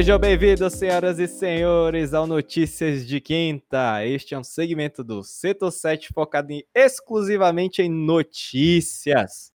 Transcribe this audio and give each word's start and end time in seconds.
Sejam 0.00 0.18
bem-vindos, 0.18 0.72
senhoras 0.72 1.18
e 1.18 1.28
senhores, 1.28 2.14
ao 2.14 2.26
Notícias 2.26 3.06
de 3.06 3.20
Quinta. 3.20 4.02
Este 4.06 4.34
é 4.34 4.38
um 4.38 4.42
segmento 4.42 5.04
do 5.04 5.22
Setor 5.22 5.70
7 5.70 6.08
focado 6.14 6.50
em, 6.50 6.64
exclusivamente 6.74 7.82
em 7.82 7.90
notícias. 7.90 9.52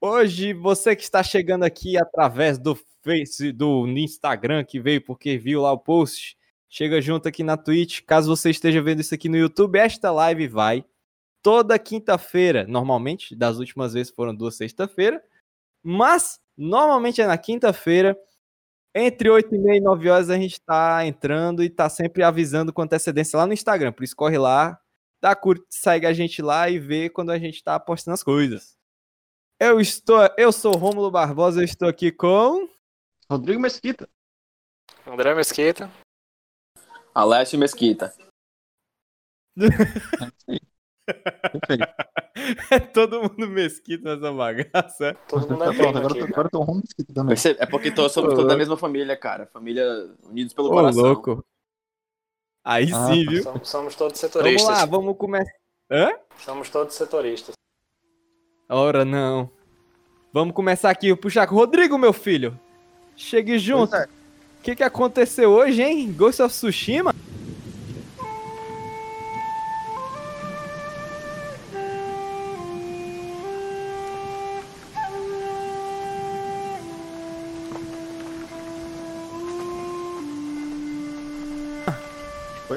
Hoje, 0.00 0.52
você 0.52 0.96
que 0.96 1.04
está 1.04 1.22
chegando 1.22 1.62
aqui 1.62 1.96
através 1.96 2.58
do 2.58 2.76
Face, 3.04 3.52
do 3.52 3.86
Instagram, 3.86 4.64
que 4.64 4.80
veio 4.80 5.00
porque 5.00 5.38
viu 5.38 5.60
lá 5.60 5.70
o 5.70 5.78
post, 5.78 6.36
chega 6.68 7.00
junto 7.00 7.28
aqui 7.28 7.44
na 7.44 7.56
Twitch. 7.56 8.00
Caso 8.00 8.36
você 8.36 8.50
esteja 8.50 8.82
vendo 8.82 8.98
isso 8.98 9.14
aqui 9.14 9.28
no 9.28 9.36
YouTube, 9.36 9.78
esta 9.78 10.10
live 10.10 10.48
vai 10.48 10.84
toda 11.40 11.78
quinta-feira. 11.78 12.66
Normalmente, 12.66 13.36
das 13.36 13.58
últimas 13.58 13.92
vezes 13.92 14.12
foram 14.12 14.34
duas 14.34 14.56
sexta-feira, 14.56 15.22
mas 15.84 16.40
normalmente 16.56 17.20
é 17.22 17.28
na 17.28 17.38
quinta-feira. 17.38 18.18
Entre 18.94 19.30
8 19.30 19.54
e 19.54 19.58
meia 19.58 19.78
e 19.78 19.80
9 19.80 20.10
horas 20.10 20.30
a 20.30 20.36
gente 20.36 20.54
está 20.54 21.06
entrando 21.06 21.62
e 21.62 21.66
está 21.66 21.88
sempre 21.88 22.22
avisando 22.22 22.72
com 22.72 22.82
antecedência 22.82 23.38
lá 23.38 23.46
no 23.46 23.52
Instagram. 23.52 23.92
Por 23.92 24.02
isso 24.02 24.16
corre 24.16 24.36
lá, 24.36 24.80
dá 25.20 25.34
curte, 25.36 25.64
segue 25.70 26.06
a 26.06 26.12
gente 26.12 26.42
lá 26.42 26.68
e 26.68 26.78
vê 26.78 27.08
quando 27.08 27.30
a 27.30 27.38
gente 27.38 27.54
está 27.54 27.78
postando 27.78 28.14
as 28.14 28.22
coisas. 28.22 28.76
Eu 29.60 29.80
estou, 29.80 30.18
eu 30.36 30.50
sou 30.50 30.72
Rômulo 30.72 31.10
Barbosa, 31.10 31.60
eu 31.60 31.64
estou 31.64 31.88
aqui 31.88 32.10
com 32.10 32.68
Rodrigo 33.30 33.60
Mesquita. 33.60 34.08
André 35.06 35.34
Mesquita. 35.34 35.90
Alessio 37.14 37.58
Mesquita. 37.58 38.12
é 42.70 42.78
todo 42.80 43.22
mundo 43.22 43.48
mesquita 43.48 44.14
nessa 44.16 44.32
bagaça. 44.32 45.16
Todo 45.28 45.50
mundo 45.50 45.64
é 45.64 45.74
pronto, 45.74 45.98
agora, 45.98 46.14
tô- 46.14 46.24
agora 46.24 46.46
eu 46.46 46.50
tô 46.50 46.60
rumo 46.62 46.80
Mesquita 46.80 47.12
também. 47.12 47.36
É 47.58 47.66
porque 47.66 47.90
todos 47.90 48.12
somos 48.12 48.34
todos 48.34 48.48
da 48.48 48.56
mesma 48.56 48.76
família, 48.76 49.16
cara. 49.16 49.46
Família 49.46 49.84
unidos 50.24 50.52
pelo 50.52 50.68
Ô, 50.68 50.72
coração. 50.72 51.02
louco. 51.02 51.44
Aí 52.64 52.90
Ah, 52.92 53.06
sim, 53.06 53.24
tá. 53.24 53.30
viu? 53.30 53.42
Somos, 53.42 53.68
somos 53.68 53.94
todos 53.96 54.20
Vamos 54.20 54.32
setoristas. 54.34 54.78
lá, 54.78 54.84
vamos 54.86 55.16
começar. 55.16 55.52
Hã? 55.90 56.10
Somos 56.38 56.68
todos 56.70 56.94
setoristas. 56.94 57.54
Ora, 58.68 59.04
não. 59.04 59.50
Vamos 60.32 60.54
começar 60.54 60.90
aqui. 60.90 61.14
Puxar 61.16 61.46
com 61.46 61.54
Rodrigo, 61.56 61.98
meu 61.98 62.12
filho. 62.12 62.58
Chegue 63.16 63.58
junto. 63.58 63.90
Pois 63.90 64.02
é. 64.02 64.06
O 64.06 64.62
que, 64.62 64.76
que 64.76 64.82
aconteceu 64.84 65.50
hoje, 65.50 65.82
hein? 65.82 66.12
Ghost 66.12 66.40
of 66.42 66.54
Tsushima? 66.54 67.14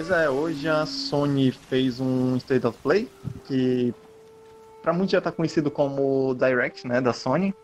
Pois 0.06 0.20
é, 0.20 0.30
hoje 0.30 0.68
a 0.68 0.86
Sony 0.86 1.50
fez 1.50 2.02
um 2.02 2.36
State 2.36 2.68
of 2.68 2.78
Play 2.80 3.09
que 3.46 3.96
pra 4.82 4.92
muitos 4.92 5.14
já 5.14 5.22
tá 5.22 5.32
conhecido 5.32 5.72
como 5.72 6.36
Direct, 6.36 6.86
né, 6.86 7.00
da 7.00 7.14
Sony, 7.14 7.56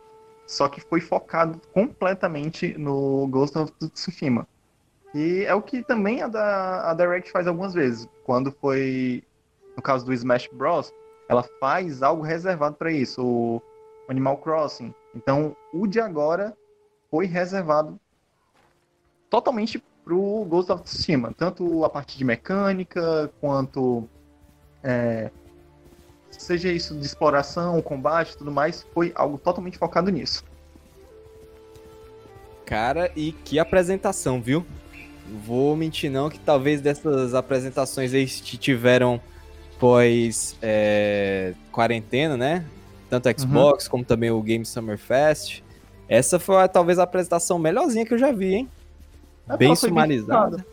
só 0.47 0.69
que 0.69 0.79
foi 0.79 1.01
focado 1.01 1.59
completamente 1.73 2.77
no 2.77 3.27
Ghost 3.27 3.57
of 3.57 3.73
Tsushima. 3.93 4.47
E 5.13 5.43
é 5.43 5.53
o 5.53 5.61
que 5.61 5.83
também 5.83 6.21
a, 6.21 6.29
da, 6.29 6.89
a 6.89 6.93
Direct 6.93 7.29
faz 7.29 7.45
algumas 7.45 7.73
vezes. 7.73 8.07
Quando 8.23 8.53
foi 8.53 9.21
no 9.75 9.83
caso 9.83 10.05
do 10.05 10.13
Smash 10.13 10.47
Bros, 10.53 10.93
ela 11.27 11.43
faz 11.59 12.01
algo 12.01 12.23
reservado 12.23 12.77
para 12.77 12.89
isso, 12.89 13.21
o 13.21 13.61
Animal 14.07 14.37
Crossing. 14.37 14.95
Então, 15.13 15.53
o 15.73 15.85
de 15.85 15.99
agora 15.99 16.55
foi 17.11 17.25
reservado 17.25 17.99
totalmente 19.29 19.83
pro 20.09 20.43
Ghost 20.45 20.71
of 20.71 20.81
Tsushima, 20.81 21.31
tanto 21.37 21.85
a 21.85 21.89
parte 21.89 22.17
de 22.17 22.25
mecânica 22.25 23.31
quanto 23.39 24.09
é, 24.83 25.29
seja 26.31 26.71
isso 26.71 26.95
de 26.95 27.05
exploração, 27.05 27.79
combate, 27.83 28.35
tudo 28.35 28.51
mais, 28.51 28.87
foi 28.91 29.11
algo 29.13 29.37
totalmente 29.37 29.77
focado 29.77 30.09
nisso. 30.09 30.43
Cara, 32.65 33.11
e 33.15 33.31
que 33.31 33.59
apresentação, 33.59 34.41
viu? 34.41 34.65
Vou 35.45 35.75
mentir 35.75 36.09
não 36.09 36.27
que 36.27 36.39
talvez 36.39 36.81
dessas 36.81 37.35
apresentações 37.35 38.11
aí 38.11 38.25
que 38.25 38.57
tiveram 38.57 39.21
pós 39.79 40.57
é, 40.59 41.53
quarentena, 41.71 42.35
né? 42.35 42.65
Tanto 43.11 43.29
Xbox 43.39 43.87
como 43.87 44.03
também 44.03 44.31
o 44.31 44.41
Game 44.41 44.65
Summer 44.65 44.97
Fest. 44.97 45.61
Essa 46.07 46.39
foi 46.39 46.67
talvez 46.67 46.97
a 46.97 47.03
apresentação 47.03 47.59
melhorzinha 47.59 48.07
que 48.07 48.13
eu 48.15 48.17
já 48.17 48.31
vi, 48.31 48.55
hein? 48.55 48.69
Bem 49.57 49.75
sumarizada. 49.75 50.65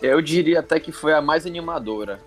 Eu 0.00 0.20
diria 0.20 0.60
até 0.60 0.80
que 0.80 0.92
foi 0.92 1.14
a 1.14 1.22
mais 1.22 1.46
animadora. 1.46 2.20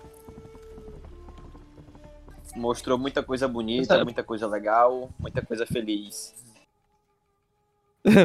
Mostrou 2.54 2.96
muita 2.96 3.22
coisa 3.22 3.46
bonita, 3.46 4.02
muita 4.02 4.24
coisa 4.24 4.46
legal, 4.46 5.10
muita 5.18 5.42
coisa 5.42 5.66
feliz. 5.66 6.34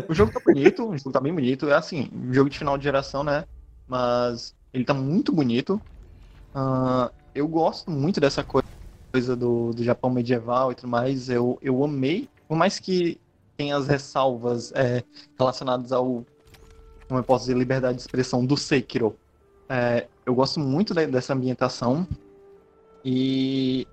O 0.08 0.14
jogo 0.14 0.32
tá 0.32 0.40
bonito, 0.40 0.88
o 0.88 0.98
jogo 0.98 1.12
tá 1.12 1.20
bem 1.20 1.34
bonito. 1.34 1.70
É 1.70 1.74
assim, 1.74 2.10
um 2.14 2.34
jogo 2.34 2.50
de 2.50 2.58
final 2.58 2.78
de 2.78 2.84
geração, 2.84 3.24
né? 3.24 3.44
Mas 3.88 4.56
ele 4.74 4.86
tá 4.86 4.94
muito 4.94 5.34
bonito. 5.34 5.82
Ah, 6.56 7.12
eu 7.36 7.48
gosto 7.48 7.92
muito 7.92 8.20
dessa 8.22 8.44
coi- 8.44 8.64
coisa 9.14 9.36
do, 9.36 9.72
do 9.74 9.84
Japão 9.84 10.10
medieval 10.10 10.72
e 10.72 10.76
tudo 10.76 10.88
mais. 10.88 11.30
Eu, 11.30 11.60
eu 11.62 11.84
amei, 11.84 12.30
por 12.48 12.56
mais 12.56 12.80
que 12.80 13.20
tenha 13.58 13.76
as 13.76 13.88
ressalvas 13.88 14.72
é, 14.74 15.04
relacionadas 15.38 15.92
ao, 15.92 16.26
como 17.12 17.20
eu 17.20 17.26
posso 17.26 17.44
dizer, 17.44 17.58
liberdade 17.58 17.96
de 17.96 18.02
expressão 18.02 18.46
do 18.46 18.56
Sekiro. 18.56 19.18
É, 19.68 20.08
eu 20.26 20.34
gosto 20.34 20.62
muito 20.62 20.94
de- 20.94 21.08
dessa 21.08 21.34
ambientação. 21.34 22.08
E, 23.04 23.86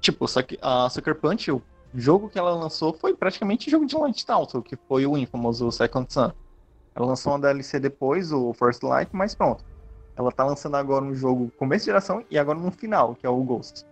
tipo, 0.00 0.24
a 0.62 0.88
Sucker 0.88 1.14
Punch, 1.16 1.52
o 1.52 1.62
jogo 1.94 2.30
que 2.30 2.38
ela 2.38 2.54
lançou 2.54 2.94
foi 2.94 3.14
praticamente 3.14 3.70
jogo 3.70 3.84
de 3.84 3.94
launch 3.94 4.24
title, 4.24 4.62
que 4.62 4.76
foi 4.88 5.06
o 5.06 5.18
Infamous, 5.18 5.60
o 5.60 5.70
Second 5.70 6.10
Sun. 6.10 6.32
Ela 6.94 7.06
lançou 7.06 7.34
uma 7.34 7.38
DLC 7.38 7.78
depois, 7.78 8.32
o 8.32 8.54
First 8.54 8.82
Light, 8.82 9.10
mas 9.12 9.34
pronto. 9.34 9.62
Ela 10.16 10.32
tá 10.32 10.42
lançando 10.42 10.76
agora 10.76 11.04
um 11.04 11.14
jogo 11.14 11.52
começo 11.58 11.84
de 11.84 11.90
geração 11.90 12.24
e 12.30 12.38
agora 12.38 12.58
no 12.58 12.70
final, 12.70 13.14
que 13.14 13.26
é 13.26 13.28
o 13.28 13.42
Ghost. 13.44 13.84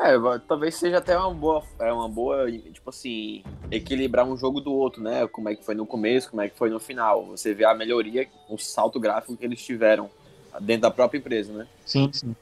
É, 0.00 0.16
talvez 0.48 0.74
seja 0.74 0.98
até 0.98 1.16
uma 1.16 1.32
boa, 1.32 1.62
é 1.78 1.92
uma 1.92 2.08
boa, 2.08 2.50
tipo 2.50 2.90
assim, 2.90 3.44
equilibrar 3.70 4.26
um 4.26 4.36
jogo 4.36 4.60
do 4.60 4.72
outro, 4.72 5.02
né? 5.02 5.26
Como 5.28 5.48
é 5.48 5.54
que 5.54 5.64
foi 5.64 5.74
no 5.74 5.86
começo, 5.86 6.30
como 6.30 6.42
é 6.42 6.48
que 6.48 6.58
foi 6.58 6.68
no 6.68 6.80
final. 6.80 7.26
Você 7.26 7.54
vê 7.54 7.64
a 7.64 7.74
melhoria, 7.74 8.26
o 8.48 8.58
salto 8.58 8.98
gráfico 8.98 9.36
que 9.36 9.44
eles 9.44 9.62
tiveram 9.62 10.10
dentro 10.60 10.82
da 10.82 10.90
própria 10.90 11.18
empresa, 11.18 11.52
né? 11.52 11.66
Sim, 11.84 12.10
sim. 12.12 12.34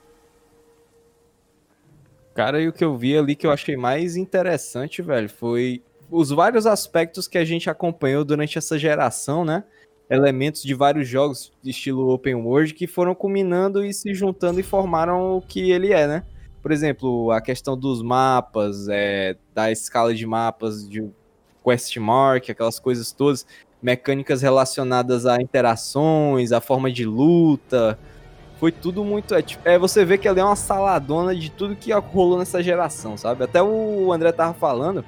Cara, 2.35 2.61
e 2.61 2.69
o 2.69 2.73
que 2.73 2.85
eu 2.85 2.97
vi 2.97 3.17
ali 3.17 3.37
que 3.37 3.47
eu 3.47 3.51
achei 3.51 3.77
mais 3.77 4.17
interessante, 4.17 5.03
velho, 5.03 5.29
foi 5.29 5.83
os 6.11 6.31
vários 6.31 6.67
aspectos 6.67 7.29
que 7.29 7.37
a 7.37 7.45
gente 7.45 7.69
acompanhou 7.69 8.25
durante 8.25 8.57
essa 8.57 8.79
geração, 8.79 9.45
né? 9.45 9.65
Elementos 10.09 10.63
de 10.63 10.75
vários 10.75 11.07
jogos 11.07 11.53
de 11.63 11.71
estilo 11.71 12.09
open 12.09 12.35
world 12.37 12.73
que 12.73 12.87
foram 12.87 13.15
culminando 13.15 13.85
e 13.85 13.93
se 13.93 14.15
juntando 14.15 14.59
e 14.59 14.63
formaram 14.63 15.37
o 15.37 15.43
que 15.43 15.71
ele 15.71 15.93
é, 15.93 16.07
né? 16.07 16.25
Por 16.63 16.71
exemplo, 16.71 17.33
a 17.33 17.41
questão 17.41 17.77
dos 17.77 18.03
mapas, 18.03 18.87
é, 18.89 19.37
da 19.53 19.71
escala 19.73 20.15
de 20.15 20.25
mapas, 20.25 20.89
de 20.89 21.11
quest 21.65 21.97
mark, 21.97 22.49
aquelas 22.49 22.79
coisas 22.79 23.11
todas, 23.11 23.45
mecânicas 23.83 24.41
relacionadas 24.43 25.27
a 25.27 25.43
interações, 25.43 26.53
a 26.53 26.61
forma 26.61 26.91
de 26.91 27.05
luta, 27.05 27.99
foi 28.63 28.71
tudo 28.71 29.05
muito. 29.05 29.35
É, 29.35 29.43
tipo, 29.43 29.69
é, 29.69 29.77
você 29.77 30.05
vê 30.05 30.17
que 30.17 30.29
ali 30.29 30.39
é 30.39 30.45
uma 30.45 30.55
saladona 30.55 31.35
de 31.35 31.51
tudo 31.51 31.75
que 31.75 31.93
rolou 31.93 32.39
nessa 32.39 32.63
geração, 32.63 33.17
sabe? 33.17 33.43
Até 33.43 33.61
o 33.61 34.13
André 34.13 34.31
tava 34.31 34.55
falando, 34.55 35.05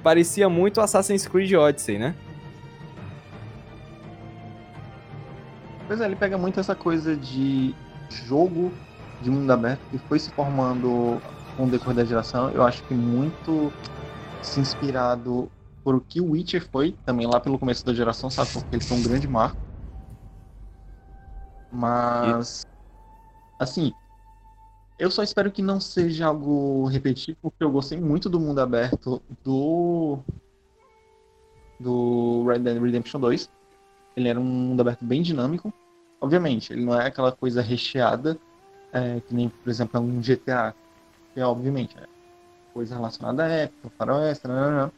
parecia 0.00 0.48
muito 0.48 0.80
Assassin's 0.80 1.26
Creed 1.26 1.54
Odyssey, 1.54 1.98
né? 1.98 2.14
Pois 5.88 6.00
é, 6.00 6.04
ele 6.04 6.14
pega 6.14 6.38
muito 6.38 6.60
essa 6.60 6.76
coisa 6.76 7.16
de 7.16 7.74
jogo 8.08 8.72
de 9.24 9.30
mundo 9.30 9.50
aberto 9.50 9.80
que 9.90 9.98
foi 9.98 10.18
se 10.18 10.30
formando 10.30 11.18
com 11.56 11.64
o 11.64 11.70
decorrer 11.70 11.96
da 11.96 12.04
geração. 12.04 12.50
Eu 12.50 12.62
acho 12.62 12.84
que 12.84 12.92
muito 12.92 13.72
se 14.42 14.60
inspirado 14.60 15.50
por 15.82 15.94
o 15.94 16.00
que 16.00 16.20
o 16.20 16.30
Witcher 16.32 16.68
foi, 16.70 16.92
também 17.06 17.26
lá 17.26 17.40
pelo 17.40 17.58
começo 17.58 17.84
da 17.84 17.94
geração, 17.94 18.28
sabe? 18.28 18.52
Porque 18.52 18.76
eles 18.76 18.84
são 18.84 18.98
um 18.98 19.02
grande 19.02 19.26
marco. 19.26 19.58
Mas, 21.70 22.66
assim, 23.58 23.92
eu 24.98 25.10
só 25.10 25.22
espero 25.22 25.50
que 25.50 25.62
não 25.62 25.80
seja 25.80 26.26
algo 26.26 26.86
repetitivo, 26.86 27.38
porque 27.42 27.64
eu 27.64 27.70
gostei 27.72 27.98
muito 27.98 28.28
do 28.28 28.38
mundo 28.38 28.60
aberto 28.60 29.22
do 29.42 30.18
do 31.80 32.44
Red 32.46 32.60
Dead 32.60 32.80
Redemption 32.80 33.20
2. 33.20 33.50
Ele 34.16 34.28
era 34.28 34.38
um 34.38 34.44
mundo 34.44 34.80
aberto 34.80 35.04
bem 35.04 35.22
dinâmico. 35.22 35.72
Obviamente, 36.20 36.72
ele 36.72 36.84
não 36.84 36.98
é 36.98 37.06
aquela 37.06 37.32
coisa 37.32 37.60
recheada, 37.60 38.38
é, 38.94 39.20
que 39.20 39.34
nem, 39.34 39.48
por 39.48 39.68
exemplo, 39.68 39.98
é 39.98 40.00
um 40.00 40.22
GTA. 40.22 40.74
Que, 41.34 41.40
obviamente, 41.40 41.98
é 41.98 42.06
coisa 42.72 42.94
relacionada 42.94 43.44
à 43.44 43.48
época, 43.48 43.90
faroeste, 43.98 44.46
nananã. 44.46 44.92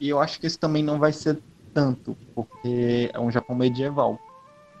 E 0.00 0.08
eu 0.08 0.18
acho 0.18 0.40
que 0.40 0.46
esse 0.46 0.58
também 0.58 0.82
não 0.82 0.98
vai 0.98 1.12
ser 1.12 1.38
tanto, 1.72 2.16
porque 2.34 3.10
é 3.12 3.20
um 3.20 3.30
Japão 3.30 3.54
medieval. 3.54 4.18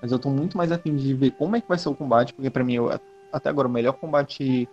Mas 0.00 0.10
eu 0.10 0.18
tô 0.18 0.30
muito 0.30 0.56
mais 0.56 0.72
afim 0.72 0.96
de 0.96 1.14
ver 1.14 1.30
como 1.32 1.54
é 1.54 1.60
que 1.60 1.68
vai 1.68 1.78
ser 1.78 1.90
o 1.90 1.94
combate, 1.94 2.32
porque 2.32 2.50
para 2.50 2.64
mim, 2.64 2.74
eu, 2.74 2.90
até 3.30 3.48
agora, 3.48 3.68
o 3.68 3.70
melhor 3.70 3.92
combate 3.92 4.68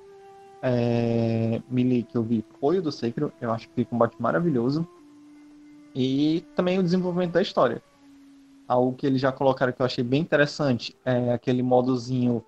é, 0.62 1.62
melee 1.70 2.04
que 2.04 2.16
eu 2.18 2.24
vi 2.24 2.44
foi 2.60 2.80
o 2.80 2.82
do 2.82 2.92
Sekiro. 2.92 3.34
Eu 3.40 3.52
acho 3.52 3.68
que 3.68 3.74
foi 3.76 3.84
um 3.84 3.88
combate 3.88 4.16
maravilhoso. 4.18 4.88
E 5.94 6.46
também 6.56 6.80
o 6.80 6.84
desenvolvimento 6.84 7.34
da 7.34 7.42
história. 7.42 7.84
Algo 8.68 8.96
que 8.96 9.06
eles 9.06 9.20
já 9.20 9.32
colocaram 9.32 9.74
que 9.74 9.82
eu 9.82 9.86
achei 9.86 10.04
bem 10.04 10.22
interessante 10.22 10.96
é 11.04 11.34
aquele 11.34 11.62
modozinho 11.62 12.44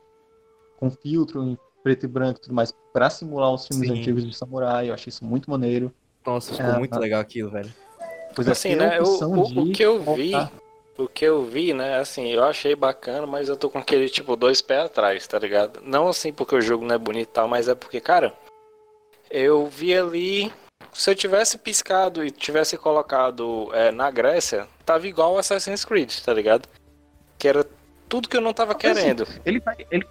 com 0.81 0.89
filtro 0.89 1.43
em 1.43 1.57
preto 1.83 2.05
e 2.05 2.07
branco 2.07 2.39
e 2.39 2.41
tudo 2.41 2.53
mais, 2.55 2.73
pra 2.91 3.09
simular 3.09 3.53
os 3.53 3.67
filmes 3.67 3.87
Sim. 3.89 3.99
antigos 3.99 4.27
de 4.27 4.35
samurai. 4.35 4.89
Eu 4.89 4.93
achei 4.93 5.09
isso 5.09 5.23
muito 5.23 5.49
maneiro. 5.49 5.93
Nossa, 6.25 6.53
ficou 6.53 6.71
É, 6.71 6.77
muito 6.77 6.91
tá. 6.91 6.99
legal 6.99 7.21
aquilo, 7.21 7.51
velho. 7.51 7.71
Pois 8.35 8.47
é, 8.47 8.51
Assim, 8.51 8.75
né? 8.75 8.99
O, 8.99 9.03
opção 9.03 9.31
o, 9.31 9.41
o 9.69 9.71
que 9.71 9.83
eu 9.83 9.99
vi, 10.15 10.31
voltar. 10.31 10.51
o 10.97 11.07
que 11.07 11.25
eu 11.25 11.45
vi, 11.45 11.73
né? 11.73 11.97
Assim, 11.99 12.27
eu 12.29 12.43
achei 12.43 12.75
bacana, 12.75 13.27
mas 13.27 13.47
eu 13.47 13.55
tô 13.57 13.69
com 13.69 13.77
aquele 13.77 14.09
tipo 14.09 14.35
dois 14.35 14.61
pés 14.61 14.85
atrás, 14.85 15.25
tá 15.27 15.37
ligado? 15.37 15.81
Não 15.83 16.07
assim 16.07 16.33
porque 16.33 16.55
o 16.55 16.61
jogo 16.61 16.83
não 16.85 16.95
é 16.95 16.97
bonito 16.97 17.29
e 17.29 17.33
tal, 17.33 17.47
mas 17.47 17.67
é 17.67 17.75
porque, 17.75 17.99
cara, 17.99 18.33
eu 19.29 19.67
vi 19.67 19.95
ali. 19.95 20.51
Se 20.93 21.09
eu 21.11 21.15
tivesse 21.15 21.57
piscado 21.57 22.25
e 22.25 22.31
tivesse 22.31 22.77
colocado 22.77 23.69
é, 23.73 23.91
na 23.91 24.09
Grécia, 24.11 24.67
tava 24.85 25.07
igual 25.07 25.37
Assassin's 25.37 25.85
Creed, 25.85 26.11
tá 26.19 26.33
ligado? 26.33 26.67
Que 27.37 27.47
era 27.47 27.65
tudo 28.09 28.27
que 28.27 28.35
eu 28.35 28.41
não 28.41 28.53
tava 28.53 28.73
Mas, 28.73 28.85
assim, 28.85 29.01
querendo. 29.01 29.27
Ele 29.45 29.59
tá, 29.61 29.75
ele, 29.89 30.05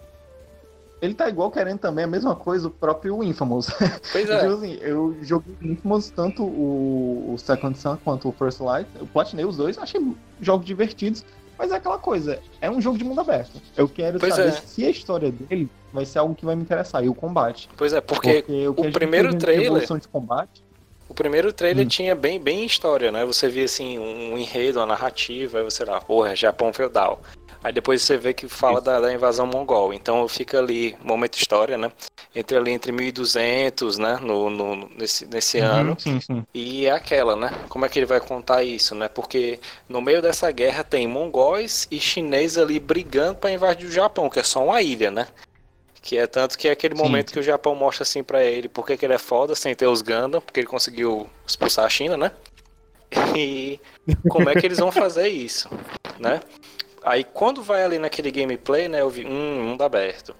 ele 1.00 1.14
tá 1.14 1.29
igual 1.29 1.50
querendo 1.50 1.79
também 1.79 2.05
a 2.05 2.08
mesma 2.08 2.35
coisa 2.37 2.69
o 2.69 2.70
próprio 2.70 3.23
Infamous. 3.23 3.69
Pois 4.12 4.29
é. 4.29 4.47
assim, 4.47 4.79
eu 4.81 5.17
joguei 5.23 5.55
Infamous, 5.62 6.11
tanto 6.11 6.43
o, 6.44 7.32
o 7.35 7.38
Second 7.38 7.76
Sun 7.79 7.97
quanto 8.05 8.29
o 8.29 8.32
First 8.32 8.61
Light. 8.61 8.88
Eu 8.99 9.06
platinei 9.06 9.44
os 9.44 9.56
dois, 9.56 9.79
achei 9.79 10.00
jogos 10.41 10.67
divertidos. 10.67 11.25
Mas 11.58 11.73
é 11.73 11.76
aquela 11.76 11.99
coisa, 11.99 12.38
é 12.61 12.70
um 12.70 12.81
jogo 12.81 12.97
de 12.97 13.05
mundo 13.05 13.20
aberto. 13.20 13.61
Eu 13.76 13.87
quero 13.87 14.19
Pois 14.19 14.35
saber 14.35 14.49
é. 14.49 14.52
se 14.52 14.82
a 14.82 14.88
história 14.88 15.31
dele 15.31 15.69
vai 15.93 16.06
ser 16.06 16.19
algo 16.19 16.35
que 16.35 16.43
vai 16.47 16.56
me 16.56 16.62
interessar. 16.62 17.05
E 17.05 17.08
o 17.08 17.14
combate. 17.14 17.69
Pois 17.76 17.93
é, 17.93 18.00
porque 18.00 18.38
o, 18.67 18.73
que 18.75 18.81
a 18.81 18.85
gente 18.85 18.94
primeiro 18.94 19.35
trailer- 19.37 19.99
de 20.00 20.08
combate. 20.08 20.64
O 21.06 21.12
primeiro 21.12 21.52
trailer 21.52 21.85
Hum. 21.85 21.88
tinha 21.88 22.14
bem, 22.14 22.41
bem 22.41 22.64
história, 22.64 23.11
né? 23.12 23.26
Você 23.26 23.49
via 23.49 23.64
assim 23.64 23.99
um 23.99 24.38
enredo, 24.38 24.79
uma 24.79 24.87
narrativa, 24.87 25.58
aí 25.58 25.64
você 25.64 25.85
lá, 25.85 26.00
porra, 26.00 26.35
Japão 26.37 26.73
feudal. 26.73 27.20
Aí 27.62 27.73
depois 27.73 28.03
você 28.03 28.17
vê 28.17 28.33
que 28.33 28.49
fala 28.49 28.81
da, 28.81 29.01
da 29.01 29.12
invasão 29.12 29.47
mongol. 29.47 29.93
Então 29.93 30.27
fica 30.29 30.59
ali, 30.59 30.97
momento 31.03 31.37
história, 31.37 31.77
né? 31.77 31.93
Entre 32.35 32.57
ali 32.57 32.71
entre 32.71 32.91
1200, 32.91 33.99
né? 33.99 34.19
No, 34.23 34.49
no- 34.49 34.89
nesse, 34.97 35.27
nesse 35.27 35.59
ano. 35.59 35.91
Uhum, 35.91 35.99
sim, 35.99 36.21
sim. 36.21 36.43
E 36.55 36.87
é 36.87 36.91
aquela, 36.91 37.37
né? 37.37 37.51
Como 37.69 37.85
é 37.85 37.89
que 37.89 37.99
ele 37.99 38.07
vai 38.07 38.21
contar 38.21 38.62
isso, 38.65 38.95
né? 38.95 39.09
Porque 39.09 39.61
no 39.89 40.01
meio 40.01 40.23
dessa 40.23 40.51
guerra 40.51 40.83
tem 40.83 41.07
mongóis 41.07 41.87
e 41.91 42.01
chineses 42.01 42.57
ali 42.59 42.81
brigando 42.81 43.37
para 43.37 43.51
invadir 43.53 43.87
o 43.87 43.93
Japão, 43.93 44.31
que 44.31 44.41
é 44.41 44.43
só 44.43 44.65
uma 44.65 44.81
ilha, 44.81 45.11
né? 45.11 45.29
Que 46.03 46.17
é 46.17 46.27
tanto 46.27 46.57
que 46.57 46.67
é 46.67 46.71
aquele 46.71 46.97
Sim. 46.97 47.03
momento 47.03 47.31
que 47.33 47.39
o 47.39 47.43
Japão 47.43 47.75
mostra 47.75 48.05
assim 48.05 48.23
pra 48.23 48.43
ele 48.43 48.69
porque 48.71 48.97
que 48.97 49.05
ele 49.05 49.12
é 49.12 49.19
foda 49.19 49.55
sem 49.55 49.75
ter 49.75 49.87
os 49.87 50.01
Gundam, 50.01 50.41
porque 50.41 50.61
ele 50.61 50.67
conseguiu 50.67 51.29
expulsar 51.47 51.85
a 51.85 51.91
China, 51.91 52.17
né? 52.17 52.33
E 53.37 53.79
como 54.29 54.49
é 54.49 54.57
que 54.57 54.67
eles 54.67 54.79
vão 54.79 54.91
fazer 54.91 55.29
isso, 55.29 55.69
né? 56.19 56.41
Aí 57.02 57.25
quando 57.25 57.62
vai 57.62 57.85
ali 57.85 57.99
naquele 57.99 58.31
gameplay, 58.31 58.88
né, 58.88 59.00
eu 59.00 59.11
vi, 59.11 59.26
hum, 59.26 59.62
mundo 59.62 59.82
aberto. 59.82 60.35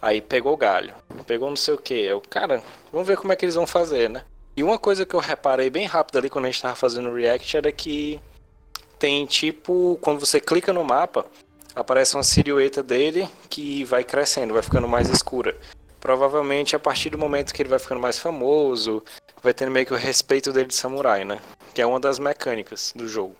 Aí 0.00 0.20
pegou 0.20 0.56
galho, 0.56 0.94
pegou 1.26 1.48
não 1.48 1.56
sei 1.56 1.74
o 1.74 1.78
que. 1.78 1.94
Eu, 1.94 2.20
cara, 2.20 2.62
vamos 2.92 3.06
ver 3.06 3.16
como 3.16 3.32
é 3.32 3.36
que 3.36 3.44
eles 3.44 3.54
vão 3.54 3.66
fazer, 3.66 4.10
né? 4.10 4.22
E 4.56 4.62
uma 4.62 4.78
coisa 4.78 5.04
que 5.04 5.14
eu 5.14 5.20
reparei 5.20 5.70
bem 5.70 5.86
rápido 5.86 6.18
ali 6.18 6.30
quando 6.30 6.44
a 6.44 6.50
gente 6.50 6.62
tava 6.62 6.76
fazendo 6.76 7.08
o 7.08 7.14
react 7.14 7.56
era 7.56 7.72
que 7.72 8.20
tem 8.98 9.26
tipo, 9.26 9.98
quando 10.00 10.20
você 10.20 10.40
clica 10.40 10.72
no 10.72 10.84
mapa, 10.84 11.26
aparece 11.74 12.14
uma 12.14 12.22
silhueta 12.22 12.82
dele 12.82 13.28
que 13.50 13.82
vai 13.84 14.04
crescendo, 14.04 14.54
vai 14.54 14.62
ficando 14.62 14.86
mais 14.86 15.08
escura. 15.08 15.56
Provavelmente 15.98 16.76
a 16.76 16.78
partir 16.78 17.10
do 17.10 17.18
momento 17.18 17.52
que 17.52 17.62
ele 17.62 17.68
vai 17.68 17.78
ficando 17.78 18.00
mais 18.00 18.18
famoso, 18.18 19.02
vai 19.42 19.52
tendo 19.52 19.70
meio 19.70 19.86
que 19.86 19.94
o 19.94 19.96
respeito 19.96 20.52
dele 20.52 20.68
de 20.68 20.74
samurai, 20.74 21.24
né? 21.24 21.40
Que 21.72 21.82
é 21.82 21.86
uma 21.86 21.98
das 21.98 22.18
mecânicas 22.18 22.92
do 22.94 23.08
jogo. 23.08 23.34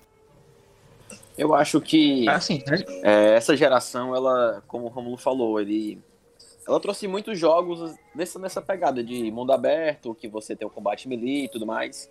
Eu 1.36 1.54
acho 1.54 1.80
que 1.80 2.28
É 2.28 2.32
assim, 2.32 2.62
né? 2.66 2.84
é, 3.02 3.34
essa 3.34 3.56
geração, 3.56 4.14
ela, 4.14 4.62
como 4.68 4.84
o 4.86 4.88
Romulo 4.88 5.16
falou, 5.16 5.60
ele, 5.60 6.00
ela 6.66 6.78
trouxe 6.78 7.08
muitos 7.08 7.38
jogos 7.38 7.94
nessa, 8.14 8.38
nessa 8.38 8.62
pegada 8.62 9.02
de 9.02 9.30
mundo 9.32 9.52
aberto, 9.52 10.14
que 10.14 10.28
você 10.28 10.54
tem 10.54 10.66
o 10.66 10.70
combate 10.70 11.08
melee 11.08 11.44
e 11.44 11.48
tudo 11.48 11.66
mais. 11.66 12.08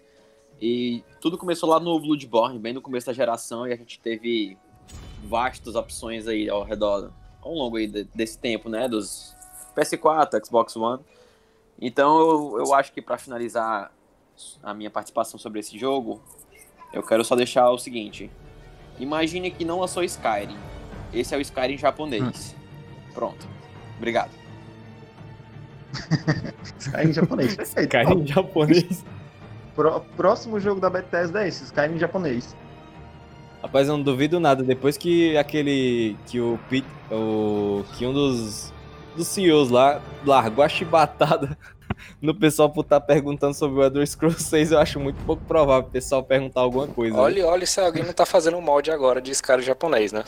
E 0.62 1.04
tudo 1.22 1.38
começou 1.38 1.70
lá 1.70 1.80
no 1.80 2.00
Bloodborne, 2.00 2.60
bem 2.60 2.74
no 2.74 2.81
começo 2.81 3.08
da 3.08 3.14
geração, 3.14 3.66
e 3.68 3.74
a 3.74 3.75
gente 3.75 4.00
teve 4.00 4.58
vastas 5.24 5.75
opções 5.75 6.28
aí 6.28 6.50
ao 6.50 6.64
redor, 6.64 7.12
ao 7.42 7.54
longo 7.54 7.78
aí 7.78 7.88
de- 7.88 8.04
desse 8.14 8.38
tempo, 8.38 8.70
né? 8.70 8.88
Dos 8.88 9.34
PS4, 9.75 10.46
Xbox 10.46 10.75
One. 10.75 11.02
Então 11.81 12.20
eu, 12.20 12.66
eu 12.66 12.74
acho 12.74 12.92
que 12.94 13.02
para 13.02 13.18
finalizar 13.18 13.92
a 14.62 14.74
minha 14.74 14.90
participação 14.92 15.40
sobre 15.40 15.60
esse 15.60 15.78
jogo, 15.78 16.22
eu 16.94 17.02
quero 17.02 17.24
só 17.25 17.36
deixar 17.36 17.70
o 17.72 17.78
seguinte. 17.80 18.30
Imagine 19.00 19.51
que 19.51 19.66
não 19.66 19.80
lançou 19.80 20.04
Skyrim. 20.04 20.57
Esse 21.13 21.34
é 21.34 21.38
o 21.38 21.42
Skyrim 21.42 21.78
japonês. 21.78 22.56
Pronto. 23.13 23.48
Obrigado. 23.98 24.31
Skyrim 26.80 27.13
japonês. 27.13 27.57
Em 27.78 28.28
japonês. 28.28 29.06
Pró- 29.75 30.01
próximo 30.16 30.60
jogo 30.60 30.80
da 30.80 30.90
Bethesda 30.90 31.44
é 31.44 31.48
esse, 31.48 31.63
Skyrim 31.66 31.98
japonês. 31.98 32.56
Rapaz, 33.62 33.88
eu 33.88 33.98
não 33.98 34.04
duvido 34.04 34.40
nada. 34.40 34.62
Depois 34.63 34.98
que 34.98 35.38
aquele. 35.38 36.18
que 36.28 36.39
o 36.39 36.60
Pete. 36.69 36.88
O, 37.12 37.84
que 37.94 38.06
um 38.06 38.13
dos. 38.13 38.74
dos 39.16 39.28
CEOs 39.28 39.69
lá 39.69 40.01
largou 40.25 40.63
a 40.63 40.69
chibatada 40.69 41.57
no 42.22 42.34
pessoal 42.38 42.70
por 42.70 42.82
estar 42.82 43.02
perguntando 43.02 43.54
sobre 43.54 43.80
o 43.80 43.84
Elder 43.84 44.06
Scrolls 44.08 44.44
6, 44.44 44.72
eu 44.72 44.80
acho 44.80 45.00
muito 45.00 45.24
pouco 45.26 45.44
provável 45.46 45.88
o 45.88 45.92
pessoal 45.92 46.24
perguntar 46.24 46.62
alguma 46.62 46.88
coisa. 46.88 47.16
né? 47.16 47.22
Olha, 47.22 47.48
olha 47.48 47.66
se 47.66 47.80
alguém 47.80 48.04
não 48.04 48.13
tá 48.13 48.25
fazendo 48.25 48.58
um 48.58 48.62
molde 48.62 48.92
agora 48.92 49.22
de 49.22 49.32
Skyrim 49.32 49.62
japonês, 49.63 50.12
né? 50.12 50.24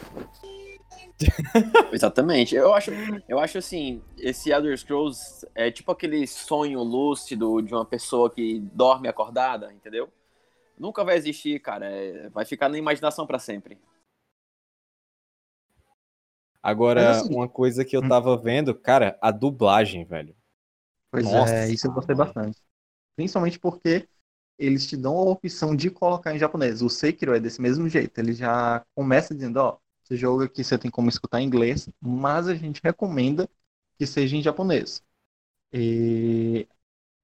Exatamente. 1.91 2.55
Eu 2.55 2.73
acho, 2.73 2.91
eu 3.27 3.39
acho 3.39 3.57
assim, 3.57 4.01
esse 4.17 4.51
Elder 4.51 4.77
Scrolls 4.77 5.45
é 5.55 5.71
tipo 5.71 5.91
aquele 5.91 6.27
sonho 6.27 6.83
lúcido 6.83 7.61
de 7.61 7.73
uma 7.73 7.85
pessoa 7.85 8.29
que 8.29 8.59
dorme 8.73 9.07
acordada, 9.07 9.71
entendeu? 9.73 10.09
Nunca 10.77 11.05
vai 11.05 11.15
existir, 11.15 11.59
cara. 11.61 11.85
É- 11.89 12.29
vai 12.29 12.43
ficar 12.43 12.67
na 12.67 12.77
imaginação 12.77 13.25
pra 13.25 13.39
sempre. 13.39 13.77
Agora, 16.61 17.11
assim- 17.11 17.33
uma 17.33 17.47
coisa 17.47 17.85
que 17.85 17.95
eu 17.95 18.01
Hum. 18.03 18.09
tava 18.09 18.35
vendo, 18.35 18.73
cara, 18.73 19.17
a 19.21 19.31
dublagem, 19.31 20.03
velho. 20.03 20.35
Pois 21.15 21.31
Nossa, 21.31 21.55
é, 21.65 21.69
isso 21.71 21.87
eu 21.87 21.91
gostei 21.91 22.15
mano. 22.15 22.15
bastante. 22.15 22.61
Principalmente 23.15 23.59
porque 23.59 24.07
eles 24.59 24.87
te 24.87 24.97
dão 24.97 25.17
a 25.17 25.23
opção 25.23 25.75
de 25.75 25.89
colocar 25.91 26.35
em 26.35 26.39
japonês. 26.39 26.81
O 26.81 26.89
Sekiro 26.89 27.35
é 27.35 27.39
desse 27.39 27.61
mesmo 27.61 27.89
jeito. 27.89 28.17
Ele 28.19 28.33
já 28.33 28.85
começa 28.95 29.35
dizendo, 29.35 29.57
ó, 29.57 29.77
esse 30.05 30.17
jogo 30.17 30.43
aqui 30.43 30.63
você 30.63 30.77
tem 30.77 30.91
como 30.91 31.09
escutar 31.09 31.41
em 31.41 31.45
inglês, 31.47 31.89
mas 32.01 32.47
a 32.47 32.55
gente 32.55 32.81
recomenda 32.83 33.49
que 33.97 34.07
seja 34.07 34.35
em 34.37 34.41
japonês. 34.43 35.03
E 35.73 36.67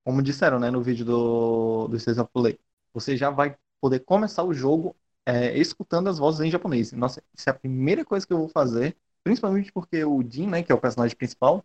como 0.04 0.22
disseram, 0.24 0.60
né, 0.60 0.72
no 0.72 0.82
vídeo 0.84 1.06
do, 1.06 1.88
do 1.88 1.96
of 1.98 2.32
Play, 2.34 2.60
você 2.94 3.18
já 3.18 3.30
vai 3.30 3.58
poder 3.82 4.00
começar 4.02 4.44
o 4.44 4.54
jogo 4.54 4.96
é, 5.26 5.58
escutando 5.58 6.10
as 6.10 6.18
vozes 6.20 6.42
em 6.42 6.52
japonês. 6.52 6.92
Nossa, 6.94 7.24
isso 7.38 7.50
é 7.50 7.52
a 7.52 7.56
primeira 7.56 8.06
coisa 8.06 8.26
que 8.26 8.34
eu 8.34 8.38
vou 8.40 8.50
fazer, 8.50 8.98
principalmente 9.24 9.72
porque 9.72 10.04
o 10.06 10.22
Jin, 10.28 10.48
né, 10.48 10.64
que 10.64 10.72
é 10.72 10.76
o 10.76 10.82
personagem 10.82 11.16
principal, 11.18 11.64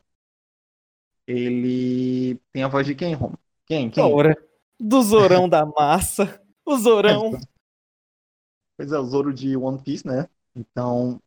ele 1.26 2.40
tem 2.52 2.62
a 2.62 2.68
voz 2.68 2.86
de 2.86 2.94
quem, 2.94 3.14
Rom? 3.14 3.32
Quem? 3.66 3.90
Quem? 3.90 4.08
Zora. 4.08 4.36
Do 4.78 5.02
Zorão 5.02 5.48
da 5.48 5.64
massa. 5.64 6.40
O 6.64 6.76
Zorão. 6.76 7.38
Pois 8.76 8.92
é, 8.92 8.98
o 8.98 9.04
Zoro 9.04 9.32
de 9.32 9.56
One 9.56 9.80
Piece, 9.80 10.06
né? 10.06 10.28
Então, 10.54 11.20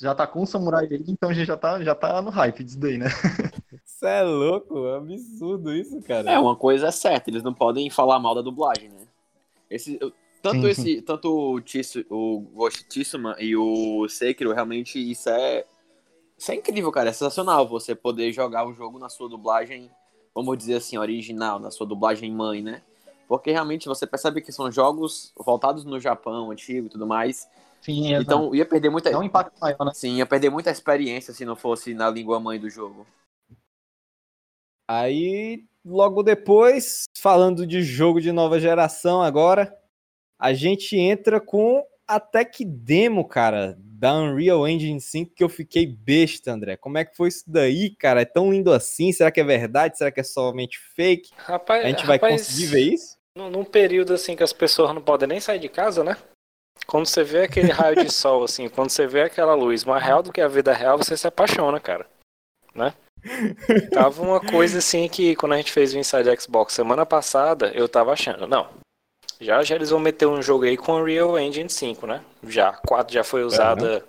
já 0.00 0.14
tá 0.14 0.26
com 0.26 0.42
o 0.42 0.46
samurai 0.46 0.86
aí, 0.90 1.04
então 1.08 1.30
a 1.30 1.32
gente 1.32 1.46
já 1.46 1.56
tá, 1.56 1.82
já 1.82 1.94
tá 1.94 2.22
no 2.22 2.30
hype 2.30 2.62
disso 2.62 2.78
daí, 2.78 2.98
né? 2.98 3.06
Você 3.84 4.06
é 4.06 4.22
louco, 4.22 4.86
é 4.86 4.96
absurdo 4.96 5.74
isso, 5.74 6.00
cara. 6.02 6.30
É, 6.30 6.38
uma 6.38 6.54
coisa 6.54 6.86
é 6.86 6.90
certa, 6.92 7.30
eles 7.30 7.42
não 7.42 7.52
podem 7.52 7.90
falar 7.90 8.20
mal 8.20 8.34
da 8.34 8.42
dublagem, 8.42 8.88
né? 8.90 9.06
Esse, 9.68 9.98
tanto 10.40 10.62
Sim, 10.62 10.68
esse, 10.68 11.02
tanto 11.02 11.28
o, 11.28 11.60
Tsu, 11.60 12.06
o 12.08 12.40
Ghost 12.54 12.84
Tsushima 12.84 13.36
e 13.40 13.56
o 13.56 14.08
Sekiro, 14.08 14.52
realmente 14.52 14.98
isso 14.98 15.28
é 15.28 15.64
isso 16.38 16.52
é 16.52 16.54
incrível, 16.54 16.92
cara, 16.92 17.10
é 17.10 17.12
sensacional 17.12 17.66
você 17.66 17.96
poder 17.96 18.32
jogar 18.32 18.64
o 18.64 18.72
jogo 18.72 18.96
na 18.96 19.08
sua 19.08 19.28
dublagem, 19.28 19.90
vamos 20.32 20.56
dizer 20.56 20.76
assim, 20.76 20.96
original, 20.96 21.58
na 21.58 21.70
sua 21.70 21.84
dublagem 21.84 22.32
mãe, 22.32 22.62
né? 22.62 22.82
Porque 23.26 23.50
realmente 23.50 23.88
você 23.88 24.06
percebe 24.06 24.40
que 24.40 24.52
são 24.52 24.70
jogos 24.70 25.32
voltados 25.36 25.84
no 25.84 25.98
Japão 25.98 26.52
antigo 26.52 26.86
e 26.86 26.90
tudo 26.90 27.06
mais. 27.06 27.48
Sim, 27.82 28.14
é, 28.14 28.20
Então 28.20 28.54
ia 28.54 28.64
perder 28.64 28.88
muita, 28.88 29.10
dá 29.10 29.18
um 29.18 29.22
impacto 29.24 29.58
maior, 29.60 29.84
né? 29.84 29.92
sim, 29.92 30.16
ia 30.16 30.26
perder 30.26 30.48
muita 30.48 30.70
experiência 30.70 31.34
se 31.34 31.44
não 31.44 31.56
fosse 31.56 31.92
na 31.92 32.08
língua 32.08 32.38
mãe 32.38 32.58
do 32.58 32.70
jogo. 32.70 33.04
Aí, 34.88 35.66
logo 35.84 36.22
depois, 36.22 37.04
falando 37.18 37.66
de 37.66 37.82
jogo 37.82 38.20
de 38.20 38.30
nova 38.30 38.60
geração 38.60 39.20
agora, 39.20 39.76
a 40.38 40.54
gente 40.54 40.96
entra 40.96 41.40
com 41.40 41.84
a 42.08 42.18
tech 42.18 42.64
demo, 42.64 43.28
cara, 43.28 43.76
da 43.78 44.14
Unreal 44.14 44.66
Engine 44.66 45.00
5 45.00 45.34
que 45.34 45.44
eu 45.44 45.48
fiquei 45.48 45.86
besta, 45.86 46.50
André. 46.50 46.76
Como 46.76 46.96
é 46.96 47.04
que 47.04 47.14
foi 47.14 47.28
isso 47.28 47.44
daí, 47.46 47.90
cara? 47.90 48.22
É 48.22 48.24
tão 48.24 48.50
lindo 48.50 48.72
assim? 48.72 49.12
Será 49.12 49.30
que 49.30 49.40
é 49.40 49.44
verdade? 49.44 49.98
Será 49.98 50.10
que 50.10 50.20
é 50.20 50.24
somente 50.24 50.78
fake? 50.78 51.30
Rapaz, 51.36 51.84
a 51.84 51.88
gente 51.88 52.06
vai 52.06 52.16
rapaz, 52.16 52.40
conseguir 52.40 52.66
ver 52.66 52.80
isso? 52.80 53.18
Num, 53.36 53.50
num 53.50 53.64
período 53.64 54.14
assim 54.14 54.34
que 54.34 54.42
as 54.42 54.52
pessoas 54.52 54.94
não 54.94 55.02
podem 55.02 55.28
nem 55.28 55.40
sair 55.40 55.58
de 55.58 55.68
casa, 55.68 56.02
né? 56.02 56.16
Quando 56.86 57.06
você 57.06 57.22
vê 57.22 57.42
aquele 57.42 57.70
raio 57.70 58.02
de 58.04 58.10
sol, 58.14 58.44
assim, 58.44 58.68
quando 58.68 58.90
você 58.90 59.06
vê 59.06 59.22
aquela 59.22 59.54
luz 59.54 59.84
mais 59.84 60.02
real 60.02 60.22
do 60.22 60.32
que 60.32 60.40
a 60.40 60.48
vida 60.48 60.72
real, 60.72 60.96
você 60.96 61.16
se 61.16 61.26
apaixona, 61.26 61.78
cara. 61.78 62.06
Né? 62.74 62.94
Tava 63.92 64.22
uma 64.22 64.40
coisa 64.40 64.78
assim 64.78 65.08
que 65.08 65.34
quando 65.36 65.52
a 65.52 65.56
gente 65.56 65.72
fez 65.72 65.92
o 65.92 65.98
Inside 65.98 66.40
Xbox 66.40 66.72
semana 66.72 67.04
passada, 67.04 67.72
eu 67.74 67.88
tava 67.88 68.12
achando, 68.12 68.46
não. 68.46 68.68
Já 69.40 69.62
já 69.62 69.74
eles 69.76 69.90
vão 69.90 70.00
meter 70.00 70.26
um 70.26 70.42
jogo 70.42 70.64
aí 70.64 70.76
com 70.76 70.94
Unreal 70.94 71.38
Engine 71.38 71.70
5, 71.70 72.06
né? 72.06 72.24
Já. 72.44 72.72
4 72.86 73.12
já 73.12 73.22
foi 73.22 73.44
usada 73.44 74.04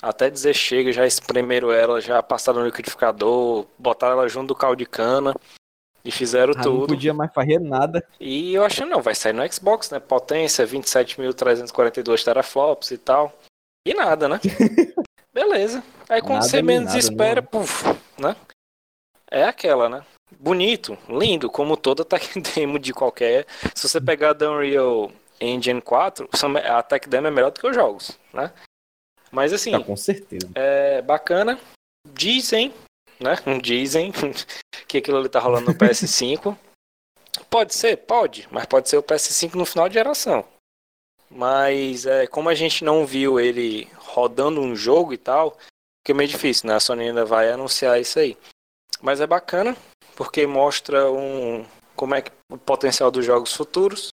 até 0.00 0.28
dizer 0.28 0.54
chega, 0.54 0.92
já 0.92 1.06
espremeram 1.06 1.72
ela, 1.72 2.00
já 2.00 2.22
passaram 2.22 2.60
no 2.60 2.66
liquidificador, 2.66 3.66
botaram 3.78 4.18
ela 4.18 4.28
junto 4.28 4.48
do 4.48 4.54
caldo 4.54 4.76
de 4.76 4.86
cana 4.86 5.34
e 6.04 6.10
fizeram 6.10 6.52
Ah, 6.52 6.56
não 6.56 6.62
tudo. 6.62 6.86
podia 6.88 7.14
mais 7.14 7.32
fazer 7.32 7.58
nada. 7.58 8.06
E 8.20 8.54
eu 8.54 8.64
acho 8.64 8.84
não, 8.84 9.00
vai 9.00 9.14
sair 9.14 9.32
no 9.32 9.50
Xbox, 9.50 9.90
né? 9.90 9.98
Potência, 10.00 10.66
27.342 10.66 12.22
teraflops 12.22 12.90
e 12.90 12.98
tal. 12.98 13.32
E 13.86 13.94
nada, 13.94 14.28
né? 14.28 14.40
Beleza. 15.32 15.82
Aí 16.08 16.20
quando 16.20 16.34
Nada 16.34 16.48
você 16.48 16.62
menos 16.62 16.86
nada, 16.88 16.98
espera, 16.98 17.42
puf, 17.42 17.84
né? 18.18 18.36
É 19.30 19.44
aquela, 19.44 19.88
né? 19.88 20.04
Bonito, 20.38 20.96
lindo, 21.08 21.50
como 21.50 21.76
toda 21.76 22.04
tech 22.06 22.40
demo 22.40 22.78
de 22.78 22.92
qualquer. 22.92 23.46
Se 23.74 23.88
você 23.88 24.00
pegar 24.00 24.32
da 24.32 24.50
Unreal 24.50 25.10
Engine 25.40 25.80
4, 25.80 26.28
são- 26.34 26.56
a 26.56 26.82
tech 26.82 27.08
demo 27.08 27.26
é 27.26 27.30
melhor 27.30 27.50
do 27.50 27.60
que 27.60 27.66
os 27.66 27.74
jogos, 27.74 28.18
né? 28.32 28.52
Mas 29.30 29.52
assim, 29.52 29.72
Tá, 29.72 29.80
com 29.80 29.96
certeza. 29.96 30.48
é 30.54 31.02
bacana. 31.02 31.58
Dizem, 32.12 32.72
né? 33.18 33.34
Dizem 33.62 34.12
que 34.86 34.98
aquilo 34.98 35.18
ali 35.18 35.28
tá 35.28 35.40
rolando 35.40 35.66
no 35.72 35.74
PS5. 35.78 36.56
Pode 37.50 37.74
ser, 37.74 37.96
pode, 37.96 38.46
mas 38.50 38.64
pode 38.66 38.88
ser 38.88 38.96
o 38.96 39.02
PS5 39.02 39.54
no 39.56 39.64
final 39.66 39.88
de 39.88 39.94
geração. 39.94 40.44
Mas 41.30 42.06
é, 42.06 42.26
como 42.28 42.48
a 42.48 42.54
gente 42.54 42.84
não 42.84 43.04
viu 43.04 43.40
ele 43.40 43.88
rodando 43.96 44.60
um 44.60 44.76
jogo 44.76 45.12
e 45.12 45.16
tal, 45.18 45.58
fica 46.06 46.16
meio 46.16 46.28
difícil, 46.28 46.68
né? 46.68 46.74
A 46.76 46.80
Sony 46.80 47.08
ainda 47.08 47.24
vai 47.24 47.50
anunciar 47.50 48.00
isso 48.00 48.20
aí. 48.20 48.36
Mas 49.04 49.20
é 49.20 49.26
bacana, 49.26 49.76
porque 50.16 50.46
mostra 50.46 51.12
um 51.12 51.62
como 51.94 52.14
é 52.14 52.22
que 52.22 52.32
o 52.50 52.56
potencial 52.56 53.10
dos 53.10 53.24
jogos 53.24 53.52
futuros, 53.52 54.08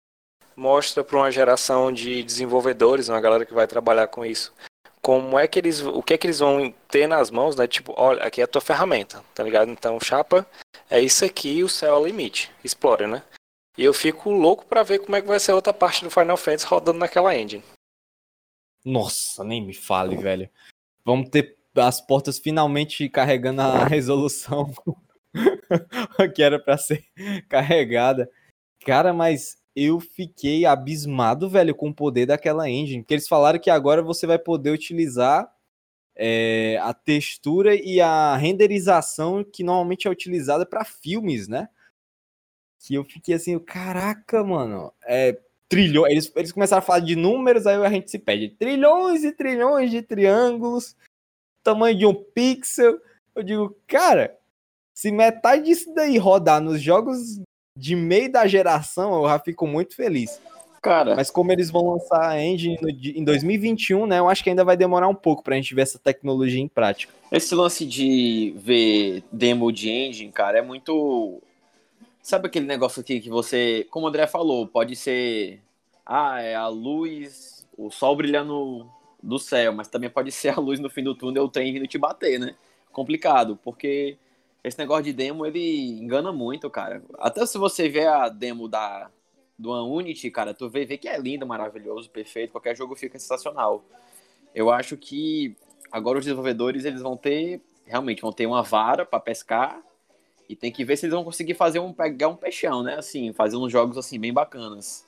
mostra 0.55 1.03
para 1.03 1.15
uma 1.15 1.31
geração 1.31 1.93
de 1.93 2.23
desenvolvedores, 2.23 3.07
uma 3.07 3.21
galera 3.21 3.45
que 3.45 3.53
vai 3.53 3.67
trabalhar 3.67 4.07
com 4.07 4.25
isso, 4.25 4.51
como 4.99 5.37
é 5.37 5.47
que 5.47 5.59
eles, 5.59 5.81
o 5.81 6.01
que 6.01 6.15
é 6.15 6.17
que 6.17 6.25
eles 6.25 6.39
vão 6.39 6.73
ter 6.87 7.07
nas 7.07 7.29
mãos, 7.29 7.55
né? 7.55 7.67
Tipo, 7.67 7.93
olha, 7.95 8.23
aqui 8.23 8.41
é 8.41 8.45
a 8.45 8.47
tua 8.47 8.61
ferramenta, 8.61 9.23
tá 9.35 9.43
ligado? 9.43 9.69
Então, 9.69 9.99
chapa, 9.99 10.45
é 10.89 10.99
isso 10.99 11.23
aqui, 11.23 11.63
o 11.63 11.69
céu 11.69 11.93
é 11.95 11.99
o 11.99 12.05
limite. 12.07 12.51
Explore, 12.63 13.05
né? 13.05 13.21
E 13.77 13.85
eu 13.85 13.93
fico 13.93 14.31
louco 14.31 14.65
pra 14.65 14.81
ver 14.81 14.99
como 14.99 15.15
é 15.15 15.21
que 15.21 15.27
vai 15.27 15.39
ser 15.39 15.51
a 15.51 15.55
outra 15.55 15.71
parte 15.71 16.03
do 16.03 16.09
Final 16.09 16.35
Fantasy 16.35 16.65
rodando 16.65 16.97
naquela 16.97 17.37
engine. 17.37 17.63
Nossa, 18.83 19.43
nem 19.43 19.63
me 19.63 19.73
fale, 19.75 20.17
velho. 20.17 20.49
Vamos 21.05 21.29
ter 21.29 21.58
as 21.79 22.01
portas 22.01 22.37
finalmente 22.39 23.07
carregando 23.09 23.61
a 23.61 23.83
resolução 23.87 24.71
que 26.35 26.41
era 26.41 26.59
pra 26.59 26.77
ser 26.77 27.05
carregada. 27.47 28.29
Cara, 28.85 29.13
mas 29.13 29.57
eu 29.75 29.99
fiquei 29.99 30.65
abismado, 30.65 31.49
velho, 31.49 31.75
com 31.75 31.89
o 31.89 31.93
poder 31.93 32.25
daquela 32.25 32.69
engine. 32.69 33.01
Porque 33.01 33.13
eles 33.13 33.27
falaram 33.27 33.59
que 33.59 33.69
agora 33.69 34.01
você 34.01 34.25
vai 34.25 34.39
poder 34.39 34.71
utilizar 34.71 35.51
é, 36.15 36.77
a 36.81 36.93
textura 36.93 37.75
e 37.75 38.01
a 38.01 38.35
renderização 38.35 39.43
que 39.43 39.63
normalmente 39.63 40.07
é 40.07 40.11
utilizada 40.11 40.65
pra 40.65 40.83
filmes, 40.83 41.47
né? 41.47 41.69
Que 42.79 42.95
eu 42.95 43.03
fiquei 43.03 43.35
assim, 43.35 43.57
caraca, 43.59 44.43
mano, 44.43 44.93
é 45.05 45.39
trilhões. 45.69 46.11
Eles, 46.11 46.31
eles 46.35 46.51
começaram 46.51 46.79
a 46.79 46.85
falar 46.85 46.99
de 46.99 47.15
números, 47.15 47.67
aí 47.67 47.75
a 47.75 47.89
gente 47.89 48.09
se 48.09 48.17
pede. 48.17 48.49
Trilhões 48.49 49.23
e 49.23 49.31
trilhões 49.31 49.91
de 49.91 50.01
triângulos, 50.01 50.95
tamanho 51.63 51.97
de 51.97 52.05
um 52.05 52.13
pixel. 52.13 52.99
Eu 53.35 53.43
digo, 53.43 53.75
cara, 53.87 54.37
se 54.93 55.11
metade 55.11 55.65
disso 55.65 55.93
daí 55.93 56.17
rodar 56.17 56.61
nos 56.61 56.81
jogos 56.81 57.39
de 57.75 57.95
meio 57.95 58.31
da 58.31 58.45
geração, 58.45 59.23
eu 59.23 59.29
já 59.29 59.39
fico 59.39 59.65
muito 59.65 59.95
feliz. 59.95 60.39
Cara, 60.81 61.15
Mas 61.15 61.29
como 61.29 61.51
eles 61.51 61.69
vão 61.69 61.89
lançar 61.89 62.29
a 62.29 62.41
engine 62.41 62.77
no 62.81 62.89
em 62.89 63.23
2021, 63.23 64.05
né? 64.05 64.19
Eu 64.19 64.29
acho 64.29 64.41
que 64.43 64.49
ainda 64.49 64.63
vai 64.63 64.77
demorar 64.77 65.09
um 65.09 65.15
pouco 65.15 65.43
pra 65.43 65.55
gente 65.55 65.75
ver 65.75 65.81
essa 65.81 65.99
tecnologia 65.99 66.61
em 66.61 66.69
prática. 66.69 67.13
esse 67.31 67.53
lance 67.53 67.85
de 67.85 68.53
ver 68.57 69.23
demo 69.31 69.71
de 69.71 69.89
engine, 69.89 70.31
cara, 70.31 70.59
é 70.59 70.61
muito. 70.61 71.41
Sabe 72.21 72.47
aquele 72.47 72.65
negócio 72.65 73.01
aqui 73.01 73.19
que 73.19 73.29
você, 73.29 73.85
como 73.89 74.05
o 74.05 74.09
André 74.09 74.25
falou, 74.25 74.67
pode 74.67 74.95
ser. 74.95 75.61
Ah, 76.05 76.41
é 76.41 76.55
a 76.55 76.67
luz, 76.67 77.67
o 77.77 77.91
sol 77.91 78.15
brilhando 78.15 78.89
do 79.21 79.37
céu, 79.37 79.73
mas 79.73 79.87
também 79.87 80.09
pode 80.09 80.31
ser 80.31 80.49
a 80.49 80.59
luz 80.59 80.79
no 80.79 80.89
fim 80.89 81.03
do 81.03 81.15
túnel, 81.15 81.43
o 81.43 81.49
trem 81.49 81.73
vindo 81.73 81.87
te 81.87 81.97
bater, 81.97 82.39
né? 82.39 82.55
Complicado, 82.91 83.59
porque 83.63 84.17
esse 84.63 84.77
negócio 84.77 85.03
de 85.03 85.13
demo 85.13 85.45
ele 85.45 85.99
engana 85.99 86.31
muito, 86.31 86.69
cara. 86.69 87.03
Até 87.19 87.45
se 87.45 87.57
você 87.57 87.87
vê 87.87 88.05
a 88.05 88.29
demo 88.29 88.67
da 88.67 89.09
do 89.57 89.73
Unity, 89.73 90.31
cara, 90.31 90.53
tu 90.53 90.69
vê, 90.69 90.85
vê 90.85 90.97
que 90.97 91.09
é 91.09 91.17
lindo, 91.19 91.45
maravilhoso, 91.45 92.09
perfeito, 92.09 92.51
qualquer 92.51 92.77
jogo 92.77 92.95
fica 92.95 93.19
sensacional. 93.19 93.83
Eu 94.55 94.71
acho 94.71 94.95
que 94.95 95.53
agora 95.91 96.17
os 96.17 96.23
desenvolvedores 96.23 96.85
eles 96.85 97.01
vão 97.01 97.17
ter 97.17 97.61
realmente 97.85 98.21
vão 98.21 98.31
ter 98.31 98.45
uma 98.45 98.61
vara 98.61 99.05
para 99.05 99.19
pescar 99.19 99.81
e 100.47 100.55
tem 100.55 100.71
que 100.71 100.85
ver 100.85 100.95
se 100.95 101.05
eles 101.05 101.13
vão 101.13 101.23
conseguir 101.23 101.55
fazer 101.55 101.79
um 101.79 101.91
pegar 101.91 102.29
um 102.29 102.35
peixão, 102.35 102.83
né? 102.83 102.95
Assim, 102.95 103.33
fazer 103.33 103.57
uns 103.57 103.71
jogos 103.71 103.97
assim 103.97 104.17
bem 104.17 104.31
bacanas, 104.31 105.05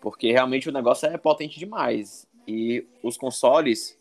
porque 0.00 0.30
realmente 0.32 0.68
o 0.68 0.72
negócio 0.72 1.08
é 1.08 1.16
potente 1.16 1.58
demais 1.58 2.26
e 2.46 2.86
os 3.02 3.16
consoles 3.16 3.98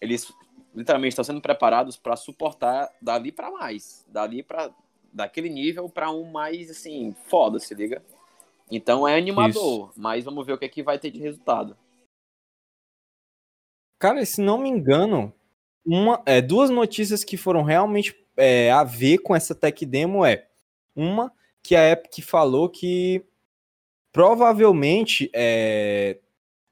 eles 0.00 0.32
literalmente 0.74 1.12
estão 1.12 1.24
sendo 1.24 1.40
preparados 1.40 1.96
para 1.96 2.16
suportar 2.16 2.90
dali 3.00 3.30
para 3.30 3.50
mais, 3.50 4.04
dali 4.08 4.42
para 4.42 4.70
daquele 5.12 5.48
nível 5.48 5.88
para 5.88 6.10
um 6.10 6.30
mais 6.30 6.70
assim 6.70 7.14
foda, 7.26 7.58
se 7.58 7.74
liga. 7.74 8.02
Então 8.70 9.06
é 9.06 9.18
animador, 9.18 9.92
mas 9.96 10.24
vamos 10.24 10.46
ver 10.46 10.52
o 10.52 10.58
que 10.58 10.64
é 10.64 10.68
que 10.68 10.82
vai 10.82 10.98
ter 10.98 11.10
de 11.10 11.18
resultado. 11.18 11.76
Cara, 13.98 14.24
se 14.24 14.40
não 14.40 14.56
me 14.56 14.68
engano, 14.68 15.32
uma, 15.84 16.22
é, 16.24 16.40
duas 16.40 16.70
notícias 16.70 17.24
que 17.24 17.36
foram 17.36 17.62
realmente 17.62 18.16
é, 18.36 18.70
a 18.70 18.84
ver 18.84 19.18
com 19.18 19.34
essa 19.34 19.54
tech 19.54 19.84
demo 19.84 20.24
é 20.24 20.46
uma 20.94 21.32
que 21.62 21.74
a 21.74 21.90
Epic 21.90 22.24
falou 22.24 22.68
que 22.68 23.22
provavelmente 24.12 25.30
é, 25.34 26.18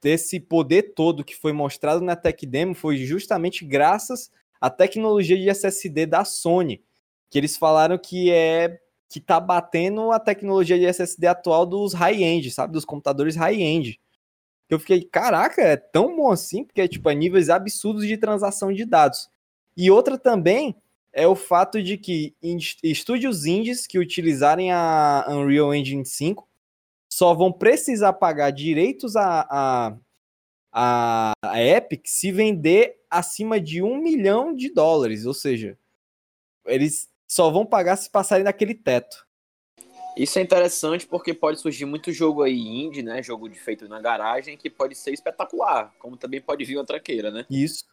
esse 0.05 0.39
poder 0.39 0.95
todo 0.95 1.25
que 1.25 1.35
foi 1.35 1.53
mostrado 1.53 2.01
na 2.01 2.15
tech 2.15 2.47
demo 2.47 2.75
foi 2.75 2.97
justamente 2.99 3.65
graças 3.65 4.31
à 4.61 4.71
tecnologia 4.71 5.37
de 5.37 5.49
SSD 5.49 6.07
da 6.07 6.25
Sony, 6.25 6.83
que 7.31 7.39
eles 7.39 7.57
falaram 7.57 7.99
que 7.99 8.31
é 8.31 8.81
que 9.09 9.21
tá 9.21 9.41
batendo 9.41 10.13
a 10.13 10.21
tecnologia 10.21 10.79
de 10.79 10.85
SSD 10.85 11.27
atual 11.27 11.65
dos 11.65 11.95
high-end, 11.95 12.51
sabe, 12.51 12.75
dos 12.75 12.85
computadores 12.85 13.37
high-end. 13.37 13.99
Eu 14.69 14.79
fiquei, 14.79 15.03
caraca, 15.03 15.63
é 15.63 15.77
tão 15.77 16.15
bom 16.15 16.31
assim, 16.31 16.63
porque 16.63 16.87
tipo, 16.87 17.09
é 17.09 17.15
níveis 17.15 17.49
absurdos 17.49 18.07
de 18.07 18.19
transação 18.19 18.71
de 18.71 18.85
dados. 18.85 19.31
E 19.75 19.91
outra 19.91 20.19
também 20.19 20.77
é 21.13 21.27
o 21.27 21.35
fato 21.35 21.83
de 21.83 21.97
que 21.97 22.35
estúdios 22.83 23.47
indies 23.47 23.87
que 23.87 23.99
utilizarem 23.99 24.71
a 24.71 25.25
Unreal 25.29 25.75
Engine 25.75 26.05
5 26.05 26.48
só 27.19 27.35
vão 27.35 27.53
precisar 27.53 28.13
pagar 28.13 28.53
direitos 28.53 29.17
a, 29.17 29.45
a, 30.73 31.33
a, 31.43 31.61
Epic 31.61 32.07
se 32.07 32.31
vender 32.31 32.97
acima 33.11 33.61
de 33.61 33.83
um 33.83 33.99
milhão 34.01 34.55
de 34.55 34.73
dólares. 34.73 35.27
Ou 35.27 35.35
seja, 35.35 35.77
eles 36.65 37.11
só 37.27 37.51
vão 37.51 37.67
pagar 37.67 37.97
se 37.97 38.09
passarem 38.09 38.45
daquele 38.45 38.73
teto. 38.73 39.27
Isso 40.17 40.39
é 40.39 40.43
interessante 40.43 41.09
porque 41.09 41.35
pode 41.35 41.61
surgir 41.61 41.87
muito 41.87 42.13
jogo 42.13 42.45
aí 42.45 42.57
indie, 42.57 43.03
né? 43.03 43.21
Jogo 43.21 43.49
de 43.49 43.59
feito 43.59 43.89
na 43.89 44.01
garagem 44.01 44.57
que 44.57 44.71
pode 44.71 44.95
ser 44.95 45.13
espetacular, 45.13 45.93
como 45.99 46.17
também 46.17 46.41
pode 46.41 46.65
vir 46.65 46.77
outra 46.77 47.01
queira, 47.01 47.33
né? 47.33 47.45
Isso. 47.51 47.85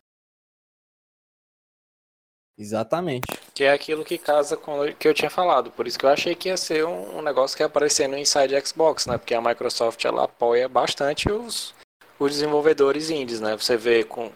Exatamente. 2.57 3.25
Que 3.53 3.65
é 3.65 3.71
aquilo 3.71 4.05
que 4.05 4.17
casa 4.17 4.55
com 4.55 4.79
o 4.79 4.95
que 4.95 5.07
eu 5.07 5.13
tinha 5.13 5.29
falado. 5.29 5.71
Por 5.71 5.87
isso 5.87 5.99
que 5.99 6.05
eu 6.05 6.09
achei 6.09 6.35
que 6.35 6.49
ia 6.49 6.57
ser 6.57 6.85
um, 6.85 7.21
negócio 7.21 7.55
que 7.55 7.63
ia 7.63 7.67
aparecer 7.67 8.07
no 8.07 8.17
Inside 8.17 8.59
Xbox, 8.65 9.05
né? 9.05 9.17
Porque 9.17 9.33
a 9.33 9.41
Microsoft 9.41 10.03
ela 10.05 10.23
apoia 10.23 10.69
bastante 10.69 11.29
os, 11.29 11.73
os 12.17 12.31
desenvolvedores 12.31 13.09
indies, 13.09 13.41
né? 13.41 13.55
Você 13.57 13.75
vê 13.75 14.03
com 14.03 14.31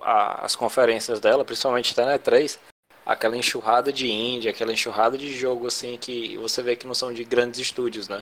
a- 0.00 0.44
as 0.44 0.54
conferências 0.54 1.18
dela, 1.18 1.44
principalmente 1.44 1.92
até 1.92 2.04
na 2.04 2.18
E3, 2.18 2.58
aquela 3.06 3.36
enxurrada 3.36 3.92
de 3.92 4.10
indie, 4.10 4.48
aquela 4.48 4.72
enxurrada 4.72 5.16
de 5.16 5.32
jogo 5.32 5.66
assim 5.66 5.96
que 5.96 6.36
você 6.36 6.62
vê 6.62 6.76
que 6.76 6.86
não 6.86 6.94
são 6.94 7.12
de 7.12 7.24
grandes 7.24 7.58
estúdios, 7.58 8.06
né? 8.06 8.20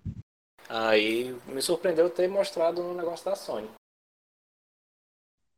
Aí 0.68 1.34
me 1.46 1.60
surpreendeu 1.60 2.08
ter 2.08 2.28
mostrado 2.28 2.82
no 2.82 2.94
negócio 2.94 3.24
da 3.24 3.34
Sony. 3.34 3.68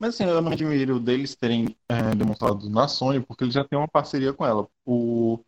Mas 0.02 0.16
assim, 0.16 0.24
eu 0.24 0.42
não 0.42 0.50
admiro 0.50 0.98
deles 0.98 1.36
terem 1.36 1.76
é, 1.88 2.12
demonstrado 2.16 2.68
na 2.68 2.88
Sony, 2.88 3.20
porque 3.20 3.44
eles 3.44 3.54
já 3.54 3.64
têm 3.64 3.78
uma 3.78 3.86
parceria 3.86 4.32
com 4.32 4.44
ela. 4.44 4.68
O, 4.84 5.38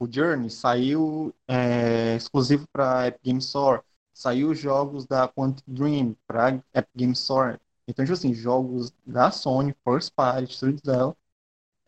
o 0.00 0.12
Journey 0.12 0.50
saiu 0.50 1.32
é, 1.46 2.16
exclusivo 2.16 2.66
para 2.72 3.06
Epic 3.06 3.22
Game 3.22 3.38
Store, 3.38 3.82
saiu 4.12 4.52
jogos 4.52 5.06
da 5.06 5.28
Quantic 5.28 5.62
Dream 5.64 6.16
para 6.26 6.60
Epic 6.74 6.90
Game 6.96 7.12
Store. 7.12 7.60
Então, 7.86 8.04
tipo 8.04 8.14
assim, 8.14 8.34
jogos 8.34 8.92
da 9.06 9.30
Sony, 9.30 9.76
First 9.84 10.12
Party, 10.12 10.58
tudo 10.58 10.82
dela, 10.82 11.16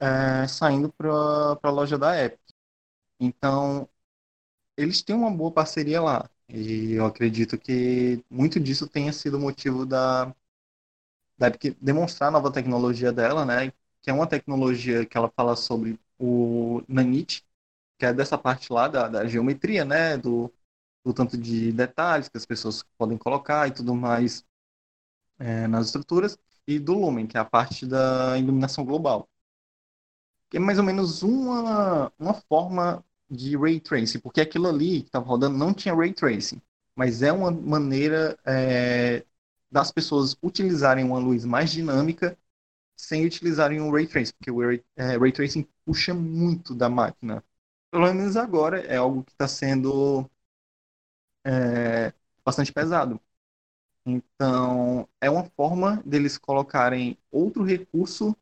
é, 0.01 0.47
saindo 0.47 0.93
para 0.93 1.59
a 1.61 1.71
loja 1.71 1.99
da 1.99 2.25
Epic. 2.25 2.41
Então, 3.21 3.89
eles 4.77 5.03
têm 5.03 5.17
uma 5.17 5.31
boa 5.31 5.53
parceria 5.53 6.01
lá. 6.01 6.31
E 6.49 6.93
eu 6.95 7.07
acredito 7.07 7.59
que 7.59 8.25
muito 8.31 8.61
disso 8.61 8.89
tenha 8.89 9.13
sido 9.13 9.41
motivo 9.41 9.87
da, 9.87 10.33
da 11.39 11.49
Epic 11.49 11.77
demonstrar 11.81 12.29
a 12.29 12.33
nova 12.33 12.53
tecnologia 12.53 13.13
dela, 13.13 13.45
né? 13.45 13.73
Que 14.03 14.11
é 14.11 14.13
uma 14.13 14.27
tecnologia 14.27 15.07
que 15.07 15.17
ela 15.17 15.31
fala 15.37 15.57
sobre 15.57 15.99
o 16.19 16.83
Nanite, 16.89 17.45
que 17.99 18.07
é 18.07 18.13
dessa 18.15 18.39
parte 18.39 18.73
lá 18.73 18.89
da, 18.89 19.09
da 19.09 19.27
geometria, 19.27 19.85
né? 19.85 20.17
Do, 20.19 20.53
do 21.05 21.15
tanto 21.15 21.39
de 21.39 21.73
detalhes 21.73 22.29
que 22.29 22.39
as 22.39 22.47
pessoas 22.47 22.85
podem 22.99 23.19
colocar 23.19 23.69
e 23.69 23.73
tudo 23.73 23.95
mais 23.95 24.45
é, 25.39 25.67
nas 25.67 25.87
estruturas, 25.87 26.39
e 26.67 26.79
do 26.79 26.95
Lumen, 26.95 27.27
que 27.27 27.37
é 27.37 27.41
a 27.41 27.45
parte 27.45 27.87
da 27.87 28.39
iluminação 28.39 28.85
global. 28.85 29.29
Que 30.51 30.59
é 30.59 30.61
mais 30.61 30.79
ou 30.79 30.85
menos 30.85 31.23
uma, 31.23 32.13
uma 32.19 32.35
forma 32.35 33.05
de 33.31 33.57
ray 33.57 33.81
tracing, 33.81 34.21
porque 34.21 34.41
aquilo 34.41 34.69
ali 34.69 35.01
que 35.03 35.09
estava 35.09 35.25
rodando 35.27 35.57
não 35.57 35.73
tinha 35.73 35.95
ray 35.95 36.13
tracing, 36.13 36.61
mas 36.95 37.23
é 37.23 37.33
uma 37.33 37.51
maneira 37.51 38.39
é, 38.45 39.25
das 39.73 39.93
pessoas 39.93 40.37
utilizarem 40.43 41.05
uma 41.05 41.19
luz 41.21 41.45
mais 41.47 41.73
dinâmica 41.73 42.39
sem 42.97 43.27
utilizarem 43.27 43.81
um 43.81 43.91
ray 43.93 44.07
tracing, 44.07 44.35
porque 44.39 44.51
o 44.51 44.61
ray, 44.61 44.85
é, 44.97 45.17
ray 45.19 45.33
tracing 45.33 45.67
puxa 45.85 46.15
muito 46.15 46.75
da 46.75 46.89
máquina. 46.91 47.45
Pelo 47.91 48.13
menos 48.15 48.37
agora 48.37 48.81
é 48.83 48.97
algo 48.97 49.25
que 49.25 49.33
está 49.33 49.49
sendo 49.49 50.29
é, 51.45 52.13
bastante 52.45 52.73
pesado. 52.73 53.21
Então, 54.07 55.09
é 55.21 55.31
uma 55.31 55.45
forma 55.57 56.03
deles 56.07 56.39
colocarem 56.39 57.19
outro 57.31 57.65
recurso 57.65 58.37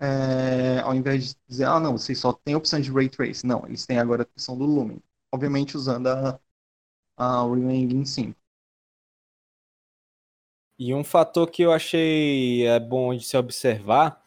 é, 0.00 0.80
ao 0.80 0.94
invés 0.94 1.30
de 1.30 1.36
dizer, 1.48 1.64
ah, 1.66 1.80
não, 1.80 1.92
vocês 1.98 2.18
só 2.18 2.32
tem 2.32 2.54
a 2.54 2.58
opção 2.58 2.80
de 2.80 2.92
Ray 2.92 3.08
Trace. 3.08 3.46
Não, 3.46 3.66
eles 3.66 3.86
têm 3.86 3.98
agora 3.98 4.22
a 4.24 4.26
opção 4.26 4.56
do 4.58 4.64
Lumen. 4.66 5.02
Obviamente 5.32 5.76
usando 5.76 6.08
a, 6.08 6.40
a 7.16 7.44
Unreal 7.46 7.72
Engine 7.72 8.06
5. 8.06 8.40
E 10.78 10.94
um 10.94 11.04
fator 11.04 11.50
que 11.50 11.62
eu 11.62 11.72
achei 11.72 12.66
é 12.66 12.80
bom 12.80 13.14
de 13.14 13.24
se 13.24 13.36
observar 13.36 14.22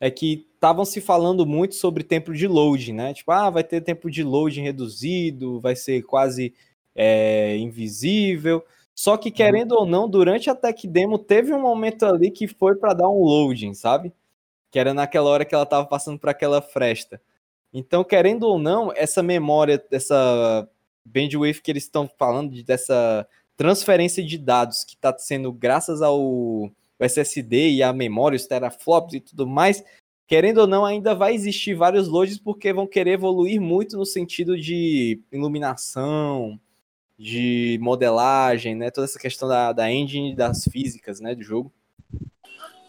é 0.00 0.10
que 0.10 0.46
estavam 0.54 0.84
se 0.84 1.00
falando 1.00 1.46
muito 1.46 1.74
sobre 1.74 2.04
tempo 2.04 2.34
de 2.34 2.46
loading, 2.46 2.92
né? 2.92 3.14
Tipo, 3.14 3.32
ah, 3.32 3.50
vai 3.50 3.64
ter 3.64 3.80
tempo 3.80 4.10
de 4.10 4.22
loading 4.22 4.62
reduzido, 4.62 5.60
vai 5.60 5.76
ser 5.76 6.02
quase 6.02 6.54
é, 6.94 7.56
invisível. 7.56 8.64
Só 8.94 9.16
que, 9.16 9.30
querendo 9.30 9.72
uhum. 9.72 9.80
ou 9.80 9.86
não, 9.86 10.08
durante 10.08 10.50
a 10.50 10.54
tech 10.54 10.86
demo 10.86 11.18
teve 11.18 11.52
um 11.52 11.60
momento 11.60 12.04
ali 12.04 12.30
que 12.30 12.46
foi 12.46 12.76
para 12.76 12.94
dar 12.94 13.08
um 13.08 13.22
loading, 13.22 13.74
sabe? 13.74 14.12
que 14.74 14.78
era 14.80 14.92
naquela 14.92 15.30
hora 15.30 15.44
que 15.44 15.54
ela 15.54 15.62
estava 15.62 15.86
passando 15.86 16.18
por 16.18 16.28
aquela 16.28 16.60
fresta. 16.60 17.22
Então, 17.72 18.02
querendo 18.02 18.42
ou 18.42 18.58
não, 18.58 18.92
essa 18.96 19.22
memória, 19.22 19.80
essa 19.88 20.68
bandwidth 21.04 21.62
que 21.62 21.70
eles 21.70 21.84
estão 21.84 22.10
falando, 22.18 22.60
dessa 22.64 23.24
transferência 23.56 24.24
de 24.24 24.38
dados 24.38 24.84
que 24.84 24.94
está 24.94 25.16
sendo 25.16 25.52
graças 25.52 26.02
ao 26.02 26.70
SSD 26.98 27.70
e 27.70 27.82
a 27.82 27.92
memória, 27.92 28.36
os 28.36 28.46
teraflops 28.46 29.14
e 29.14 29.20
tudo 29.20 29.46
mais, 29.46 29.84
querendo 30.26 30.58
ou 30.58 30.66
não, 30.66 30.84
ainda 30.84 31.14
vai 31.14 31.34
existir 31.34 31.74
vários 31.74 32.08
loads 32.08 32.38
porque 32.38 32.72
vão 32.72 32.86
querer 32.86 33.12
evoluir 33.12 33.60
muito 33.60 33.96
no 33.96 34.06
sentido 34.06 34.58
de 34.58 35.20
iluminação, 35.30 36.58
de 37.18 37.78
modelagem, 37.80 38.74
né? 38.74 38.90
Toda 38.90 39.06
essa 39.06 39.18
questão 39.18 39.48
da, 39.48 39.72
da 39.72 39.90
engine, 39.90 40.34
das 40.34 40.64
físicas, 40.64 41.20
né, 41.20 41.34
do 41.34 41.42
jogo. 41.42 41.72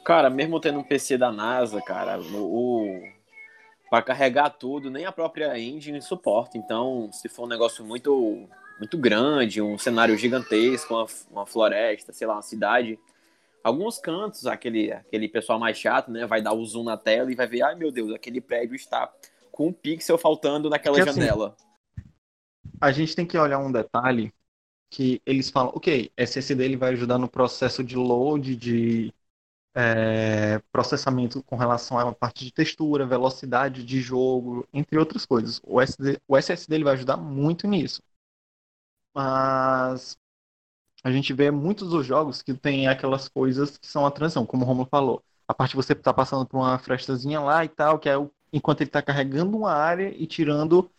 Cara, 0.04 0.30
mesmo 0.30 0.60
tendo 0.60 0.80
um 0.80 0.84
PC 0.84 1.18
da 1.18 1.32
NASA, 1.32 1.82
cara, 1.82 2.20
o, 2.20 3.02
para 3.90 4.04
carregar 4.04 4.52
tudo, 4.52 4.90
nem 4.90 5.06
a 5.06 5.12
própria 5.12 5.58
engine 5.60 6.02
suporta. 6.02 6.58
Então, 6.58 7.10
se 7.12 7.28
for 7.28 7.46
um 7.46 7.50
negócio 7.50 7.84
muito 7.84 8.48
muito 8.78 8.98
grande, 8.98 9.62
um 9.62 9.78
cenário 9.78 10.18
gigantesco, 10.18 10.94
uma, 10.94 11.06
uma 11.32 11.46
floresta, 11.46 12.12
sei 12.14 12.28
lá, 12.28 12.34
uma 12.36 12.42
cidade, 12.42 13.00
alguns 13.64 13.98
cantos, 13.98 14.46
aquele, 14.46 14.92
aquele 14.92 15.28
pessoal 15.28 15.60
mais 15.60 15.78
chato, 15.78 16.12
né, 16.12 16.26
vai 16.26 16.42
dar 16.42 16.54
o 16.54 16.66
zoom 16.66 16.84
na 16.84 16.98
tela 16.98 17.32
e 17.32 17.36
vai 17.36 17.48
ver, 17.48 17.62
ai 17.64 17.76
meu 17.76 17.92
Deus, 17.92 18.14
aquele 18.14 18.42
prédio 18.42 18.76
está 18.76 19.12
com 19.52 19.68
um 19.68 19.74
pixel 19.74 20.18
faltando 20.18 20.70
naquela 20.70 20.98
Porque, 20.98 21.10
assim, 21.10 21.22
janela. 21.22 21.56
Assim, 21.58 21.66
a 22.82 22.92
gente 22.92 23.16
tem 23.16 23.26
que 23.26 23.38
olhar 23.38 23.60
um 23.60 23.72
detalhe 23.72 24.34
que 24.90 25.22
eles 25.26 25.50
falam, 25.50 25.72
ok, 25.76 26.12
SSD 26.16 26.64
ele 26.64 26.78
vai 26.78 26.94
ajudar 26.94 27.18
no 27.18 27.28
processo 27.28 27.84
de 27.84 27.96
load, 27.96 28.56
de 28.56 29.14
é, 29.74 30.62
processamento 30.72 31.44
com 31.44 31.56
relação 31.58 32.00
a 32.00 32.06
uma 32.06 32.14
parte 32.14 32.46
de 32.46 32.52
textura, 32.54 33.06
velocidade 33.06 33.84
de 33.84 34.00
jogo, 34.00 34.68
entre 34.74 34.98
outras 34.98 35.26
coisas. 35.26 35.60
O, 35.64 35.82
SD, 35.82 36.20
o 36.28 36.38
SSD 36.38 36.76
ele 36.76 36.84
vai 36.84 36.94
ajudar 36.94 37.18
muito 37.18 37.68
nisso. 37.68 38.02
Mas 39.16 40.18
a 41.04 41.12
gente 41.12 41.34
vê 41.34 41.52
muitos 41.52 41.90
dos 41.90 42.06
jogos 42.06 42.42
que 42.42 42.54
tem 42.54 42.88
aquelas 42.88 43.30
coisas 43.30 43.78
que 43.78 43.88
são 43.88 44.06
a 44.06 44.12
transição, 44.12 44.46
como 44.46 44.64
o 44.64 44.68
Romulo 44.68 44.88
falou. 44.90 45.24
A 45.48 45.54
parte 45.54 45.72
de 45.72 45.78
você 45.78 45.94
está 45.94 46.14
passando 46.14 46.46
por 46.48 46.58
uma 46.58 46.80
frestazinha 46.80 47.40
lá 47.42 47.66
e 47.66 47.70
tal, 47.70 48.00
que 48.00 48.10
é 48.10 48.16
enquanto 48.54 48.82
ele 48.82 48.90
está 48.90 49.02
carregando 49.02 49.58
uma 49.58 49.74
área 49.74 50.10
e 50.10 50.28
tirando 50.28 50.92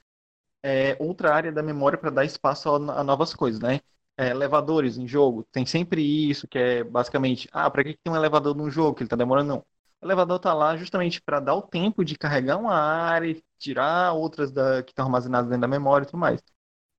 é, 0.62 0.96
outra 1.00 1.34
área 1.34 1.52
da 1.52 1.62
memória 1.62 1.98
para 1.98 2.10
dar 2.10 2.24
espaço 2.24 2.68
a, 2.70 3.00
a 3.00 3.04
novas 3.04 3.34
coisas, 3.34 3.60
né? 3.60 3.80
é, 4.16 4.30
elevadores 4.30 4.96
em 4.96 5.06
jogo, 5.06 5.44
tem 5.52 5.66
sempre 5.66 6.02
isso, 6.02 6.48
que 6.48 6.58
é 6.58 6.84
basicamente, 6.84 7.48
ah, 7.52 7.70
para 7.70 7.84
que 7.84 7.96
tem 8.02 8.12
um 8.12 8.16
elevador 8.16 8.54
num 8.56 8.70
jogo 8.70 8.94
que 8.94 9.02
ele 9.02 9.10
tá 9.10 9.16
demorando? 9.16 9.48
Não. 9.48 9.58
O 10.00 10.06
elevador 10.06 10.38
tá 10.38 10.54
lá 10.54 10.76
justamente 10.76 11.20
para 11.22 11.40
dar 11.40 11.54
o 11.54 11.62
tempo 11.62 12.04
de 12.04 12.16
carregar 12.16 12.56
uma 12.58 12.74
área, 12.74 13.40
tirar 13.58 14.12
outras 14.12 14.50
da, 14.52 14.82
que 14.82 14.92
estão 14.92 15.06
armazenadas 15.06 15.48
dentro 15.48 15.62
da 15.62 15.68
memória 15.68 16.04
e 16.04 16.06
tudo 16.06 16.18
mais. 16.18 16.40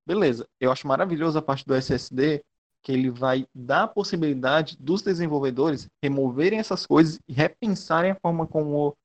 Beleza, 0.08 0.48
eu 0.58 0.72
acho 0.72 0.88
maravilhoso 0.88 1.38
a 1.38 1.42
parte 1.42 1.66
do 1.66 1.76
SSD, 1.76 2.42
que 2.82 2.94
ele 2.94 3.10
vai 3.12 3.46
dar 3.54 3.84
a 3.84 3.88
possibilidade 3.88 4.78
dos 4.80 5.02
desenvolvedores 5.02 5.90
removerem 6.02 6.60
essas 6.60 6.86
coisas 6.86 7.20
e 7.28 7.34
repensarem 7.34 8.12
a 8.12 8.16
forma 8.16 8.48
como, 8.48 8.96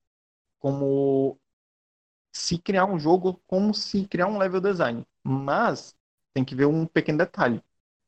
como 0.60 1.36
se 2.32 2.56
criar 2.56 2.86
um 2.86 3.00
jogo, 3.00 3.42
como 3.48 3.74
se 3.74 4.06
criar 4.06 4.28
um 4.28 4.38
level 4.38 4.60
design. 4.60 5.04
Mas 5.24 5.92
tem 6.32 6.44
que 6.44 6.54
ver 6.54 6.66
um 6.66 6.86
pequeno 6.86 7.18
detalhe 7.18 7.60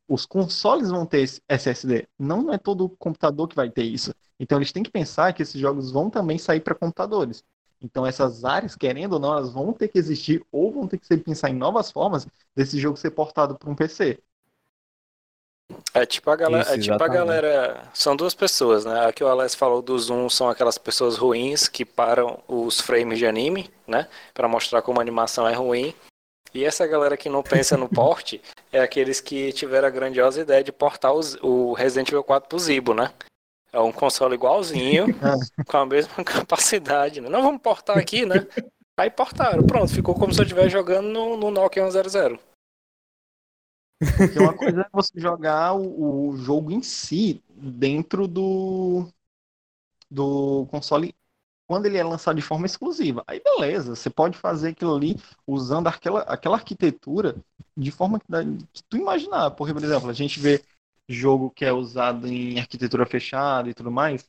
os 0.08 0.26
consoles 0.26 0.90
vão 0.90 1.06
ter 1.06 1.20
esse 1.22 1.42
SSD. 1.48 2.08
Não 2.18 2.52
é 2.52 2.58
todo 2.58 2.90
computador 2.90 3.48
que 3.48 3.56
vai 3.56 3.70
ter 3.70 3.84
isso. 3.84 4.14
Então 4.38 4.58
eles 4.58 4.72
têm 4.72 4.82
que 4.82 4.90
pensar 4.90 5.32
que 5.32 5.42
esses 5.42 5.60
jogos 5.60 5.90
vão 5.90 6.10
também 6.10 6.38
sair 6.38 6.60
para 6.60 6.74
computadores. 6.74 7.42
Então 7.84 8.06
essas 8.06 8.46
áreas, 8.46 8.74
querendo 8.74 9.12
ou 9.14 9.18
não, 9.20 9.32
elas 9.32 9.52
vão 9.52 9.70
ter 9.74 9.88
que 9.88 9.98
existir 9.98 10.42
ou 10.50 10.72
vão 10.72 10.88
ter 10.88 10.96
que 10.98 11.06
ser 11.06 11.18
pensar 11.18 11.50
em 11.50 11.54
novas 11.54 11.90
formas 11.90 12.26
desse 12.56 12.80
jogo 12.80 12.96
ser 12.96 13.10
portado 13.10 13.58
para 13.58 13.70
um 13.70 13.74
PC. 13.74 14.18
É 15.92 16.06
tipo 16.06 16.30
a 16.30 16.36
galera, 16.36 16.64
Isso, 16.64 16.72
é 16.72 16.78
tipo 16.78 17.02
a 17.04 17.08
galera, 17.08 17.90
são 17.92 18.16
duas 18.16 18.34
pessoas, 18.34 18.84
né? 18.84 19.06
Aqui 19.06 19.22
o 19.22 19.28
Alex 19.28 19.54
falou 19.54 19.82
do 19.82 19.98
Zoom 19.98 20.28
são 20.28 20.48
aquelas 20.48 20.78
pessoas 20.78 21.16
ruins 21.16 21.68
que 21.68 21.84
param 21.84 22.42
os 22.48 22.80
frames 22.80 23.18
de 23.18 23.26
anime, 23.26 23.70
né, 23.86 24.08
para 24.32 24.48
mostrar 24.48 24.82
como 24.82 24.98
a 24.98 25.02
animação 25.02 25.46
é 25.46 25.52
ruim. 25.54 25.94
E 26.52 26.64
essa 26.64 26.86
galera 26.86 27.16
que 27.16 27.28
não 27.28 27.42
pensa 27.42 27.76
no 27.76 27.88
porte 27.90 28.40
é 28.72 28.80
aqueles 28.80 29.20
que 29.20 29.52
tiveram 29.52 29.88
a 29.88 29.90
grandiosa 29.90 30.40
ideia 30.40 30.64
de 30.64 30.72
portar 30.72 31.12
os, 31.12 31.36
o 31.42 31.72
Resident 31.72 32.08
Evil 32.08 32.24
4 32.24 32.48
pro 32.48 32.58
Zibo, 32.58 32.94
né? 32.94 33.12
É 33.74 33.80
um 33.80 33.90
console 33.90 34.34
igualzinho, 34.34 35.06
com 35.66 35.76
a 35.76 35.84
mesma 35.84 36.22
capacidade. 36.22 37.20
Né? 37.20 37.28
Não 37.28 37.42
vamos 37.42 37.60
portar 37.60 37.98
aqui, 37.98 38.24
né? 38.24 38.46
Aí 38.96 39.10
portaram, 39.10 39.66
pronto, 39.66 39.92
ficou 39.92 40.14
como 40.14 40.32
se 40.32 40.40
eu 40.40 40.44
estivesse 40.44 40.70
jogando 40.70 41.08
no, 41.08 41.36
no 41.36 41.50
Nokia 41.50 41.90
100. 41.90 42.38
Porque 44.16 44.38
uma 44.38 44.56
coisa 44.56 44.82
é 44.82 44.88
você 44.92 45.18
jogar 45.20 45.74
o, 45.74 46.28
o 46.28 46.36
jogo 46.36 46.70
em 46.70 46.82
si 46.82 47.42
dentro 47.50 48.28
do, 48.28 49.08
do 50.08 50.66
console 50.70 51.12
quando 51.66 51.86
ele 51.86 51.96
é 51.96 52.04
lançado 52.04 52.36
de 52.36 52.42
forma 52.42 52.66
exclusiva. 52.66 53.24
Aí 53.26 53.40
beleza, 53.42 53.96
você 53.96 54.08
pode 54.08 54.38
fazer 54.38 54.68
aquilo 54.68 54.94
ali 54.94 55.20
usando 55.44 55.88
aquela, 55.88 56.20
aquela 56.20 56.56
arquitetura 56.56 57.34
de 57.76 57.90
forma 57.90 58.20
que, 58.20 58.26
que 58.72 58.84
tu 58.84 58.96
imaginar. 58.96 59.50
Porque, 59.50 59.74
por 59.74 59.82
exemplo, 59.82 60.08
a 60.08 60.12
gente 60.12 60.38
vê 60.38 60.62
jogo 61.08 61.50
que 61.50 61.64
é 61.64 61.72
usado 61.72 62.26
em 62.28 62.58
arquitetura 62.60 63.06
fechada 63.06 63.68
e 63.70 63.74
tudo 63.74 63.90
mais. 63.90 64.28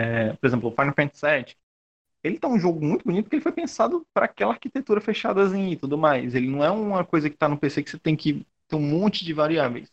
É, 0.00 0.32
por 0.34 0.46
exemplo, 0.46 0.68
o 0.68 0.72
Final 0.72 0.94
Fantasy 0.94 1.26
VII. 1.26 1.56
Ele 2.22 2.38
tá 2.38 2.48
um 2.48 2.58
jogo 2.58 2.84
muito 2.84 3.04
bonito 3.04 3.24
porque 3.24 3.36
ele 3.36 3.42
foi 3.42 3.52
pensado 3.52 4.06
para 4.12 4.26
aquela 4.26 4.52
arquitetura 4.52 5.00
fechadazinha 5.00 5.72
e 5.72 5.76
tudo 5.76 5.96
mais. 5.98 6.34
Ele 6.34 6.48
não 6.48 6.64
é 6.64 6.70
uma 6.70 7.04
coisa 7.04 7.28
que 7.30 7.36
está 7.36 7.48
no 7.48 7.58
PC 7.58 7.82
que 7.82 7.90
você 7.90 7.98
tem 7.98 8.16
que 8.16 8.46
ter 8.68 8.76
um 8.76 8.80
monte 8.80 9.24
de 9.24 9.32
variáveis. 9.32 9.90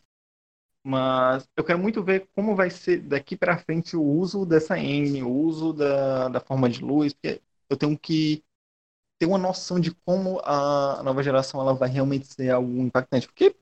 Mas 0.84 1.48
eu 1.58 1.64
quero 1.66 1.80
muito 1.80 2.04
ver 2.04 2.30
como 2.36 2.56
vai 2.56 2.70
ser 2.72 3.02
daqui 3.04 3.38
para 3.38 3.58
frente 3.60 3.98
o 3.98 4.04
uso 4.04 4.46
dessa 4.46 4.78
engine, 4.80 5.24
o 5.24 5.32
uso 5.32 5.74
da, 5.74 6.30
da 6.30 6.40
forma 6.42 6.70
de 6.70 6.82
luz, 6.84 7.14
porque 7.14 7.42
eu 7.70 7.78
tenho 7.78 7.98
que 8.00 8.44
ter 9.20 9.26
uma 9.26 9.38
noção 9.38 9.80
de 9.80 9.94
como 10.06 10.40
a 10.44 11.02
nova 11.04 11.24
geração 11.24 11.62
ela 11.62 11.74
vai 11.74 11.90
realmente 11.90 12.28
ser 12.28 12.50
algo 12.52 12.80
impactante. 12.82 13.28
Porque 13.28 13.56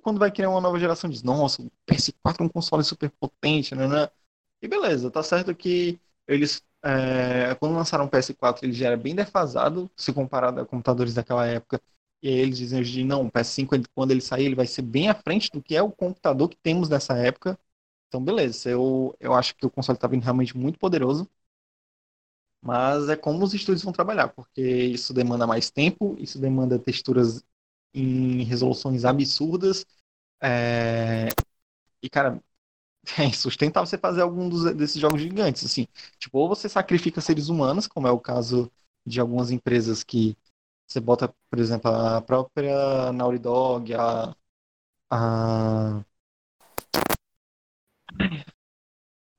quando 0.00 0.18
vai 0.18 0.30
criar 0.32 0.50
uma 0.50 0.60
nova 0.60 0.78
geração, 0.78 1.10
diz: 1.10 1.22
Nossa, 1.22 1.62
o 1.62 1.70
PS4 1.86 2.42
é 2.44 2.46
um 2.46 2.48
console 2.48 2.84
super 2.84 3.10
potente, 3.10 3.74
né? 3.74 3.86
né? 3.88 4.08
E 4.62 4.68
beleza, 4.68 5.10
tá 5.10 5.22
certo 5.22 5.54
que 5.54 6.00
eles, 6.26 6.62
é, 6.84 7.54
quando 7.56 7.74
lançaram 7.74 8.04
o 8.06 8.08
PS4, 8.10 8.64
ele 8.66 8.72
já 8.72 8.88
era 8.88 8.96
bem 8.96 9.14
defasado 9.14 9.90
se 9.96 10.12
comparado 10.12 10.60
a 10.60 10.66
computadores 10.66 11.14
daquela 11.14 11.46
época. 11.46 11.80
E 12.22 12.28
aí 12.28 12.34
eles 12.34 12.58
dizem 12.58 12.80
hoje, 12.80 13.04
não, 13.04 13.26
o 13.26 13.30
PS5, 13.30 13.74
quando 13.94 14.10
ele 14.10 14.20
sair, 14.20 14.46
ele 14.46 14.54
vai 14.54 14.66
ser 14.66 14.82
bem 14.82 15.08
à 15.08 15.14
frente 15.14 15.50
do 15.50 15.62
que 15.62 15.74
é 15.76 15.82
o 15.82 15.90
computador 15.90 16.48
que 16.48 16.56
temos 16.56 16.88
nessa 16.88 17.14
época. 17.16 17.58
Então, 18.08 18.22
beleza, 18.24 18.70
eu, 18.70 19.16
eu 19.20 19.34
acho 19.34 19.54
que 19.56 19.66
o 19.66 19.70
console 19.70 19.96
está 19.96 20.08
vindo 20.08 20.22
realmente 20.24 20.56
muito 20.56 20.78
poderoso. 20.78 21.28
Mas 22.62 23.08
é 23.08 23.16
como 23.16 23.42
os 23.44 23.54
estúdios 23.54 23.82
vão 23.82 23.92
trabalhar, 23.92 24.28
porque 24.28 24.60
isso 24.62 25.14
demanda 25.14 25.46
mais 25.46 25.70
tempo, 25.70 26.14
isso 26.18 26.38
demanda 26.38 26.78
texturas 26.78 27.42
em 27.94 28.42
resoluções 28.44 29.04
absurdas. 29.04 29.84
É... 30.42 31.28
E, 32.02 32.08
cara, 32.08 32.40
é 33.18 33.24
insustentável 33.24 33.86
você 33.86 33.98
fazer 33.98 34.22
algum 34.22 34.48
dos, 34.48 34.74
desses 34.74 35.00
jogos 35.00 35.20
gigantes, 35.20 35.64
assim. 35.64 35.86
Tipo, 36.18 36.38
ou 36.38 36.48
você 36.48 36.68
sacrifica 36.68 37.20
seres 37.20 37.48
humanos, 37.48 37.86
como 37.86 38.06
é 38.06 38.10
o 38.10 38.20
caso 38.20 38.70
de 39.06 39.20
algumas 39.20 39.50
empresas 39.50 40.04
que 40.04 40.36
você 40.86 41.00
bota, 41.00 41.32
por 41.48 41.58
exemplo, 41.58 41.90
a 41.90 42.20
própria 42.20 43.12
Naughty 43.12 43.38
Dog, 43.38 43.94
a... 43.94 44.34
a... 45.10 46.04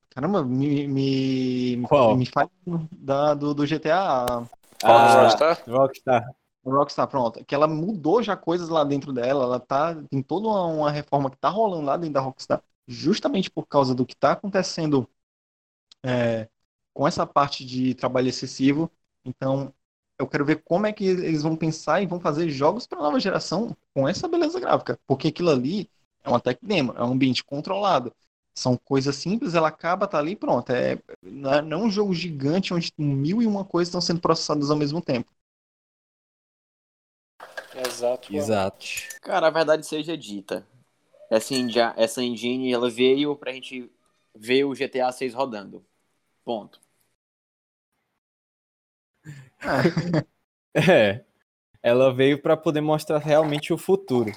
Caramba, 0.10 0.44
me, 0.44 0.88
me, 0.88 1.82
Qual? 1.88 2.18
me 2.18 2.26
fala 2.26 2.50
da, 2.92 3.34
do, 3.34 3.54
do 3.54 3.66
GTA. 3.66 4.46
Ah, 4.84 5.24
Rockstar? 5.24 5.64
Rockstar. 5.68 6.36
Rockstar, 6.66 7.08
pronto. 7.08 7.44
Que 7.46 7.56
ela 7.56 7.68
mudou 7.68 8.22
já 8.24 8.36
coisas 8.38 8.70
lá 8.70 8.84
dentro 8.84 9.12
dela. 9.14 9.44
Ela 9.46 9.60
tá. 9.60 9.96
Tem 10.10 10.22
toda 10.22 10.48
uma, 10.48 10.66
uma 10.66 10.92
reforma 10.92 11.30
que 11.30 11.38
tá 11.38 11.50
rolando 11.50 11.86
lá 11.86 11.98
dentro 11.98 12.14
da 12.14 12.22
Rockstar. 12.22 12.64
Justamente 12.88 13.50
por 13.50 13.66
causa 13.68 13.96
do 13.96 14.06
que 14.06 14.16
tá 14.16 14.34
acontecendo 14.34 15.08
é, 16.04 16.50
com 16.94 17.08
essa 17.08 17.26
parte 17.26 17.66
de 17.66 17.94
trabalho 17.96 18.30
excessivo. 18.30 18.92
Então, 19.26 19.74
eu 20.20 20.28
quero 20.28 20.46
ver 20.46 20.62
como 20.64 20.86
é 20.88 20.94
que 20.94 21.06
eles 21.06 21.44
vão 21.44 21.56
pensar 21.56 22.02
e 22.02 22.08
vão 22.08 22.20
fazer 22.20 22.50
jogos 22.50 22.88
para 22.88 23.02
nova 23.02 23.20
geração 23.20 23.76
com 23.94 24.08
essa 24.08 24.28
beleza 24.28 24.60
gráfica. 24.60 25.00
Porque 25.08 25.30
aquilo 25.30 25.50
ali 25.50 25.90
é 26.24 26.30
uma 26.30 26.40
tech 26.40 26.60
demo, 26.62 26.94
é 26.94 27.04
um 27.04 27.12
ambiente 27.14 27.44
controlado. 27.44 28.14
São 28.54 28.78
coisas 28.78 29.16
simples, 29.16 29.56
ela 29.56 29.70
acaba, 29.70 30.08
tá 30.08 30.20
ali 30.20 30.36
pronto. 30.36 30.72
É, 30.72 31.00
não 31.24 31.54
é 31.54 31.60
é 31.60 31.78
um 31.78 31.90
jogo 31.90 32.14
gigante 32.14 32.74
onde 32.74 32.92
mil 32.98 33.42
e 33.42 33.48
uma 33.48 33.64
coisas 33.66 33.88
estão 33.90 34.02
sendo 34.02 34.20
processadas 34.22 34.70
ao 34.70 34.78
mesmo 34.78 35.02
tempo. 35.02 35.32
Exato. 37.86 38.36
Exato. 38.36 38.86
Cara, 39.22 39.48
a 39.48 39.52
verdade 39.52 39.86
seja 39.86 40.18
dita. 40.18 40.66
Essa, 41.30 41.54
enja- 41.56 41.94
essa 41.98 42.22
engine, 42.22 42.72
ela 42.72 42.90
veio 42.90 43.36
pra 43.36 43.54
gente 43.54 43.90
ver 44.36 44.66
o 44.66 44.74
GTA 44.74 45.12
6 45.12 45.34
rodando. 45.34 45.84
Ponto. 46.44 46.80
É. 50.74 51.26
Ela 51.84 52.14
veio 52.14 52.42
para 52.42 52.56
poder 52.56 52.80
mostrar 52.80 53.18
realmente 53.18 53.74
o 53.74 53.78
futuro. 53.78 54.32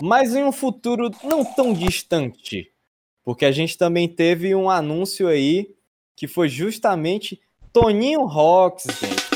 Mas 0.00 0.34
em 0.36 0.44
um 0.44 0.52
futuro 0.52 1.10
não 1.24 1.44
tão 1.44 1.72
distante. 1.72 2.70
Porque 3.24 3.44
a 3.44 3.50
gente 3.50 3.76
também 3.76 4.06
teve 4.06 4.54
um 4.54 4.70
anúncio 4.70 5.26
aí 5.26 5.74
que 6.14 6.28
foi 6.28 6.48
justamente 6.48 7.40
Toninho 7.72 8.24
Rocks, 8.24 8.84
gente. 9.00 9.33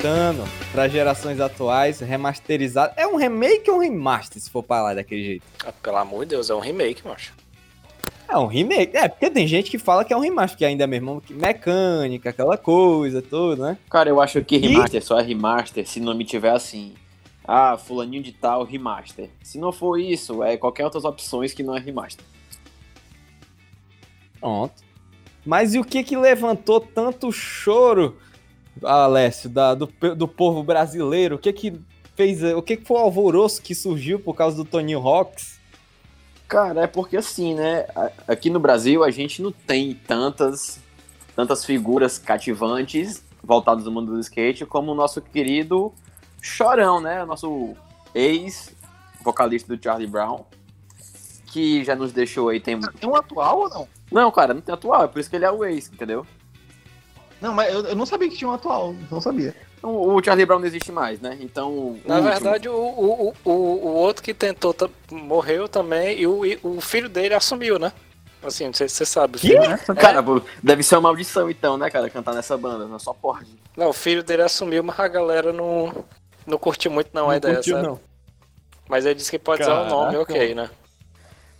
Voltando 0.00 0.48
para 0.72 0.88
gerações 0.88 1.38
atuais, 1.40 2.00
remasterizado. 2.00 2.94
É 2.96 3.06
um 3.06 3.16
remake 3.16 3.70
ou 3.70 3.76
um 3.76 3.80
remaster, 3.80 4.40
se 4.40 4.48
for 4.48 4.64
falar 4.64 4.94
daquele 4.94 5.22
jeito? 5.22 5.42
Ah, 5.62 5.72
pelo 5.72 5.98
amor 5.98 6.24
de 6.24 6.30
Deus, 6.30 6.48
é 6.48 6.54
um 6.54 6.58
remake, 6.58 7.06
macho. 7.06 7.34
É 8.26 8.38
um 8.38 8.46
remake. 8.46 8.96
É, 8.96 9.08
porque 9.08 9.28
tem 9.28 9.46
gente 9.46 9.70
que 9.70 9.78
fala 9.78 10.02
que 10.02 10.10
é 10.10 10.16
um 10.16 10.20
remaster, 10.20 10.56
que 10.56 10.64
ainda 10.64 10.84
é 10.84 10.86
mesmo 10.86 11.20
que 11.20 11.34
mecânica, 11.34 12.30
aquela 12.30 12.56
coisa 12.56 13.20
toda, 13.20 13.62
né? 13.62 13.78
Cara, 13.90 14.08
eu 14.08 14.22
acho 14.22 14.42
que 14.42 14.56
remaster 14.56 15.04
só 15.04 15.20
é 15.20 15.22
remaster 15.22 15.86
se 15.86 16.00
não 16.00 16.14
me 16.14 16.24
tiver 16.24 16.52
assim. 16.52 16.94
Ah, 17.44 17.76
fulaninho 17.76 18.22
de 18.22 18.32
tal, 18.32 18.64
remaster. 18.64 19.28
Se 19.42 19.58
não 19.58 19.70
for 19.70 19.98
isso, 19.98 20.42
é 20.42 20.56
qualquer 20.56 20.84
outras 20.84 21.04
opções 21.04 21.52
que 21.52 21.62
não 21.62 21.76
é 21.76 21.78
remaster. 21.78 22.24
Pronto. 24.40 24.82
Mas 25.44 25.74
e 25.74 25.78
o 25.78 25.84
que 25.84 26.02
que 26.02 26.16
levantou 26.16 26.80
tanto 26.80 27.30
choro, 27.30 28.16
Alessio, 28.82 29.48
da- 29.50 29.74
do, 29.74 29.86
do 30.16 30.28
povo 30.28 30.62
brasileiro? 30.62 31.36
O 31.36 31.38
que 31.38 31.52
que 31.52 31.80
fez, 32.16 32.42
o 32.42 32.62
que 32.62 32.76
que 32.76 32.86
foi 32.86 32.96
o 32.96 33.00
alvoroço 33.00 33.62
que 33.62 33.74
surgiu 33.74 34.18
por 34.20 34.34
causa 34.34 34.56
do 34.56 34.64
Toninho 34.64 35.00
Rocks? 35.00 35.58
Cara, 36.48 36.82
é 36.82 36.86
porque 36.86 37.16
assim, 37.16 37.54
né? 37.54 37.86
Aqui 38.26 38.50
no 38.50 38.58
Brasil 38.58 39.04
a 39.04 39.10
gente 39.10 39.40
não 39.40 39.52
tem 39.52 39.94
tantas, 39.94 40.80
tantas 41.36 41.64
figuras 41.64 42.18
cativantes 42.18 43.22
voltadas 43.42 43.86
ao 43.86 43.92
mundo 43.92 44.12
do 44.12 44.20
skate 44.20 44.66
como 44.66 44.92
o 44.92 44.94
nosso 44.94 45.20
querido 45.20 45.92
Chorão, 46.42 47.00
né? 47.00 47.22
O 47.22 47.26
nosso 47.26 47.74
ex-vocalista 48.14 49.74
do 49.74 49.82
Charlie 49.82 50.06
Brown, 50.08 50.44
que 51.46 51.84
já 51.84 51.94
nos 51.94 52.12
deixou 52.12 52.48
aí 52.48 52.60
tem. 52.60 52.80
Tem 52.80 53.08
um 53.08 53.14
atual 53.16 53.60
ou 53.60 53.68
não? 53.68 53.88
Não, 54.10 54.30
cara, 54.30 54.52
não 54.54 54.60
tem 54.60 54.74
atual, 54.74 55.04
é 55.04 55.08
por 55.08 55.20
isso 55.20 55.30
que 55.30 55.36
ele 55.36 55.44
é 55.44 55.50
o 55.50 55.64
ex, 55.64 55.88
entendeu? 55.92 56.26
Não, 57.40 57.54
mas 57.54 57.72
eu, 57.72 57.84
eu 57.86 57.96
não 57.96 58.04
sabia 58.06 58.28
que 58.28 58.36
tinha 58.36 58.48
um 58.50 58.52
atual. 58.54 58.94
Não 59.10 59.20
sabia. 59.20 59.54
Então, 59.78 59.94
o 59.96 60.22
Charlie 60.22 60.44
Brown 60.44 60.58
não 60.58 60.66
existe 60.66 60.92
mais, 60.92 61.20
né? 61.20 61.38
Então. 61.40 61.70
o 61.72 62.00
Na 62.04 62.16
último- 62.16 62.30
verdade, 62.32 62.68
o, 62.68 62.74
o, 62.74 63.34
o, 63.44 63.50
o 63.50 63.88
outro 63.94 64.22
que 64.22 64.34
tentou 64.34 64.74
morreu 65.10 65.66
também 65.68 66.18
e 66.20 66.26
o, 66.26 66.42
o 66.62 66.80
filho 66.80 67.08
dele 67.08 67.32
assumiu, 67.34 67.78
né? 67.78 67.92
Assim, 68.42 68.66
não 68.66 68.72
sei 68.74 68.88
se 68.88 68.96
você 68.96 69.06
sabe. 69.06 69.36
o 69.36 69.40
Que? 69.40 69.48
filho- 69.48 69.96
Cara, 69.96 70.22
pô, 70.22 70.40
deve 70.62 70.82
ser 70.82 70.96
uma 70.96 71.02
maldição 71.02 71.50
então, 71.50 71.76
né, 71.78 71.90
cara, 71.90 72.08
cantar 72.10 72.34
nessa 72.34 72.56
banda, 72.56 72.86
não 72.86 72.98
só 72.98 73.12
pode. 73.14 73.50
Não, 73.76 73.88
o 73.88 73.92
filho 73.92 74.22
dele 74.22 74.42
assumiu, 74.42 74.82
mas 74.82 74.98
a 74.98 75.08
galera 75.08 75.52
não, 75.52 76.04
não 76.46 76.58
curtiu 76.58 76.90
muito 76.90 77.10
não, 77.12 77.28
a 77.30 77.36
ideia, 77.36 77.54
curtiu, 77.56 77.76
sabe? 77.76 77.86
não. 77.88 78.00
Mas 78.88 79.04
ele 79.06 79.14
disse 79.14 79.30
que 79.30 79.38
pode 79.38 79.62
usar 79.62 79.82
o 79.82 79.88
nome, 79.88 80.12
Caraca. 80.12 80.32
ok, 80.32 80.54
né? 80.54 80.70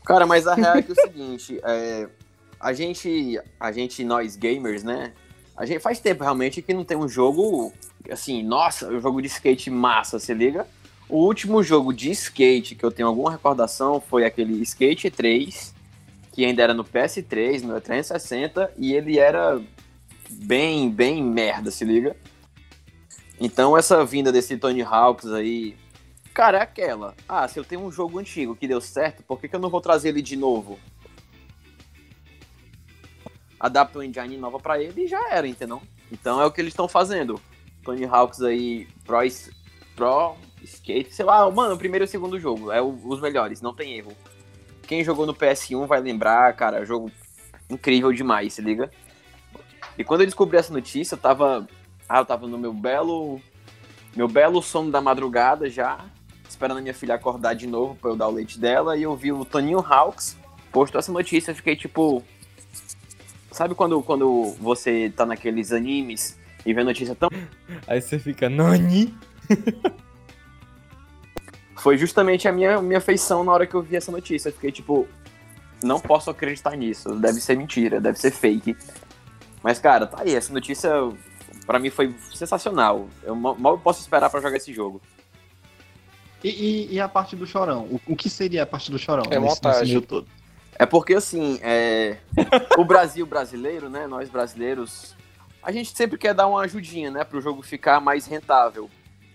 Cara, 0.05 0.27
mas 0.27 0.47
a 0.47 0.55
real 0.55 0.77
é 0.77 0.83
que 0.83 0.91
é 0.91 0.93
o 0.93 1.01
seguinte, 1.01 1.61
é, 1.63 2.09
a 2.59 2.73
gente, 2.73 3.39
a 3.59 3.71
gente, 3.73 4.03
nós 4.03 4.35
gamers, 4.37 4.83
né, 4.83 5.13
a 5.61 5.67
gente 5.67 5.81
faz 5.81 6.01
tempo 6.01 6.23
realmente 6.23 6.63
que 6.63 6.73
não 6.73 6.87
tem 6.87 6.97
um 6.97 7.07
jogo, 7.07 7.71
assim, 8.11 8.43
nossa, 8.43 8.89
um 8.89 8.99
jogo 8.99 9.21
de 9.21 9.29
skate 9.29 9.69
massa, 9.69 10.19
se 10.19 10.33
liga? 10.33 10.67
O 11.07 11.19
último 11.19 11.63
jogo 11.63 11.93
de 11.93 12.11
skate 12.13 12.75
que 12.75 12.83
eu 12.83 12.91
tenho 12.91 13.07
alguma 13.07 13.31
recordação 13.31 14.01
foi 14.01 14.25
aquele 14.25 14.55
Skate 14.63 15.11
3, 15.11 15.75
que 16.33 16.47
ainda 16.47 16.63
era 16.63 16.73
no 16.73 16.83
PS3, 16.83 17.61
no 17.61 17.79
360, 17.79 18.73
e 18.79 18.95
ele 18.95 19.19
era 19.19 19.61
bem, 20.31 20.91
bem 20.91 21.23
merda, 21.23 21.71
se 21.71 21.85
liga? 21.85 22.17
Então 23.39 23.77
essa 23.77 24.03
vinda 24.03 24.33
desse 24.33 24.57
Tony 24.57 24.81
Hawks 24.81 25.31
aí, 25.31 25.77
cara, 26.33 26.57
é 26.57 26.63
aquela. 26.63 27.15
Ah, 27.29 27.47
se 27.47 27.59
eu 27.59 27.65
tenho 27.67 27.83
um 27.83 27.93
jogo 27.93 28.19
antigo 28.19 28.57
que 28.57 28.67
deu 28.67 28.81
certo, 28.81 29.23
por 29.25 29.39
que, 29.39 29.47
que 29.47 29.57
eu 29.57 29.61
não 29.61 29.69
vou 29.69 29.83
trazer 29.83 30.09
ele 30.09 30.23
de 30.23 30.37
novo? 30.37 30.79
Adapta 33.61 33.99
uma 33.99 34.07
engine 34.07 34.39
nova 34.39 34.59
pra 34.59 34.81
ele 34.83 35.05
e 35.05 35.07
já 35.07 35.31
era, 35.31 35.47
entendeu? 35.47 35.81
Então 36.11 36.41
é 36.41 36.47
o 36.47 36.51
que 36.51 36.61
eles 36.61 36.73
estão 36.73 36.89
fazendo. 36.89 37.39
Tony 37.85 38.07
Hawks 38.07 38.41
aí, 38.43 38.89
Pro, 39.05 39.19
Pro 39.95 40.35
Skate, 40.65 41.15
sei 41.15 41.25
lá, 41.27 41.49
mano, 41.51 41.77
primeiro 41.77 42.05
e 42.05 42.09
segundo 42.09 42.39
jogo, 42.41 42.73
é 42.73 42.81
o- 42.81 42.99
os 43.05 43.21
melhores, 43.21 43.61
não 43.61 43.75
tem 43.75 43.97
erro. 43.99 44.13
Quem 44.87 45.05
jogou 45.05 45.27
no 45.27 45.35
PS1 45.35 45.87
vai 45.87 46.01
lembrar, 46.01 46.53
cara, 46.57 46.85
jogo 46.85 47.11
incrível 47.71 48.13
demais, 48.13 48.55
se 48.55 48.63
liga? 48.63 48.91
E 49.97 50.03
quando 50.03 50.23
eu 50.23 50.27
descobri 50.27 50.57
essa 50.57 50.73
notícia, 50.73 51.15
eu 51.15 51.19
tava. 51.19 51.69
Ah, 52.09 52.19
eu 52.19 52.25
tava 52.25 52.47
no 52.47 52.59
meu 52.59 52.73
belo. 52.73 53.41
Meu 54.17 54.27
belo 54.27 54.61
sono 54.63 54.91
da 54.91 55.01
madrugada 55.01 55.71
já, 55.71 56.05
esperando 56.49 56.79
a 56.79 56.81
minha 56.81 56.95
filha 56.95 57.15
acordar 57.15 57.55
de 57.55 57.67
novo 57.67 57.95
pra 57.95 58.11
eu 58.11 58.17
dar 58.17 58.27
o 58.29 58.33
leite 58.33 58.59
dela, 58.59 58.97
e 58.97 59.03
eu 59.05 59.15
vi 59.15 59.31
o 59.33 59.45
Toninho 59.45 59.79
Hawks 59.79 60.37
postou 60.73 60.99
essa 60.99 61.13
notícia, 61.13 61.51
eu 61.53 61.55
fiquei 61.55 61.77
tipo. 61.77 62.23
Sabe 63.53 63.75
quando, 63.75 64.03
quando 64.03 64.55
você 64.61 65.13
tá 65.17 65.27
naqueles 65.27 65.73
animes 65.73 66.39
e 66.65 66.73
vê 66.73 66.83
a 66.83 66.85
notícia 66.85 67.15
tão 67.15 67.29
Aí 67.87 68.01
você 68.01 68.19
fica, 68.19 68.49
Nani? 68.49 69.15
foi 71.77 71.97
justamente 71.97 72.47
a 72.47 72.53
minha, 72.53 72.81
minha 72.83 73.01
feição 73.01 73.43
na 73.43 73.53
hora 73.53 73.67
que 73.67 73.75
eu 73.75 73.83
vi 73.83 73.97
essa 73.97 74.13
notícia. 74.13 74.49
Eu 74.51 74.53
fiquei 74.53 74.71
tipo, 74.71 75.07
não 75.83 75.99
posso 75.99 76.31
acreditar 76.31 76.77
nisso. 76.77 77.15
Deve 77.17 77.41
ser 77.41 77.57
mentira, 77.57 78.01
deve 78.01 78.19
ser 78.19 78.31
fake. 78.31 78.77
Mas, 79.63 79.79
cara, 79.79 80.07
tá 80.07 80.19
aí. 80.23 80.35
Essa 80.35 80.53
notícia, 80.53 80.91
pra 81.67 81.79
mim, 81.79 81.91
foi 81.91 82.15
sensacional. 82.35 83.09
Eu 83.23 83.35
mal 83.35 83.79
posso 83.79 84.01
esperar 84.01 84.31
pra 84.31 84.41
jogar 84.41 84.57
esse 84.57 84.73
jogo. 84.73 85.01
E, 86.43 86.49
e- 86.49 86.95
e 86.95 87.01
a 87.01 87.09
parte 87.09 87.37
do 87.37 87.47
chorão? 87.47 87.83
O, 87.85 88.01
o 88.13 88.17
que 88.17 88.31
seria 88.31 88.63
a 88.63 88.67
parte 88.67 88.91
do 88.91 88.99
chorão? 88.99 89.25
É 89.31 89.39
nesse- 89.39 89.55
montagem. 89.57 89.81
nesse 89.81 89.91
meio 89.93 90.03
todo? 90.03 90.27
É 90.81 90.87
porque, 90.87 91.13
assim, 91.13 91.61
é... 91.63 92.17
o 92.79 92.85
Brasil 92.87 93.27
brasileiro, 93.27 93.91
né? 93.91 94.07
Nós 94.07 94.31
brasileiros, 94.31 95.15
a 95.63 95.71
gente 95.71 95.95
sempre 95.95 96.17
quer 96.17 96.33
dar 96.33 96.47
uma 96.47 96.63
ajudinha, 96.63 97.11
né? 97.11 97.23
Pro 97.23 97.39
jogo 97.39 97.61
ficar 97.61 98.01
mais 98.01 98.25
rentável. 98.25 98.89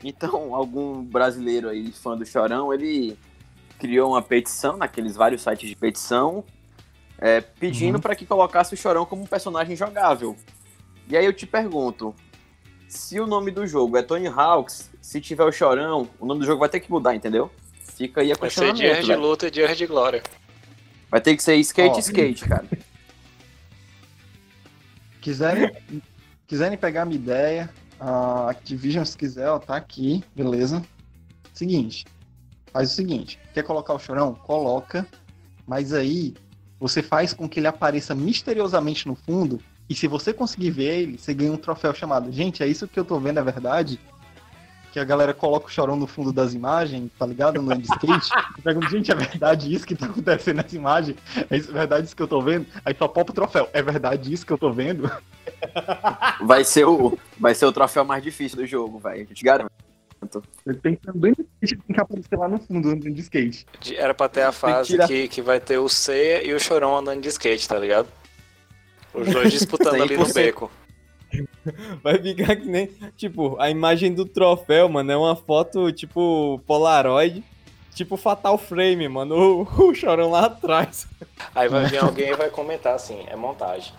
Então, 0.03 0.55
algum 0.55 1.03
brasileiro 1.03 1.69
aí, 1.69 1.91
fã 1.91 2.17
do 2.17 2.25
Chorão, 2.25 2.73
ele 2.73 3.15
criou 3.77 4.13
uma 4.13 4.23
petição 4.23 4.75
naqueles 4.75 5.15
vários 5.15 5.43
sites 5.43 5.69
de 5.69 5.75
petição, 5.75 6.43
é, 7.19 7.41
pedindo 7.41 7.97
Uhum. 7.97 8.01
para 8.01 8.15
que 8.15 8.25
colocasse 8.25 8.73
o 8.73 8.77
Chorão 8.77 9.05
como 9.05 9.21
um 9.21 9.27
personagem 9.27 9.75
jogável. 9.75 10.35
E 11.07 11.15
aí 11.15 11.25
eu 11.25 11.33
te 11.33 11.45
pergunto, 11.45 12.15
se 12.87 13.19
o 13.19 13.27
nome 13.27 13.51
do 13.51 13.67
jogo 13.67 13.97
é 13.97 14.01
Tony 14.01 14.27
Hawks, 14.27 14.89
se 14.99 15.21
tiver 15.21 15.43
o 15.43 15.51
Chorão, 15.51 16.09
o 16.19 16.25
nome 16.25 16.39
do 16.39 16.45
jogo 16.47 16.61
vai 16.61 16.69
ter 16.69 16.79
que 16.79 16.89
mudar, 16.89 17.13
entendeu? 17.13 17.51
Fica 17.95 18.21
aí 18.21 18.31
a 18.31 18.35
Vai 18.35 18.49
ser 18.49 18.73
questionamento, 18.73 19.05
de 19.05 19.15
luta 19.15 19.45
e 19.45 19.51
dias 19.51 19.77
de 19.77 19.85
glória. 19.85 20.23
Vai 21.15 21.21
ter 21.21 21.37
que 21.37 21.43
ser 21.43 21.55
skate, 21.55 21.95
Ó. 21.95 21.99
skate, 21.99 22.43
cara. 22.43 22.65
Quiserem, 25.21 25.71
quiserem 26.45 26.77
pegar 26.77 27.03
a 27.03 27.05
minha 27.05 27.15
ideia, 27.15 27.69
a 27.97 28.49
Activision, 28.49 29.05
se 29.05 29.15
quiser, 29.15 29.47
ó, 29.47 29.57
tá 29.57 29.77
aqui, 29.77 30.21
beleza? 30.35 30.83
Seguinte, 31.53 32.03
faz 32.65 32.91
o 32.91 32.95
seguinte, 32.95 33.39
quer 33.53 33.63
colocar 33.63 33.93
o 33.93 33.99
chorão? 33.99 34.35
Coloca, 34.35 35.07
mas 35.65 35.93
aí 35.93 36.33
você 36.77 37.01
faz 37.01 37.33
com 37.33 37.47
que 37.47 37.61
ele 37.61 37.67
apareça 37.67 38.13
misteriosamente 38.13 39.07
no 39.07 39.15
fundo, 39.15 39.61
e 39.87 39.95
se 39.95 40.07
você 40.07 40.33
conseguir 40.33 40.71
ver 40.71 40.99
ele, 40.99 41.17
você 41.17 41.33
ganha 41.33 41.53
um 41.53 41.57
troféu 41.57 41.93
chamado, 41.93 42.29
gente, 42.29 42.61
é 42.61 42.67
isso 42.67 42.89
que 42.89 42.99
eu 42.99 43.05
tô 43.05 43.21
vendo, 43.21 43.39
é 43.39 43.43
verdade? 43.43 44.01
Que 44.95 44.99
a 45.01 45.03
galera 45.03 45.33
coloca 45.33 45.67
o 45.67 45.69
chorão 45.69 45.97
no 45.97 46.07
fundo 46.07 46.31
das 46.31 46.53
imagens, 46.53 47.11
tá 47.19 47.25
ligado? 47.25 47.61
No 47.61 47.75
de 47.77 47.83
skate. 47.83 48.31
E 48.57 48.61
pergunta, 48.61 48.87
gente, 48.87 49.11
é 49.11 49.15
verdade 49.15 49.73
isso 49.73 49.85
que 49.85 49.93
tá 49.93 50.05
acontecendo 50.05 50.55
nessa 50.55 50.73
imagem? 50.73 51.17
É 51.49 51.57
é 51.57 51.59
verdade 51.59 52.07
isso 52.07 52.15
que 52.15 52.21
eu 52.21 52.27
tô 52.29 52.41
vendo? 52.41 52.65
Aí 52.85 52.95
só 52.97 53.05
popa 53.05 53.33
o 53.33 53.35
troféu. 53.35 53.69
É 53.73 53.81
verdade 53.81 54.31
isso 54.31 54.45
que 54.45 54.53
eu 54.53 54.57
tô 54.57 54.71
vendo? 54.71 55.11
Vai 56.45 56.63
ser 56.63 56.85
o, 56.85 57.17
vai 57.37 57.53
ser 57.53 57.65
o 57.65 57.73
troféu 57.73 58.05
mais 58.05 58.23
difícil 58.23 58.57
do 58.57 58.65
jogo, 58.65 58.97
velho. 58.99 59.27
Eu 59.29 59.35
te 59.35 59.43
garanto. 59.43 59.69
Eu 60.65 60.79
tenho 60.79 60.95
também 60.95 61.33
tem 61.33 61.77
que 61.93 61.99
aparecer 61.99 62.37
lá 62.39 62.47
no 62.47 62.57
fundo 62.57 62.87
andando 62.87 63.13
de 63.13 63.19
skate. 63.19 63.65
Era 63.97 64.13
pra 64.13 64.29
ter 64.29 64.43
a 64.43 64.53
fase 64.53 64.91
tirar- 64.91 65.07
que, 65.09 65.27
que 65.27 65.41
vai 65.41 65.59
ter 65.59 65.77
o 65.77 65.89
Ceia 65.89 66.41
e 66.47 66.53
o 66.53 66.59
Chorão 66.59 66.95
andando 66.97 67.19
de 67.19 67.27
skate, 67.27 67.67
tá 67.67 67.77
ligado? 67.77 68.07
Os 69.13 69.27
dois 69.27 69.51
disputando 69.51 70.01
ali 70.01 70.15
no 70.15 70.23
100%. 70.23 70.33
beco. 70.33 70.71
Vai 72.03 72.21
ficar 72.21 72.55
que 72.55 72.65
nem. 72.65 72.87
Tipo, 73.17 73.59
a 73.59 73.69
imagem 73.69 74.13
do 74.13 74.25
troféu, 74.25 74.87
mano, 74.89 75.11
é 75.11 75.17
uma 75.17 75.35
foto 75.35 75.91
tipo 75.91 76.61
Polaroid. 76.65 77.43
Tipo 77.93 78.17
Fatal 78.17 78.57
Frame, 78.57 79.07
mano. 79.07 79.35
O, 79.77 79.89
o 79.89 79.95
chorão 79.95 80.31
lá 80.31 80.45
atrás. 80.45 81.07
Aí 81.53 81.69
vai 81.69 81.85
vir 81.85 81.99
alguém 82.03 82.29
e 82.29 82.35
vai 82.35 82.49
comentar 82.49 82.93
assim, 82.95 83.23
é 83.27 83.35
montagem. 83.35 83.93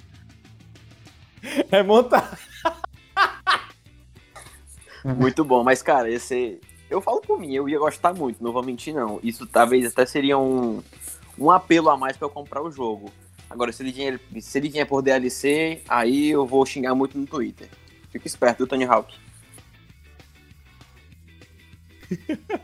É 1.70 1.82
montar. 1.82 2.38
Muito 5.04 5.44
bom, 5.44 5.62
mas, 5.62 5.82
cara, 5.82 6.10
esse. 6.10 6.60
Eu 6.90 7.00
falo 7.00 7.20
por 7.20 7.38
mim, 7.38 7.52
eu 7.52 7.68
ia 7.68 7.78
gostar 7.78 8.12
muito, 8.12 8.42
não 8.42 8.52
vou 8.52 8.62
mentir, 8.62 8.94
não. 8.94 9.18
Isso 9.22 9.46
talvez 9.46 9.86
até 9.86 10.04
seria 10.06 10.38
um, 10.38 10.82
um 11.38 11.50
apelo 11.50 11.90
a 11.90 11.96
mais 11.96 12.16
pra 12.16 12.26
eu 12.26 12.30
comprar 12.30 12.62
o 12.62 12.70
jogo. 12.70 13.10
Agora, 13.48 13.72
se 13.72 13.82
ele, 13.82 13.92
vier, 13.92 14.20
se 14.40 14.58
ele 14.58 14.68
vier 14.68 14.86
por 14.86 15.02
DLC, 15.02 15.80
aí 15.88 16.30
eu 16.30 16.44
vou 16.46 16.64
xingar 16.66 16.94
muito 16.94 17.16
no 17.16 17.26
Twitter. 17.26 17.68
Fica 18.10 18.26
esperto, 18.26 18.58
viu, 18.58 18.66
Tony 18.66 18.84
Hawk? 18.84 19.14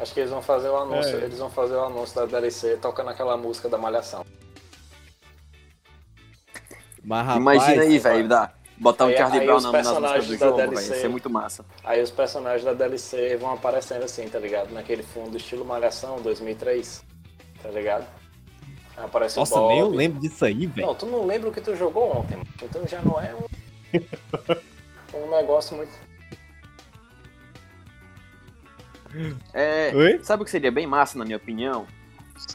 Acho 0.00 0.12
que 0.12 0.20
eles 0.20 0.30
vão 0.30 0.42
fazer 0.42 0.68
o 0.68 0.76
anúncio, 0.76 1.16
É. 1.18 1.24
eles 1.24 1.38
vão 1.38 1.50
fazer 1.50 1.74
o 1.74 1.84
anúncio 1.84 2.14
da 2.16 2.26
DLC 2.26 2.76
tocando 2.76 3.10
aquela 3.10 3.36
música 3.36 3.68
da 3.68 3.78
Malhação. 3.78 4.26
Mas, 7.02 7.26
rapaz, 7.26 7.40
Imagina 7.40 7.82
aí, 7.82 7.98
velho, 7.98 8.28
dá. 8.28 8.52
Botar 8.76 9.04
um 9.04 9.08
Aí- 9.08 9.16
Charlie 9.16 9.40
aí 9.40 9.46
Brown 9.46 9.60
na, 9.60 9.70
nas 9.72 9.86
músicas 9.86 10.26
do 10.26 10.36
jogo, 10.36 10.56
velho. 10.56 10.70
DLC. 10.70 10.94
Ia 10.94 11.00
ser 11.00 11.08
muito 11.08 11.30
massa. 11.30 11.64
Aí 11.84 12.02
os 12.02 12.10
personagens 12.10 12.64
da 12.64 12.72
DLC 12.72 13.36
vão 13.36 13.52
aparecendo 13.52 14.02
assim, 14.02 14.28
tá 14.28 14.38
ligado? 14.40 14.72
Naquele 14.72 15.04
fundo 15.04 15.36
estilo 15.36 15.64
Malhação 15.64 16.20
2003, 16.20 17.04
tá 17.62 17.68
ligado? 17.70 18.04
Aparece 18.96 19.36
Nossa, 19.36 19.60
nem 19.68 19.80
eu 19.80 19.88
lembro 19.88 20.20
disso 20.20 20.44
aí, 20.44 20.66
velho. 20.66 20.86
Não, 20.86 20.94
tu 20.94 21.06
não 21.06 21.26
lembra 21.26 21.48
o 21.48 21.52
que 21.52 21.60
tu 21.60 21.74
jogou 21.74 22.16
ontem, 22.18 22.36
mano. 22.36 22.48
então 22.62 22.86
já 22.86 23.02
não 23.02 23.20
é 23.20 23.34
um, 23.34 25.18
um 25.18 25.30
negócio 25.30 25.76
muito. 25.76 25.92
É, 29.52 29.92
Oi? 29.94 30.20
Sabe 30.22 30.42
o 30.42 30.44
que 30.44 30.50
seria 30.50 30.70
bem 30.72 30.86
massa, 30.86 31.18
na 31.18 31.24
minha 31.24 31.36
opinião? 31.36 31.86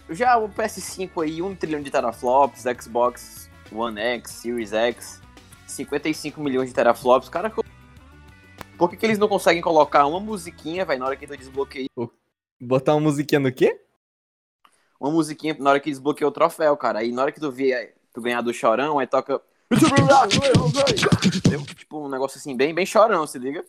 Já 0.10 0.38
o 0.38 0.50
PS5 0.50 1.24
aí, 1.24 1.42
1 1.42 1.56
trilhão 1.56 1.82
de 1.82 1.90
teraflops, 1.90 2.64
Xbox 2.82 3.50
One 3.72 4.00
X, 4.00 4.32
Series 4.32 4.74
X, 4.74 5.22
55 5.68 6.42
milhões 6.42 6.70
de 6.70 6.76
teraflops. 6.76 7.30
Cara, 7.30 7.52
por 8.78 8.90
que, 8.90 8.98
que 8.98 9.06
eles 9.06 9.18
não 9.18 9.28
conseguem 9.28 9.62
colocar 9.62 10.06
uma 10.06 10.20
musiquinha, 10.20 10.86
vai 10.86 10.98
na 10.98 11.06
hora 11.06 11.16
que 11.16 11.28
tu 11.28 11.36
desbloqueia? 11.36 11.88
Botar 12.60 12.94
uma 12.94 13.02
musiquinha 13.02 13.40
no 13.40 13.52
quê? 13.52 13.80
Uma 15.00 15.12
musiquinha 15.12 15.56
na 15.60 15.72
hora 15.72 15.80
que 15.80 15.90
desbloqueia 15.90 16.28
o 16.28 16.32
troféu, 16.32 16.76
cara. 16.76 17.00
Aí 17.00 17.12
na 17.12 17.22
hora 17.22 17.32
que 17.32 17.40
tu 17.40 17.52
vê 17.52 17.94
tu 18.14 18.22
ganhar 18.22 18.42
do 18.42 18.54
chorão, 18.54 19.00
aí 19.00 19.08
toca. 19.08 19.42
Tipo, 21.78 22.06
um 22.06 22.10
negócio 22.10 22.38
assim, 22.38 22.58
bem, 22.58 22.74
bem 22.74 22.86
chorão, 22.86 23.26
se 23.26 23.40
liga? 23.40 23.64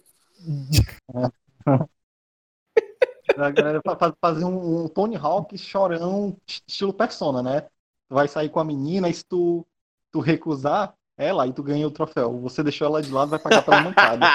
A 3.36 3.50
galera 3.50 3.80
fa- 3.84 3.96
fa- 3.96 4.14
fazer 4.20 4.44
um, 4.44 4.84
um 4.84 4.88
Tony 4.88 5.16
Hawk 5.16 5.56
chorão 5.56 6.36
estilo 6.46 6.92
persona, 6.92 7.42
né? 7.42 7.60
Tu 8.08 8.14
vai 8.14 8.26
sair 8.26 8.48
com 8.48 8.60
a 8.60 8.64
menina 8.64 9.08
e 9.08 9.14
se 9.14 9.24
tu, 9.24 9.66
tu 10.10 10.20
recusar 10.20 10.94
ela, 11.16 11.44
aí 11.44 11.52
tu 11.52 11.62
ganha 11.62 11.86
o 11.86 11.90
troféu. 11.90 12.40
Você 12.40 12.62
deixou 12.62 12.86
ela 12.86 13.02
de 13.02 13.12
lado, 13.12 13.30
vai 13.30 13.38
pagar 13.38 13.62
pela 13.62 13.80
mancada. 13.80 14.26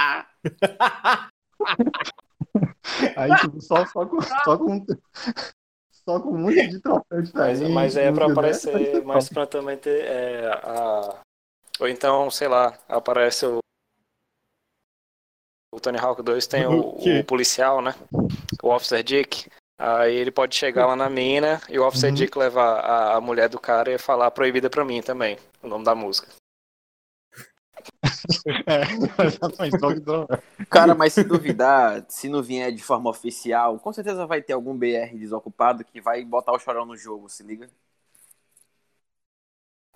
Aí, 3.18 3.36
tipo, 3.38 3.60
só, 3.62 3.86
só, 3.88 4.06
com, 4.06 4.22
só, 4.22 4.58
com, 4.58 4.86
só 6.08 6.20
com 6.20 6.30
um 6.30 6.38
monte 6.38 6.68
de 6.68 6.80
troféu 6.80 7.04
Mas, 7.12 7.28
diferente. 7.60 7.72
mas 7.72 7.98
aí 7.98 8.06
é 8.06 8.12
pra 8.12 8.28
música 8.28 8.40
aparecer, 8.40 9.04
mas 9.04 9.30
pra 9.30 9.48
também 9.48 9.78
ter 9.78 10.06
é, 10.06 10.48
a. 10.48 11.20
Ou 11.80 11.88
então, 11.88 12.30
sei 12.32 12.48
lá, 12.48 12.78
aparece 12.88 13.46
o. 13.46 13.58
O 15.74 15.80
Tony 15.80 15.98
Hawk 15.98 16.22
2 16.22 16.48
tem 16.48 16.66
o, 16.66 16.80
o 16.80 17.24
policial, 17.26 17.82
né? 17.82 17.94
O 18.64 18.70
Officer 18.70 19.04
Dick. 19.04 19.50
Aí 19.78 20.16
ele 20.16 20.32
pode 20.32 20.56
chegar 20.56 20.86
lá 20.86 20.96
na 20.96 21.10
mina 21.10 21.62
e 21.68 21.78
o 21.78 21.86
Officer 21.86 22.10
Uhum. 22.12 22.16
Dick 22.16 22.38
levar 22.38 22.80
a, 22.80 23.16
a 23.16 23.22
mulher 23.22 23.50
do 23.50 23.60
cara 23.60 23.92
e 23.92 23.98
falar 23.98 24.32
proibida 24.32 24.70
pra 24.70 24.86
mim 24.86 25.02
também, 25.02 25.38
o 25.62 25.68
nome 25.68 25.84
da 25.84 25.94
música. 25.94 26.30
É. 28.68 28.82
Cara, 30.70 30.96
mas 30.96 31.14
se 31.14 31.24
duvidar, 31.24 32.06
se 32.08 32.28
não 32.30 32.42
vier 32.42 32.72
de 32.72 32.82
forma 32.84 33.10
oficial, 33.10 33.80
com 33.80 33.94
certeza 33.94 34.26
vai 34.26 34.42
ter 34.42 34.54
algum 34.54 34.76
BR 34.78 35.16
desocupado 35.18 35.84
que 35.84 36.02
vai 36.02 36.24
botar 36.24 36.52
o 36.52 36.60
chorão 36.60 36.86
no 36.86 36.98
jogo, 36.98 37.30
se 37.30 37.44
liga? 37.44 37.70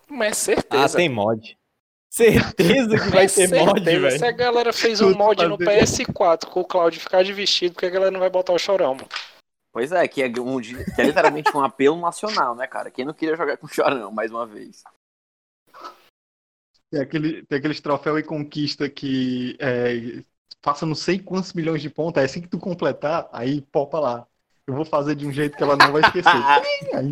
Mas 0.07 0.31
Ah, 0.31 0.35
certeza. 0.35 0.97
tem 0.97 1.09
mod. 1.09 1.57
Certeza 2.09 2.97
que 2.97 3.09
vai 3.09 3.25
É 3.25 3.27
ter 3.27 3.47
mod, 3.49 3.83
certeza. 3.83 4.11
Se 4.11 4.17
velho. 4.17 4.25
a 4.25 4.31
galera 4.31 4.73
fez 4.73 4.99
um 5.01 5.13
mod 5.15 5.45
no 5.45 5.57
fazer. 5.57 5.85
PS4 5.85 6.49
com 6.49 6.61
o 6.61 6.65
Cloud 6.65 6.99
ficar 6.99 7.23
de 7.23 7.31
vestido, 7.31 7.73
porque 7.73 7.85
a 7.85 7.91
galera 7.91 8.11
não 8.11 8.19
vai 8.19 8.29
botar 8.29 8.53
o 8.53 8.59
chorão, 8.59 8.95
mano? 8.95 9.07
Pois 9.71 9.91
é, 9.91 10.07
que 10.07 10.23
é, 10.23 10.27
um, 10.27 10.59
que 10.59 10.99
é 10.99 11.03
literalmente 11.03 11.55
um 11.55 11.63
apelo 11.63 11.95
nacional, 11.99 12.55
né, 12.55 12.65
cara? 12.65 12.89
Quem 12.89 13.05
não 13.05 13.13
queria 13.13 13.35
jogar 13.35 13.55
com 13.57 13.67
o 13.67 13.69
chorão, 13.69 14.11
mais 14.11 14.31
uma 14.31 14.45
vez? 14.47 14.83
Tem, 16.91 17.01
aquele, 17.01 17.45
tem 17.45 17.59
aqueles 17.59 17.79
troféu 17.79 18.17
e 18.17 18.23
conquista 18.23 18.89
que 18.89 19.55
é, 19.59 20.23
passa 20.61 20.85
não 20.85 20.95
sei 20.95 21.19
quantos 21.19 21.53
milhões 21.53 21.81
de 21.81 21.89
pontos, 21.89 22.19
aí 22.19 22.25
assim 22.25 22.41
que 22.41 22.47
tu 22.47 22.57
completar, 22.57 23.29
aí 23.31 23.61
popa 23.61 23.99
lá. 23.99 24.27
Eu 24.65 24.73
vou 24.75 24.85
fazer 24.85 25.15
de 25.15 25.25
um 25.25 25.31
jeito 25.31 25.57
que 25.57 25.63
ela 25.63 25.75
não 25.75 25.91
vai 25.91 26.01
esquecer. 26.01 26.29
Aí, 26.93 27.11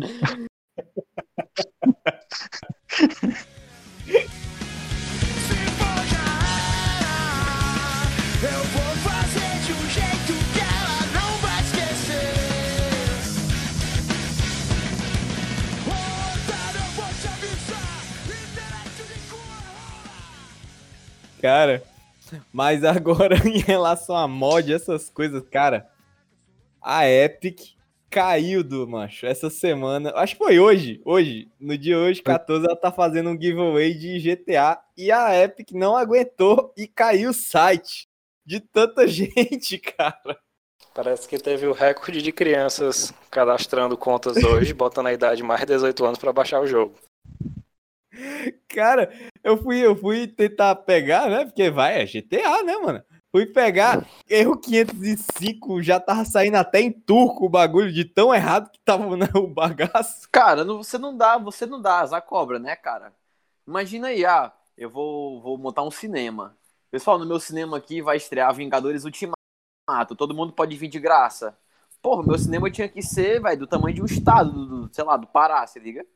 Cara, 21.48 21.82
mas 22.52 22.84
agora 22.84 23.34
em 23.48 23.56
relação 23.56 24.14
a 24.14 24.28
mod, 24.28 24.70
essas 24.70 25.08
coisas, 25.08 25.42
cara, 25.48 25.88
A 26.78 27.08
Epic 27.08 27.70
caiu 28.10 28.62
do 28.62 28.86
macho 28.86 29.24
essa 29.24 29.48
semana. 29.48 30.12
Acho 30.14 30.34
que 30.34 30.44
foi 30.44 30.60
hoje. 30.60 31.00
Hoje, 31.06 31.50
no 31.58 31.78
dia 31.78 31.96
hoje, 31.96 32.20
14, 32.20 32.66
ela 32.66 32.76
tá 32.76 32.92
fazendo 32.92 33.30
um 33.30 33.40
giveaway 33.40 33.94
de 33.94 34.20
GTA 34.20 34.78
e 34.94 35.10
a 35.10 35.42
Epic 35.42 35.70
não 35.72 35.96
aguentou 35.96 36.70
e 36.76 36.86
caiu 36.86 37.30
o 37.30 37.34
site 37.34 38.06
de 38.44 38.60
tanta 38.60 39.08
gente, 39.08 39.78
cara. 39.78 40.38
Parece 40.94 41.26
que 41.26 41.38
teve 41.38 41.66
o 41.66 41.72
recorde 41.72 42.20
de 42.20 42.30
crianças 42.30 43.10
cadastrando 43.30 43.96
contas 43.96 44.36
hoje, 44.36 44.74
botando 44.74 45.06
a 45.06 45.14
idade 45.14 45.42
mais 45.42 45.60
de 45.60 45.68
18 45.68 46.04
anos 46.04 46.18
pra 46.18 46.30
baixar 46.30 46.60
o 46.60 46.66
jogo. 46.66 46.94
Cara, 48.68 49.10
eu 49.42 49.56
fui, 49.56 49.78
eu 49.84 49.96
fui 49.96 50.26
tentar 50.26 50.74
pegar, 50.76 51.28
né? 51.28 51.44
Porque 51.44 51.70
vai, 51.70 52.02
é 52.02 52.06
GTA, 52.06 52.62
né, 52.62 52.76
mano? 52.76 53.02
Fui 53.30 53.44
pegar, 53.44 54.06
erro 54.28 54.56
505, 54.56 55.82
já 55.82 56.00
tava 56.00 56.24
saindo 56.24 56.56
até 56.56 56.80
em 56.80 56.90
turco 56.90 57.44
o 57.44 57.48
bagulho 57.48 57.92
de 57.92 58.04
tão 58.04 58.34
errado 58.34 58.70
que 58.70 58.78
tava 58.80 59.04
o 59.06 59.46
bagaço. 59.52 60.26
Cara, 60.32 60.64
não- 60.64 60.78
você 60.82 60.96
não 60.96 61.14
dá, 61.16 61.36
você 61.36 61.66
não 61.66 61.80
dá 61.80 62.00
asa 62.00 62.20
cobra, 62.20 62.58
né, 62.58 62.74
cara? 62.74 63.12
Imagina 63.66 64.08
aí, 64.08 64.24
ah, 64.24 64.50
eu 64.76 64.88
vou, 64.88 65.42
vou 65.42 65.58
montar 65.58 65.82
um 65.82 65.90
cinema. 65.90 66.56
Pessoal, 66.90 67.18
no 67.18 67.26
meu 67.26 67.38
cinema 67.38 67.76
aqui 67.76 68.00
vai 68.00 68.16
estrear 68.16 68.52
Vingadores 68.54 69.04
Ultimato. 69.04 69.36
Todo 70.16 70.34
mundo 70.34 70.52
pode 70.52 70.74
vir 70.76 70.88
de 70.88 70.98
graça. 70.98 71.56
Porra, 72.00 72.22
meu 72.22 72.38
cinema 72.38 72.70
tinha 72.70 72.88
que 72.88 73.02
ser, 73.02 73.42
velho, 73.42 73.58
do 73.60 73.66
tamanho 73.66 73.94
de 73.94 74.00
um 74.02 74.06
estado, 74.06 74.50
do, 74.52 74.66
do- 74.86 74.94
sei 74.94 75.04
lá, 75.04 75.16
do 75.18 75.26
Pará, 75.26 75.66
se 75.66 75.78
liga? 75.78 76.06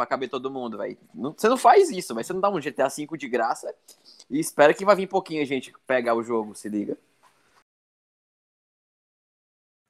Pra 0.00 0.06
caber 0.06 0.30
todo 0.30 0.50
mundo, 0.50 0.78
velho. 0.78 0.96
Você 1.36 1.46
não 1.46 1.58
faz 1.58 1.90
isso, 1.90 2.14
velho. 2.14 2.26
Você 2.26 2.32
não 2.32 2.40
dá 2.40 2.48
um 2.48 2.58
GTA 2.58 2.88
V 2.88 3.18
de 3.18 3.28
graça 3.28 3.70
e 4.30 4.40
espera 4.40 4.72
que 4.72 4.82
vai 4.82 4.96
vir 4.96 5.06
pouquinho 5.06 5.44
gente 5.44 5.74
pegar 5.86 6.14
o 6.14 6.22
jogo, 6.22 6.54
se 6.54 6.70
liga? 6.70 6.96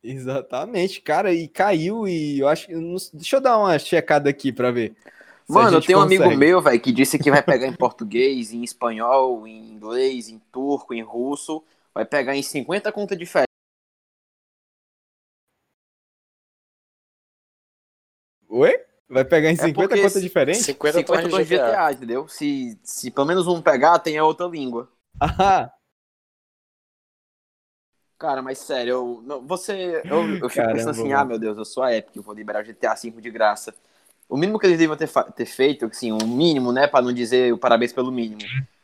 Exatamente, 0.02 1.00
cara, 1.00 1.32
e 1.32 1.46
caiu 1.46 2.08
e 2.08 2.40
eu 2.40 2.48
acho 2.48 2.66
que. 2.66 2.74
Deixa 3.14 3.36
eu 3.36 3.40
dar 3.40 3.56
uma 3.56 3.78
checada 3.78 4.28
aqui 4.28 4.50
pra 4.50 4.72
ver. 4.72 4.96
a 5.48 5.52
Mano, 5.52 5.76
eu 5.76 5.80
tenho 5.80 6.00
um 6.00 6.02
amigo 6.02 6.28
meu, 6.36 6.60
velho, 6.60 6.80
que 6.80 6.90
disse 6.90 7.16
que 7.16 7.30
vai 7.30 7.40
pegar 7.44 7.68
em 7.68 7.72
português, 7.78 8.52
em 8.52 8.64
espanhol, 8.64 9.46
em 9.46 9.70
inglês, 9.70 10.28
em 10.28 10.40
turco, 10.50 10.92
em 10.92 11.02
russo. 11.02 11.62
Vai 11.94 12.04
pegar 12.04 12.34
em 12.34 12.42
50 12.42 12.90
contas 12.90 13.16
diferentes. 13.16 13.46
Oi? 18.48 18.89
Vai 19.10 19.24
pegar 19.24 19.50
em 19.50 19.56
50 19.56 19.96
É 19.96 19.98
contas 19.98 20.22
diferentes? 20.22 20.64
50, 20.64 21.00
50 21.00 21.02
tons 21.02 21.30
tons 21.30 21.42
de 21.42 21.44
GTA. 21.44 21.66
GTA, 21.66 21.92
entendeu? 21.92 22.28
Se, 22.28 22.78
se 22.82 23.10
pelo 23.10 23.26
menos 23.26 23.46
um 23.46 23.60
pegar, 23.60 23.98
tem 23.98 24.16
a 24.18 24.24
outra 24.24 24.46
língua. 24.46 24.88
Ah, 25.20 25.70
Cara, 28.18 28.42
mas 28.42 28.58
sério, 28.58 28.90
eu, 28.90 29.22
não, 29.24 29.46
você. 29.46 30.02
Eu, 30.08 30.36
eu 30.42 30.48
fico 30.50 30.54
Caramba, 30.56 30.72
pensando 30.74 30.90
assim, 30.90 31.12
ah, 31.12 31.24
meu 31.24 31.38
Deus, 31.38 31.56
eu 31.56 31.64
sou 31.64 31.82
a 31.82 31.94
Epic, 31.94 32.16
eu 32.16 32.22
vou 32.22 32.34
liberar 32.34 32.62
o 32.62 32.66
GTA 32.66 32.94
V 32.94 33.12
de 33.12 33.30
graça. 33.30 33.74
O 34.28 34.36
mínimo 34.36 34.58
que 34.58 34.66
eles 34.66 34.78
deviam 34.78 34.96
ter, 34.96 35.08
ter 35.34 35.46
feito, 35.46 35.86
assim, 35.86 36.12
um 36.12 36.26
mínimo, 36.26 36.70
né, 36.70 36.86
pra 36.86 37.00
não 37.02 37.12
dizer 37.12 37.52
o 37.52 37.58
parabéns 37.58 37.92
pelo 37.92 38.12
mínimo, 38.12 38.40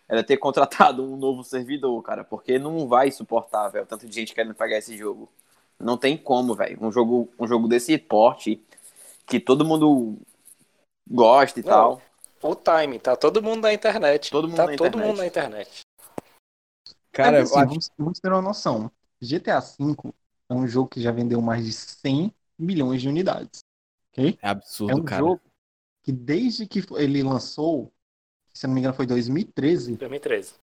era 0.08 0.24
ter 0.24 0.38
contratado 0.38 1.04
um 1.04 1.16
novo 1.16 1.44
servidor, 1.44 2.02
cara, 2.02 2.24
porque 2.24 2.58
não 2.58 2.88
vai 2.88 3.10
suportar, 3.10 3.68
velho, 3.68 3.86
tanto 3.86 4.06
de 4.08 4.14
gente 4.14 4.34
querendo 4.34 4.54
pegar 4.54 4.78
esse 4.78 4.96
jogo. 4.96 5.30
Não 5.78 5.98
tem 5.98 6.16
como, 6.16 6.54
velho. 6.54 6.78
Um 6.80 6.90
jogo, 6.90 7.28
um 7.38 7.46
jogo 7.46 7.68
desse 7.68 7.96
porte, 7.98 8.62
que 9.26 9.40
todo 9.40 9.64
mundo 9.64 10.18
gosta 11.08 11.60
e 11.60 11.62
Não, 11.62 11.70
tal. 11.70 12.02
O 12.42 12.54
time, 12.54 12.98
tá 12.98 13.16
todo 13.16 13.42
mundo 13.42 13.62
na 13.62 13.72
internet. 13.72 14.30
Todo 14.30 14.46
mundo 14.48 14.56
tá 14.56 14.66
na 14.66 14.76
todo 14.76 14.86
internet. 14.88 15.08
mundo 15.08 15.16
na 15.18 15.26
internet. 15.26 15.80
cara, 17.12 17.38
é 17.38 17.42
assim, 17.42 17.58
acho- 17.58 17.68
vamos, 17.68 17.90
vamos 17.98 18.20
ter 18.20 18.28
uma 18.30 18.42
noção. 18.42 18.90
GTA 19.20 19.60
V 19.60 19.96
é 20.48 20.54
um 20.54 20.68
jogo 20.68 20.88
que 20.90 21.00
já 21.00 21.10
vendeu 21.10 21.40
mais 21.40 21.64
de 21.64 21.72
100 21.72 22.32
milhões 22.58 23.02
de 23.02 23.08
unidades. 23.08 23.60
Ok? 24.12 24.38
é 24.40 24.48
absurdo, 24.48 24.92
É 24.92 24.94
um 24.94 25.04
cara. 25.04 25.22
jogo 25.22 25.40
que 26.02 26.12
desde 26.12 26.66
que 26.66 26.84
ele 26.96 27.22
lançou, 27.22 27.92
se 28.52 28.64
eu 28.64 28.68
não 28.68 28.74
me 28.74 28.80
engano 28.80 28.94
foi 28.94 29.06
2013, 29.06 29.96
2013. 29.96 30.54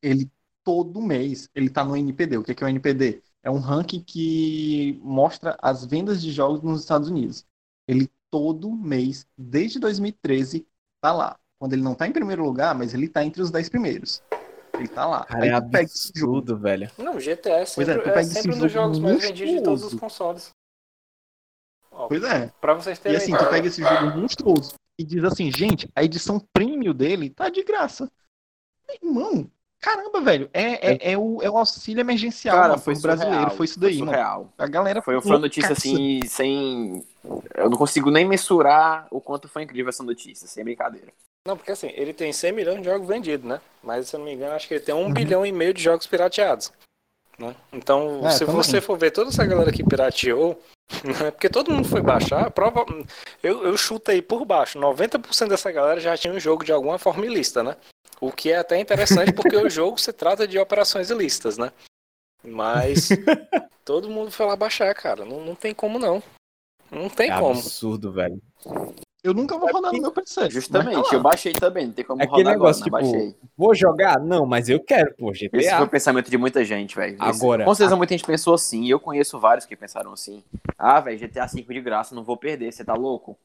ele 0.00 0.30
todo 0.62 1.02
mês 1.02 1.48
ele 1.54 1.68
tá 1.68 1.84
no 1.84 1.96
NPD. 1.96 2.36
O 2.38 2.44
que 2.44 2.54
que 2.54 2.62
é 2.62 2.66
o 2.66 2.70
NPD? 2.70 3.22
É 3.42 3.50
um 3.50 3.58
ranking 3.58 4.00
que 4.00 5.00
mostra 5.02 5.56
as 5.60 5.84
vendas 5.84 6.22
de 6.22 6.30
jogos 6.30 6.62
nos 6.62 6.80
Estados 6.82 7.08
Unidos. 7.08 7.44
Ele 7.88 8.08
todo 8.30 8.70
mês, 8.70 9.26
desde 9.36 9.78
2013, 9.78 10.66
tá 11.00 11.12
lá. 11.12 11.38
Quando 11.58 11.74
ele 11.74 11.82
não 11.82 11.94
tá 11.94 12.06
em 12.08 12.12
primeiro 12.12 12.44
lugar, 12.44 12.74
mas 12.74 12.94
ele 12.94 13.08
tá 13.08 13.24
entre 13.24 13.42
os 13.42 13.50
10 13.50 13.68
primeiros. 13.68 14.22
Ele 14.74 14.88
tá 14.88 15.06
lá. 15.06 15.24
Cara, 15.24 15.46
é 15.46 15.54
Aí 15.54 15.60
tu 15.62 15.70
pega 15.70 15.84
esse 15.84 16.12
jogo, 16.16 16.38
absurdo, 16.38 16.58
velho. 16.58 16.90
Não, 16.98 17.16
GTA 17.18 17.50
é 17.60 17.64
Pois 17.66 17.88
é, 17.88 17.92
sempre, 17.92 18.02
tu 18.02 18.08
é 18.08 18.12
pega 18.12 18.20
esse 18.20 18.32
sempre 18.34 18.50
um 18.50 18.52
jogo 18.54 18.62
dos 18.64 18.72
jogos 18.72 18.98
mais 18.98 19.20
vendidos 19.20 19.54
de 19.54 19.62
todos 19.62 19.84
os 19.84 19.92
monstruoso. 19.92 19.98
consoles. 20.00 20.50
Ó, 21.90 22.08
Pois 22.08 22.22
é. 22.24 22.48
pra 22.60 22.74
vocês 22.74 22.98
E 22.98 23.02
terem 23.02 23.16
assim, 23.18 23.36
tu 23.36 23.46
pega 23.50 23.68
esse 23.68 23.82
jogo 23.82 24.18
monstruoso 24.18 24.74
e 24.98 25.04
diz 25.04 25.22
assim, 25.24 25.50
gente, 25.52 25.88
a 25.94 26.02
edição 26.02 26.40
premium 26.52 26.94
dele 26.94 27.28
tá 27.30 27.48
de 27.48 27.62
graça. 27.62 28.10
Irmão, 29.02 29.50
caramba, 29.82 30.20
velho, 30.22 30.48
é, 30.54 30.92
é, 30.92 31.12
é 31.12 31.18
o, 31.18 31.42
é 31.42 31.50
o 31.50 31.58
auxílio 31.58 32.00
emergencial 32.00 32.56
Cara, 32.56 32.68
mano, 32.70 32.80
foi 32.80 32.98
brasileiro, 32.98 33.50
foi 33.50 33.66
isso 33.66 33.78
daí, 33.78 33.98
mano. 33.98 34.12
surreal. 34.12 34.48
A 34.56 34.66
galera 34.66 35.02
Foi, 35.02 35.20
foi 35.20 35.30
uma 35.32 35.38
notícia 35.38 35.72
assim, 35.72 36.20
sem. 36.26 37.04
Eu 37.54 37.68
não 37.68 37.76
consigo 37.76 38.10
nem 38.10 38.24
mensurar 38.24 39.06
o 39.10 39.20
quanto 39.20 39.48
foi 39.48 39.62
incrível 39.64 39.90
essa 39.90 40.02
notícia, 40.02 40.46
sem 40.48 40.64
brincadeira. 40.64 41.08
Não, 41.46 41.56
porque 41.56 41.72
assim, 41.72 41.90
ele 41.94 42.14
tem 42.14 42.32
100 42.32 42.52
milhões 42.52 42.78
de 42.78 42.84
jogos 42.84 43.06
vendidos, 43.08 43.46
né? 43.46 43.60
Mas 43.82 44.08
se 44.08 44.14
eu 44.14 44.18
não 44.20 44.26
me 44.26 44.32
engano, 44.32 44.54
acho 44.54 44.68
que 44.68 44.74
ele 44.74 44.84
tem 44.84 44.94
um 44.94 45.06
Uhum. 45.06 45.12
bilhão 45.12 45.44
e 45.44 45.50
meio 45.52 45.74
de 45.74 45.82
jogos 45.82 46.06
pirateados. 46.06 46.72
Né? 47.38 47.54
Então, 47.72 48.20
É, 48.24 48.30
se 48.30 48.40
também. 48.46 48.54
você 48.54 48.80
for 48.80 48.96
ver 48.96 49.10
toda 49.10 49.30
essa 49.30 49.44
galera 49.44 49.72
que 49.72 49.82
pirateou, 49.82 50.60
né? 51.02 51.30
porque 51.32 51.48
todo 51.48 51.72
mundo 51.72 51.88
foi 51.88 52.00
baixar, 52.00 52.48
prova... 52.52 52.84
eu, 53.42 53.64
eu 53.64 53.76
chuto 53.76 54.10
aí 54.12 54.22
por 54.22 54.44
baixo, 54.44 54.78
90% 54.78 55.48
dessa 55.48 55.72
galera 55.72 55.98
já 55.98 56.16
tinha 56.16 56.32
um 56.32 56.38
jogo 56.38 56.64
de 56.64 56.70
alguma 56.72 56.98
forma 56.98 57.26
ilícita, 57.26 57.62
né? 57.64 57.76
O 58.22 58.30
que 58.30 58.52
é 58.52 58.58
até 58.58 58.78
interessante 58.78 59.32
porque 59.32 59.56
o 59.56 59.68
jogo 59.68 60.00
se 60.00 60.12
trata 60.12 60.46
de 60.46 60.56
operações 60.56 61.10
ilícitas, 61.10 61.58
né? 61.58 61.72
Mas 62.44 63.08
todo 63.84 64.08
mundo 64.08 64.30
foi 64.30 64.46
lá 64.46 64.54
baixar, 64.54 64.94
cara. 64.94 65.24
Não, 65.24 65.44
não 65.44 65.56
tem 65.56 65.74
como 65.74 65.98
não. 65.98 66.22
Não 66.88 67.08
tem 67.08 67.28
É 67.30 67.36
como. 67.36 67.58
absurdo, 67.58 68.12
velho. 68.12 68.40
Eu 69.24 69.34
nunca 69.34 69.58
vou 69.58 69.70
rodar 69.72 69.92
no 69.92 70.00
meu 70.00 70.12
PC. 70.12 70.50
Justamente, 70.50 71.10
tá 71.10 71.16
eu 71.16 71.22
baixei 71.22 71.52
também, 71.52 71.86
não 71.86 71.92
tem 71.92 72.04
como 72.04 72.20
É 72.20 72.24
aquele 72.24 72.42
rodar 72.42 72.52
negócio, 72.54 72.84
agora, 72.84 73.02
tipo, 73.04 73.12
baixei. 73.12 73.36
Vou 73.56 73.74
jogar? 73.74 74.20
Não, 74.20 74.46
mas 74.46 74.68
eu 74.68 74.78
quero, 74.78 75.14
pô, 75.16 75.32
Esse 75.32 75.48
foi 75.48 75.60
GTA. 75.60 75.82
o 75.82 75.88
pensamento 75.88 76.30
de 76.30 76.38
muita 76.38 76.64
gente, 76.64 76.94
velho. 76.94 77.16
Agora, 77.20 77.64
Com 77.64 77.74
certeza 77.74 77.96
muita 77.96 78.14
gente 78.14 78.26
pensou 78.26 78.54
assim, 78.54 78.84
e 78.84 78.90
eu 78.90 79.00
conheço 79.00 79.38
vários 79.40 79.66
que 79.66 79.74
pensaram 79.76 80.12
assim. 80.12 80.44
Ah, 80.78 81.00
velho, 81.00 81.18
GTA 81.18 81.46
V 81.46 81.62
de 81.62 81.80
graça, 81.80 82.14
não 82.14 82.22
vou 82.22 82.36
perder, 82.36 82.72
você 82.72 82.84
tá 82.84 82.94
louco? 82.94 83.36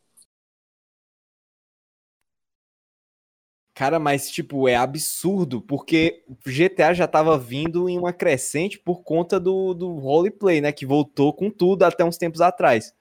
Cara, 3.78 4.00
mas 4.00 4.32
tipo, 4.32 4.68
é 4.68 4.76
absurdo, 4.76 5.62
porque 5.62 6.24
GTA 6.44 6.96
já 6.96 7.08
tava 7.08 7.38
vindo 7.38 7.88
em 7.88 8.00
uma 8.00 8.12
crescente 8.12 8.80
por 8.80 9.04
conta 9.04 9.40
do, 9.40 9.72
do 9.76 9.94
roleplay, 9.94 10.60
né? 10.60 10.72
Que 10.72 10.84
voltou 10.84 11.32
com 11.32 11.52
tudo 11.52 11.84
até 11.84 12.04
uns 12.04 12.18
tempos 12.18 12.42
atrás. 12.42 12.92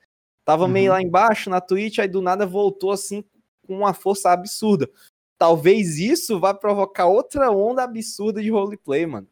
Tava 0.44 0.68
meio 0.68 0.90
Uhum. 0.90 0.98
lá 0.98 1.02
embaixo 1.02 1.48
na 1.48 1.62
Twitch, 1.62 1.98
aí 1.98 2.06
do 2.06 2.20
nada 2.20 2.44
voltou 2.44 2.90
assim 2.90 3.24
com 3.66 3.78
uma 3.78 3.94
força 3.94 4.30
absurda. 4.30 4.86
Talvez 5.38 5.98
isso 5.98 6.38
vá 6.38 6.52
provocar 6.52 7.06
outra 7.06 7.50
onda 7.50 7.82
absurda 7.82 8.42
de 8.42 8.50
roleplay, 8.50 9.06
mano. 9.06 9.26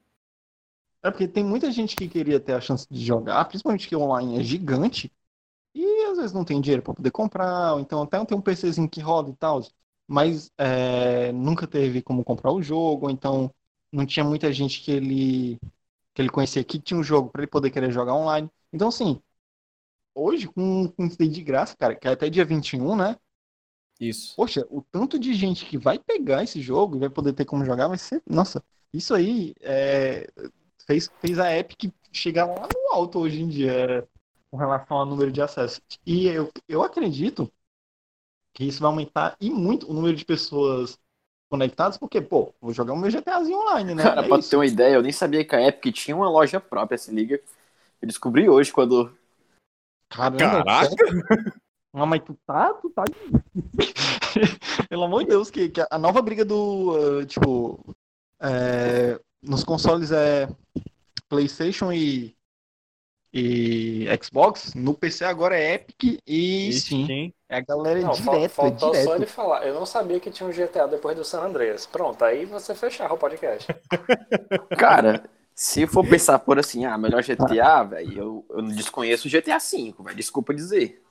É 1.03 1.11
porque 1.11 1.29
tem 1.29 1.45
muita 1.45 1.71
gente 1.71 1.95
que 1.95 2.09
queria 2.09 2.41
ter 2.41 2.55
a 2.55 2.61
chance 2.61 2.87
de 2.91 3.05
jogar, 3.05 3.45
principalmente 3.45 3.87
que 3.87 3.95
online 3.95 4.39
é 4.41 4.43
gigante, 4.43 5.13
e 5.75 6.05
às 6.07 6.19
vezes 6.19 6.33
não 6.33 6.45
tem 6.45 6.61
dinheiro 6.61 6.83
pra 6.83 6.95
poder 6.95 7.11
comprar, 7.11 7.75
ou 7.75 7.81
então 7.81 8.03
até 8.03 8.19
não 8.19 8.27
tem 8.27 8.39
um 8.39 8.43
PCzinho 8.43 8.89
que 8.89 9.01
roda 9.01 9.31
e 9.31 9.37
tal, 9.37 9.63
mas 10.07 10.51
é, 10.59 11.33
nunca 11.33 11.67
teve 11.67 12.03
como 12.03 12.25
comprar 12.25 12.53
o 12.53 12.63
jogo, 12.63 13.11
então 13.11 13.53
não 13.93 14.07
tinha 14.07 14.25
muita 14.25 14.53
gente 14.53 14.81
que 14.81 14.91
ele 14.93 15.59
que 16.15 16.23
ele 16.23 16.31
conhecia 16.31 16.63
que 16.65 16.79
tinha 16.79 16.99
um 16.99 17.03
jogo 17.03 17.29
pra 17.31 17.43
ele 17.43 17.51
poder 17.51 17.71
querer 17.71 17.91
jogar 17.91 18.15
online. 18.15 18.49
Então, 18.73 18.89
assim, 18.89 19.21
hoje, 20.15 20.47
com, 20.47 20.89
com 20.89 21.07
isso 21.07 21.19
daí 21.19 21.29
de 21.29 21.43
graça, 21.43 21.77
cara, 21.77 21.95
que 21.95 22.07
é 22.07 22.13
até 22.13 22.31
dia 22.31 22.45
21, 22.45 22.97
né? 22.97 23.17
Isso. 24.01 24.35
Poxa, 24.37 24.67
o 24.71 24.83
tanto 24.83 25.19
de 25.19 25.35
gente 25.35 25.65
que 25.67 25.79
vai 25.79 25.99
pegar 25.99 26.43
esse 26.43 26.61
jogo 26.61 26.97
e 26.97 27.01
vai 27.01 27.11
poder 27.11 27.33
ter 27.33 27.45
como 27.45 27.65
jogar 27.65 27.89
vai 27.89 27.99
ser. 27.99 28.23
Nossa, 28.29 28.63
isso 28.93 29.15
aí 29.15 29.55
é, 29.61 30.29
fez, 30.87 31.11
fez 31.21 31.39
a 31.39 31.57
Epic 31.57 31.93
chegar 32.13 32.47
lá 32.47 32.69
no 32.73 32.93
alto 32.93 33.19
hoje 33.19 33.43
em 33.43 33.49
dia 33.49 33.73
é, 33.73 34.07
com 34.51 34.57
relação 34.57 34.99
ao 34.99 35.07
número 35.07 35.33
de 35.33 35.43
acessos. 35.43 35.81
E 36.07 36.27
eu, 36.27 36.51
eu 36.69 36.83
acredito 36.83 37.53
que 38.55 38.65
isso 38.65 38.81
vai 38.81 38.91
aumentar 38.91 39.37
e 39.41 39.51
muito 39.51 39.91
o 39.91 39.93
número 39.93 40.17
de 40.17 40.25
pessoas 40.25 40.99
conectadas, 41.51 41.99
porque, 41.99 42.21
pô, 42.21 42.55
vou 42.61 42.73
jogar 42.73 42.95
o 42.95 42.97
meu 42.97 43.11
GTAzinho 43.11 43.59
online, 43.59 43.95
né? 43.95 44.03
Cara, 44.03 44.25
É 44.25 44.29
pra 44.29 44.39
isso. 44.39 44.51
ter 44.51 44.57
uma 44.57 44.67
ideia, 44.67 44.95
eu 44.95 45.03
nem 45.03 45.13
sabia 45.13 45.45
que 45.45 45.55
a 45.55 45.63
Epic 45.69 45.95
tinha 45.95 46.17
uma 46.17 46.29
loja 46.31 46.59
própria, 46.61 46.97
se 46.99 47.13
liga. 47.13 47.41
Eu 48.01 48.09
descobri 48.09 48.49
hoje 48.49 48.73
quando. 48.73 49.13
Caramba, 50.09 50.65
Caraca! 50.65 50.95
Ah, 51.93 52.07
mas 52.07 52.23
tu 52.25 52.37
tá, 52.47 52.75
tu 52.75 52.91
tá. 52.91 53.05
Pelo 54.89 55.05
amor 55.05 55.23
de 55.23 55.31
Deus, 55.31 55.51
que, 55.51 55.69
que 55.69 55.81
a 55.89 55.99
nova 55.99 56.21
briga 56.21 56.45
do. 56.45 57.21
uh, 57.21 57.27
tipo. 57.27 57.95
é, 58.41 59.21
nos 59.43 59.63
consoles 59.63 60.11
é 60.11 60.49
PlayStation 61.29 61.93
e, 61.93 62.37
e 63.37 64.07
Xbox, 64.23 64.75
no 64.75 64.95
PC 64.95 65.25
agora 65.25 65.59
é 65.59 65.75
Epic 65.75 66.21
e 66.25 66.73
Steam. 66.73 67.05
Steam. 67.05 67.33
É 67.49 67.57
a 67.57 67.61
galera 67.61 68.01
Não, 68.01 68.15
fal- 68.15 68.35
direto, 68.37 68.45
é 68.45 68.49
faltou 68.49 68.91
direto. 68.93 69.05
só 69.07 69.17
ele 69.17 69.27
falar. 69.27 69.67
Eu 69.67 69.75
não 69.75 69.85
sabia 69.85 70.21
que 70.21 70.31
tinha 70.31 70.49
um 70.49 70.53
GTA 70.53 70.87
depois 70.87 71.17
do 71.17 71.25
San 71.25 71.41
Andreas. 71.43 71.85
Pronto, 71.85 72.25
aí 72.25 72.45
você 72.45 72.77
fechava 72.77 73.15
o 73.15 73.19
podcast. 73.19 73.67
Cara, 74.79 75.29
se 75.53 75.85
for 75.85 76.09
pensar 76.09 76.39
por 76.39 76.61
assim, 76.61 76.85
ah, 76.85 76.97
melhor 76.97 77.25
GTA, 77.25 77.83
velho, 77.83 78.17
eu, 78.17 78.47
eu 78.51 78.63
não 78.63 78.69
desconheço 78.69 79.27
o 79.27 79.31
GTA 79.31 79.59
V, 79.59 79.95
velho. 79.99 80.17
Desculpa 80.17 80.55
dizer. 80.55 81.03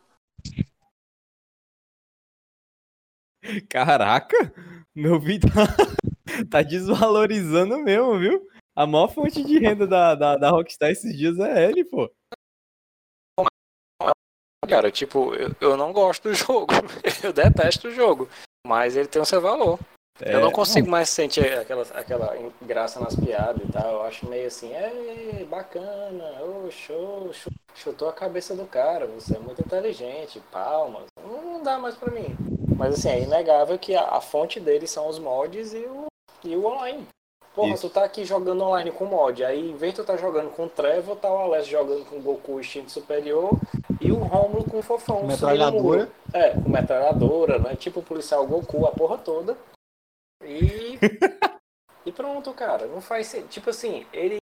Caraca, 3.70 4.54
meu 4.96 5.20
vídeo 5.20 5.50
tá, 5.54 5.68
tá 6.50 6.62
desvalorizando 6.62 7.78
mesmo, 7.80 8.18
viu? 8.18 8.48
A 8.76 8.88
maior 8.88 9.08
fonte 9.08 9.44
de 9.44 9.60
renda 9.60 9.86
da, 9.86 10.16
da, 10.16 10.36
da 10.36 10.50
Rockstar 10.50 10.90
esses 10.90 11.16
dias 11.16 11.40
é 11.40 11.70
ele, 11.70 11.86
pô. 11.86 12.10
Cara, 14.68 14.90
tipo, 14.92 15.36
eu, 15.36 15.52
eu 15.62 15.78
não 15.78 15.92
gosto 15.92 16.30
do 16.30 16.34
jogo. 16.36 16.74
Eu 17.24 17.34
detesto 17.34 17.90
o 17.90 17.92
jogo. 17.92 18.28
Mas 18.66 18.96
ele 18.96 19.08
tem 19.08 19.22
o 19.22 19.26
seu 19.26 19.42
valor. 19.42 19.78
É, 20.22 20.36
eu 20.36 20.40
não 20.42 20.52
consigo 20.52 20.90
mais 20.90 21.10
sentir 21.10 21.42
aquela, 21.58 21.84
aquela 21.94 22.52
graça 22.62 23.00
nas 23.00 23.16
piadas 23.16 23.68
e 23.68 23.72
tal. 23.72 23.92
Eu 23.92 24.04
acho 24.04 24.28
meio 24.28 24.48
assim, 24.48 24.72
é 24.74 25.46
bacana, 25.50 26.42
ô, 26.44 26.72
show, 26.72 27.34
chu- 27.34 27.50
chutou 27.76 28.08
a 28.08 28.14
cabeça 28.14 28.56
do 28.56 28.66
cara, 28.66 29.06
você 29.08 29.36
é 29.36 29.40
muito 29.40 29.62
inteligente, 29.62 30.40
palmas. 30.52 31.06
Não, 31.22 31.62
dá 31.62 31.78
mais 31.78 31.96
pra 31.96 32.12
mim. 32.12 32.36
Mas 32.78 32.96
assim, 32.96 33.10
é 33.10 33.22
inegável 33.24 33.78
que 33.78 33.96
a, 33.96 34.04
a 34.10 34.22
fonte 34.22 34.60
dele 34.60 34.88
são 34.88 35.08
os 35.10 35.20
mods 35.20 35.74
e 35.74 35.80
o, 35.86 36.06
e 36.44 36.56
o 36.56 36.66
online. 36.66 37.06
Porra, 37.56 37.74
Isso. 37.76 37.88
tu 37.88 37.94
tá 37.94 38.04
aqui 38.04 38.26
jogando 38.26 38.64
online 38.64 38.92
com 38.92 39.06
mod, 39.06 39.44
aí 39.46 39.70
em 39.70 39.76
vez 39.76 39.94
de 39.94 40.02
tu 40.02 40.06
tá 40.06 40.18
jogando 40.18 40.50
com 40.50 40.66
o 40.66 40.70
Trevor, 40.70 41.16
tá 41.18 41.32
o 41.32 41.38
Alex 41.38 41.68
jogando 41.68 42.04
com 42.06 42.18
o 42.18 42.22
Goku 42.22 42.60
instinto 42.60 42.92
superior 42.92 43.52
e 44.02 44.12
o 44.12 44.16
Romulo 44.16 44.64
com 44.64 44.80
o 44.80 44.82
Fofão. 44.82 45.24
Metralhadora. 45.28 46.10
É, 46.34 46.50
com 46.50 46.68
metralhadora, 46.70 47.60
né? 47.60 47.76
Tipo 47.76 48.00
o 48.00 48.04
policial 48.04 48.46
Goku, 48.48 48.88
a 48.88 48.92
porra 48.92 49.20
toda. 49.20 49.56
E. 50.44 50.98
e 52.08 52.12
pronto, 52.12 52.52
cara. 52.54 52.88
Não 52.88 53.00
faz 53.00 53.28
sentido. 53.28 53.50
Tipo 53.50 53.70
assim, 53.70 54.06
ele. 54.12 54.38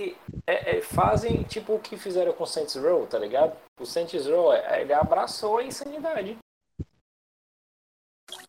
é- 0.00 0.76
é, 0.76 0.80
fazem 0.80 1.42
tipo 1.42 1.74
o 1.74 1.80
que 1.80 1.96
fizeram 1.96 2.32
com 2.32 2.44
o 2.44 2.46
Saints 2.46 2.76
Row, 2.76 3.04
tá 3.08 3.18
ligado? 3.18 3.56
O 3.80 3.84
Saints 3.84 4.26
Row, 4.28 4.52
é- 4.52 4.80
ele 4.80 4.92
abraçou 4.92 5.58
a 5.58 5.64
insanidade. 5.64 6.38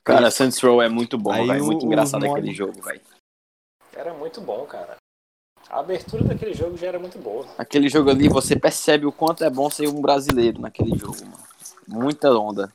Cara, 0.04 0.30
Saints 0.30 0.60
Row 0.62 0.80
é 0.82 0.90
muito 0.90 1.18
bom, 1.18 1.32
velho. 1.34 1.66
Muito 1.66 1.86
engraçado 1.88 2.22
mods- 2.26 2.38
aquele 2.38 2.54
jogo, 2.54 2.80
velho. 2.82 3.02
Era 3.96 4.14
muito 4.14 4.42
bom, 4.42 4.66
cara. 4.66 4.98
A 5.70 5.80
abertura 5.80 6.26
daquele 6.26 6.54
jogo 6.54 6.76
já 6.76 6.88
era 6.88 7.00
muito 7.00 7.18
boa. 7.18 7.48
Aquele 7.58 7.88
jogo 7.88 8.10
ali, 8.10 8.28
você 8.28 8.60
percebe 8.60 9.06
o 9.06 9.12
quanto 9.12 9.44
é 9.44 9.50
bom 9.50 9.70
ser 9.70 9.88
um 9.88 10.02
brasileiro 10.02 10.60
naquele 10.60 10.98
jogo, 10.98 11.18
mano. 11.24 11.44
Muita 11.88 12.30
onda. 12.32 12.74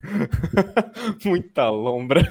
Muita 1.24 1.68
lombra. 1.68 2.22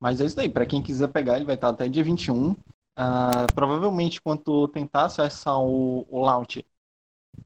Mas 0.00 0.20
é 0.20 0.24
isso 0.24 0.40
aí, 0.40 0.48
pra 0.48 0.66
quem 0.66 0.82
quiser 0.82 1.08
pegar, 1.08 1.36
ele 1.36 1.44
vai 1.44 1.54
estar 1.54 1.68
até 1.68 1.88
dia 1.88 2.02
21. 2.02 2.56
Ah, 2.96 3.46
provavelmente, 3.54 4.20
quando 4.20 4.66
tentar 4.68 5.04
acessar 5.04 5.58
o, 5.60 6.04
o 6.10 6.20
launch, 6.20 6.66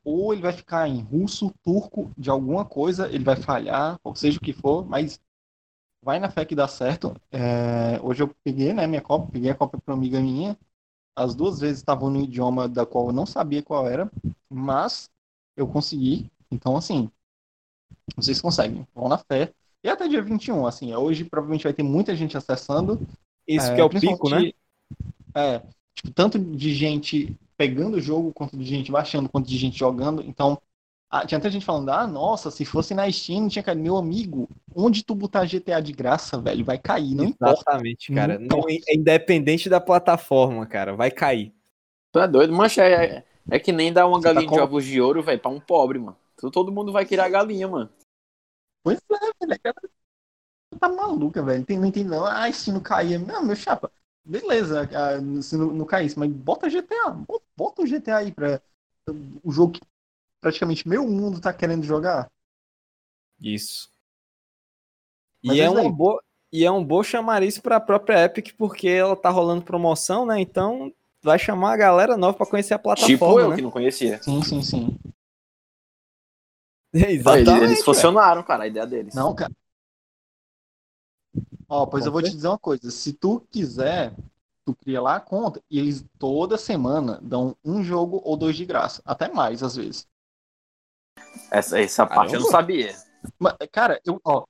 ou 0.03 0.33
ele 0.33 0.43
vai 0.43 0.53
ficar 0.53 0.89
em 0.89 1.03
russo, 1.03 1.53
turco, 1.63 2.11
de 2.17 2.31
alguma 2.31 2.65
coisa, 2.65 3.09
ele 3.09 3.25
vai 3.25 3.37
falhar, 3.37 3.99
ou 4.03 4.15
seja 4.15 4.39
o 4.39 4.41
que 4.41 4.53
for, 4.53 4.87
mas 4.87 5.21
vai 6.05 6.21
na 6.21 6.31
fé 6.31 6.45
que 6.45 6.55
dá 6.55 6.69
certo. 6.69 7.17
É, 7.33 7.99
hoje 8.03 8.23
eu 8.23 8.29
peguei, 8.45 8.73
né, 8.73 8.87
minha 8.87 9.01
cópia, 9.01 9.33
peguei 9.33 9.51
a 9.51 9.55
cópia 9.55 9.81
para 9.81 9.95
uma 9.95 9.99
amiga 9.99 10.21
minha. 10.21 10.57
As 11.17 11.35
duas 11.35 11.61
vezes 11.61 11.79
estavam 11.79 12.11
no 12.11 12.21
idioma 12.21 12.69
da 12.69 12.85
qual 12.85 13.07
eu 13.07 13.13
não 13.13 13.25
sabia 13.25 13.63
qual 13.63 13.89
era, 13.89 14.11
mas 14.51 15.11
eu 15.57 15.67
consegui. 15.67 16.31
Então, 16.51 16.77
assim, 16.77 17.11
vocês 18.17 18.41
conseguem, 18.41 18.87
vão 18.95 19.09
na 19.09 19.17
fé. 19.17 19.53
E 19.83 19.89
até 19.89 20.07
dia 20.07 20.23
21, 20.23 20.67
assim, 20.67 20.95
hoje 20.95 21.25
provavelmente 21.25 21.65
vai 21.65 21.73
ter 21.73 21.83
muita 21.83 22.15
gente 22.15 22.37
acessando. 22.37 23.01
Isso 23.47 23.75
que 23.75 23.81
é 23.81 23.85
o 23.85 23.91
pico, 23.91 24.29
né? 24.29 24.53
É, 25.35 25.61
tipo, 25.95 26.11
tanto 26.15 26.39
de 26.39 26.75
gente 26.75 27.37
pegando 27.57 27.97
o 27.97 28.01
jogo, 28.01 28.33
quanto 28.33 28.57
de 28.57 28.65
gente 28.65 28.91
baixando, 28.91 29.29
quanto 29.29 29.49
de 29.49 29.57
gente 29.57 29.79
jogando. 29.79 30.23
Então, 30.23 30.61
ah, 31.17 31.27
tinha 31.27 31.39
até 31.39 31.51
gente 31.51 31.65
falando, 31.65 31.91
ah, 31.91 32.07
nossa, 32.07 32.51
se 32.51 32.65
fosse 32.65 32.95
na 32.95 33.11
Steam, 33.11 33.43
não 33.43 33.49
tinha 33.49 33.63
caído. 33.63 33.81
Meu 33.83 33.97
amigo, 33.97 34.49
onde 34.75 35.03
tu 35.05 35.15
botar 35.15 35.45
GTA 35.47 35.81
de 35.81 35.93
graça, 35.93 36.41
velho, 36.41 36.65
vai 36.65 36.79
cair, 36.79 37.15
não 37.15 37.25
importa. 37.25 37.61
Exatamente, 37.61 38.13
cara. 38.13 38.39
Não 38.39 38.59
Não, 38.59 38.69
é 38.69 38.95
independente 38.95 39.69
da 39.69 39.81
plataforma, 39.81 40.67
cara. 40.67 40.95
Vai 40.95 41.11
cair. 41.11 41.55
Tu 42.13 42.19
é 42.21 42.29
doido? 42.29 42.53
Mancha, 42.53 42.83
é, 42.83 43.05
é- 43.19 43.25
é 43.51 43.59
que 43.59 43.73
nem 43.73 43.93
dar 43.93 44.07
uma 44.07 44.19
Você 44.19 44.25
tá 44.29 44.35
galinha 44.35 44.51
de 44.51 44.57
com- 44.59 44.63
ovos 44.63 44.85
de 44.85 45.01
ouro, 45.01 45.23
velho, 45.23 45.41
pra 45.41 45.51
um 45.51 45.61
pobre, 45.61 45.99
mano. 45.99 46.17
Todo 46.53 46.73
mundo 46.73 46.93
vai 46.93 47.05
querer 47.07 47.23
a 47.23 47.29
galinha, 47.29 47.67
mano. 47.69 47.91
Pois 48.83 48.99
é, 48.99 49.47
velho. 49.47 49.61
Tá 50.79 50.89
maluca, 50.89 51.43
velho. 51.43 51.65
Tem, 51.65 51.79
não 51.79 51.87
entende, 51.87 52.09
não. 52.09 52.25
Ah, 52.25 52.51
se 52.53 52.73
não 52.73 52.81
cair. 52.81 53.19
Não, 53.19 53.45
meu 53.45 53.57
chapa. 53.57 53.91
Beleza, 54.27 54.89
ah, 54.93 55.43
se 55.43 55.57
não, 55.57 55.67
não 55.67 55.85
caísse, 55.85 56.19
mas 56.19 56.31
bota 56.31 56.69
GTA. 56.69 57.11
bo- 57.11 57.43
Bota 57.57 57.83
o 57.83 57.87
GTA 57.87 58.17
aí 58.19 58.33
pra. 58.33 58.61
O 59.43 59.53
jogo 59.53 59.73
que 59.75 59.81
praticamente 60.45 60.87
meu 60.89 61.09
mundo 61.09 61.41
tá 61.41 61.53
querendo 61.53 61.85
jogar. 61.85 62.31
Isso. 63.41 63.89
Mas 65.43 65.57
E 65.57 65.61
é 65.61 65.65
é, 65.65 65.71
uma 65.71 65.81
aí. 65.81 65.91
boa, 65.91 66.23
e 66.53 66.65
é 66.65 66.71
um 66.71 66.85
bom 66.85 67.03
chamariz 67.03 67.59
pra 67.59 67.81
própria 67.81 68.25
Epic, 68.25 68.53
porque 68.57 68.89
ela 68.89 69.17
tá 69.17 69.31
rolando 69.31 69.63
promoção, 69.65 70.27
né? 70.27 70.41
Então 70.41 70.93
vai 71.23 71.39
chamar 71.39 71.73
a 71.75 71.77
galera 71.77 72.17
nova 72.17 72.37
pra 72.37 72.47
conhecer 72.47 72.75
a 72.75 72.79
Tipo 72.95 73.25
plataforma, 73.25 73.41
eu, 73.41 73.51
né? 73.51 73.57
que 73.57 73.63
não 73.63 73.71
conhecia. 73.71 74.21
Sim, 74.21 74.43
sim, 74.43 74.63
sim. 74.63 74.99
É, 76.95 77.13
Eles, 77.13 77.21
Exatamente. 77.21 77.65
eles 77.65 77.83
velho. 77.85 77.85
funcionaram, 77.85 78.43
cara, 78.43 78.65
a 78.65 78.67
ideia 78.69 78.87
deles. 78.87 79.15
Não, 79.15 79.35
cara. 79.35 79.53
Ó, 81.69 81.87
pois 81.87 82.07
eu 82.07 82.13
vou 82.13 82.23
te 82.23 82.31
dizer 82.35 82.49
uma 82.49 82.59
coisa. 82.59 82.91
Se 82.91 83.13
tu 83.13 83.41
quiser, 83.51 84.15
tu 84.65 84.75
cria 84.75 85.01
lá 85.01 85.17
a 85.17 85.21
conta 85.21 85.63
e 85.71 85.79
eles 85.79 86.05
toda 86.19 86.57
semana 86.59 87.19
dão 87.23 87.57
um 87.65 87.83
jogo 87.83 88.21
ou 88.25 88.37
dois 88.37 88.57
de 88.57 88.65
graça. 88.65 89.03
Até 89.05 89.29
mais, 89.33 89.63
às 89.63 89.77
vezes. 89.77 90.07
Essa, 91.51 91.81
essa 91.81 92.07
parte 92.07 92.35
eu 92.35 92.41
não 92.41 92.47
sabia. 92.47 92.95
Mas, 93.39 93.55
cara, 93.73 94.01
eu, 94.05 94.21
ó. 94.25 94.45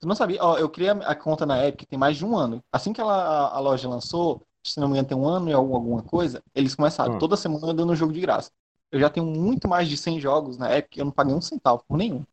Tu 0.00 0.06
não 0.06 0.14
sabia? 0.14 0.42
Ó, 0.42 0.56
eu 0.58 0.68
criei 0.70 0.90
a 0.90 1.14
conta 1.14 1.44
na 1.46 1.66
Epic 1.66 1.88
tem 1.88 1.98
mais 1.98 2.16
de 2.16 2.24
um 2.24 2.36
ano. 2.36 2.62
Assim 2.72 2.92
que 2.92 3.00
ela, 3.00 3.14
a, 3.48 3.56
a 3.56 3.60
loja 3.60 3.88
lançou, 3.88 4.42
se 4.64 4.78
não 4.78 4.88
me 4.88 4.94
engano, 4.94 5.08
tem 5.08 5.16
um 5.16 5.26
ano 5.28 5.48
e 5.50 5.52
algum- 5.52 5.74
alguma 5.74 6.02
coisa, 6.02 6.42
eles 6.54 6.74
começaram 6.74 7.12
Hum. 7.12 7.18
toda 7.18 7.36
semana 7.36 7.74
dando 7.74 7.92
um 7.92 7.96
jogo 7.96 8.12
de 8.12 8.20
graça. 8.20 8.50
Eu 8.92 9.00
já 9.00 9.10
tenho 9.10 9.26
muito 9.26 9.68
mais 9.68 9.88
de 9.88 9.96
100 9.96 10.20
jogos 10.20 10.56
na 10.56 10.74
Epic, 10.76 10.96
eu 10.98 11.04
não 11.04 11.12
paguei 11.12 11.34
um 11.34 11.40
centavo 11.40 11.82
por 11.86 11.96
nenhum. 11.96 12.24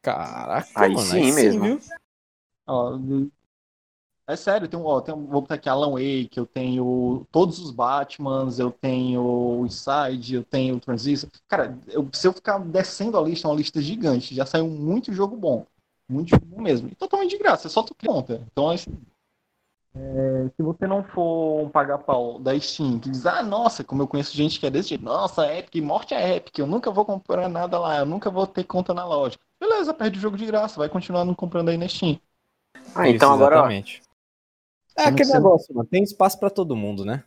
Caraca, 0.00 0.68
Aí 0.74 0.96
mano, 0.96 1.14
sim 1.24 1.32
mesmo. 1.32 1.60
viu? 1.60 1.80
Ó, 2.66 2.98
é 4.26 4.36
sério, 4.36 4.68
tem, 4.68 4.80
ó, 4.80 5.00
tem, 5.00 5.14
vou 5.14 5.40
botar 5.42 5.56
aqui 5.56 5.68
Alan 5.68 5.90
Wake, 5.92 6.30
eu 6.36 6.46
tenho 6.46 7.26
todos 7.30 7.58
os 7.58 7.70
Batmans, 7.70 8.58
eu 8.58 8.70
tenho 8.70 9.20
o 9.22 9.66
Inside, 9.66 10.36
eu 10.36 10.44
tenho 10.44 10.76
o 10.76 10.80
Transistor. 10.80 11.30
Cara, 11.48 11.78
eu- 11.88 12.08
se 12.12 12.26
eu 12.26 12.32
ficar 12.32 12.58
descendo 12.58 13.18
a 13.18 13.22
lista, 13.22 13.48
é 13.48 13.50
uma 13.50 13.56
lista 13.56 13.80
gigante, 13.82 14.34
já 14.34 14.46
saiu 14.46 14.68
muito 14.68 15.12
jogo 15.12 15.36
bom. 15.36 15.66
Muito 16.08 16.30
jogo 16.30 16.46
bom 16.46 16.60
mesmo. 16.62 16.88
E 16.88 16.94
totalmente 16.94 17.30
de 17.30 17.38
graça, 17.38 17.66
é 17.68 17.70
só 17.70 17.82
tu 17.82 17.94
conta. 17.94 18.42
Então, 18.52 18.70
assim, 18.70 18.90
é, 19.94 20.48
se 20.56 20.62
você 20.62 20.86
não 20.86 21.02
for 21.04 21.62
um 21.64 21.68
paga-pau 21.68 22.38
da 22.38 22.58
Steam, 22.58 22.98
que 22.98 23.10
diz, 23.10 23.26
ah, 23.26 23.42
nossa, 23.42 23.84
como 23.84 24.02
eu 24.02 24.08
conheço 24.08 24.34
gente 24.36 24.58
que 24.58 24.66
é 24.66 24.70
desse 24.70 24.90
jeito, 24.90 25.04
nossa, 25.04 25.46
Epic, 25.54 25.82
morte 25.82 26.14
é 26.14 26.36
Epic, 26.36 26.58
eu 26.58 26.66
nunca 26.66 26.90
vou 26.90 27.04
comprar 27.04 27.48
nada 27.48 27.78
lá, 27.78 27.98
eu 27.98 28.06
nunca 28.06 28.30
vou 28.30 28.46
ter 28.46 28.64
conta 28.64 28.92
na 28.94 29.04
loja. 29.04 29.38
Beleza, 29.60 29.94
perde 29.94 30.18
o 30.18 30.20
jogo 30.22 30.36
de 30.36 30.46
graça, 30.46 30.78
vai 30.78 30.88
continuar 30.88 31.24
não 31.24 31.34
comprando 31.34 31.68
aí 31.68 31.76
na 31.76 31.88
Steam. 31.88 32.18
Ah, 32.94 33.08
então 33.08 33.30
Isso, 33.30 33.34
agora. 33.34 33.72
É 34.96 35.04
aquele 35.04 35.30
negócio, 35.30 35.74
mano. 35.74 35.86
Tem 35.88 36.02
espaço 36.02 36.38
pra 36.40 36.48
todo 36.50 36.74
mundo, 36.76 37.04
né? 37.04 37.24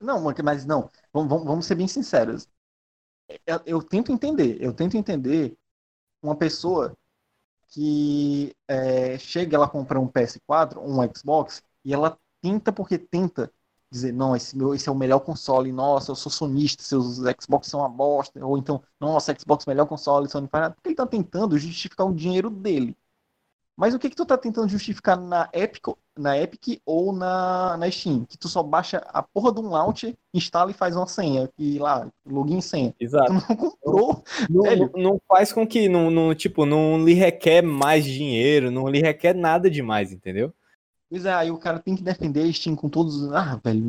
Não, 0.00 0.20
mas- 0.42 0.64
não, 0.64 0.90
vamos, 1.12 1.28
vamos- 1.44 1.66
ser 1.66 1.74
bem 1.74 1.88
sinceros. 1.88 2.48
Eu, 3.46 3.60
eu 3.66 3.82
tento 3.82 4.12
entender, 4.12 4.58
eu 4.62 4.72
tento 4.74 4.96
entender 4.96 5.56
uma 6.22 6.36
pessoa 6.36 6.96
que 7.68 8.54
é, 8.68 9.18
chega, 9.18 9.56
ela 9.56 9.68
compra 9.68 10.00
um 10.00 10.08
PS4, 10.08 10.80
um 10.82 10.98
Xbox, 11.14 11.62
e 11.84 11.94
ela 11.94 12.18
tenta 12.42 12.72
porque 12.72 12.98
tenta 12.98 13.52
dizer, 13.90 14.12
não, 14.12 14.36
esse, 14.36 14.56
meu, 14.56 14.74
esse 14.74 14.88
é 14.88 14.92
o 14.92 14.96
melhor 14.96 15.20
console, 15.20 15.72
nossa, 15.72 16.12
eu 16.12 16.16
sou 16.16 16.32
sonista, 16.32 16.82
seus 16.82 17.18
Xbox 17.42 17.68
são 17.68 17.80
uma 17.80 17.88
bosta, 17.88 18.44
ou 18.44 18.58
então, 18.58 18.82
nossa, 19.00 19.34
Xbox 19.38 19.66
melhor 19.66 19.86
console, 19.86 20.28
Sony 20.30 20.48
nada, 20.52 20.74
porque 20.74 20.90
ele 20.90 20.96
tá 20.96 21.06
tentando 21.06 21.58
justificar 21.58 22.06
o 22.06 22.14
dinheiro 22.14 22.50
dele. 22.50 22.96
Mas 23.76 23.94
o 23.94 23.98
que 23.98 24.10
que 24.10 24.16
tu 24.16 24.26
tá 24.26 24.36
tentando 24.36 24.68
justificar 24.68 25.18
na 25.18 25.48
Epic, 25.54 25.86
na 26.18 26.36
Epic 26.36 26.80
ou 26.84 27.12
na, 27.14 27.76
na 27.78 27.90
Steam? 27.90 28.26
Que 28.26 28.36
tu 28.36 28.46
só 28.48 28.62
baixa 28.62 28.98
a 29.08 29.22
porra 29.22 29.52
de 29.54 29.60
um 29.60 29.70
launcher, 29.70 30.14
instala 30.34 30.70
e 30.70 30.74
faz 30.74 30.94
uma 30.94 31.06
senha, 31.06 31.48
e 31.58 31.78
lá, 31.78 32.06
login 32.26 32.58
e 32.58 32.62
senha. 32.62 32.90
Tu 32.98 33.04
Exato. 33.04 33.32
não 33.32 33.40
comprou, 33.40 34.22
Não, 34.50 34.62
Velho. 34.62 34.90
não- 34.94 35.02
não 35.12 35.20
faz 35.26 35.50
com 35.52 35.66
que, 35.66 35.88
não, 35.88 36.10
não, 36.10 36.34
tipo, 36.34 36.66
não 36.66 37.02
lhe 37.02 37.14
requer 37.14 37.62
mais 37.62 38.04
dinheiro, 38.04 38.70
não 38.70 38.86
lhe 38.86 39.00
requer 39.00 39.34
nada 39.34 39.70
demais, 39.70 40.12
entendeu? 40.12 40.52
Pois 41.08 41.24
é, 41.24 41.32
aí 41.32 41.50
o 41.50 41.58
cara 41.58 41.78
tem 41.78 41.96
que 41.96 42.02
defender 42.02 42.52
Steam 42.52 42.76
com 42.76 42.88
todos. 42.88 43.16
os- 43.22 43.32
Ah, 43.32 43.58
velho. 43.64 43.82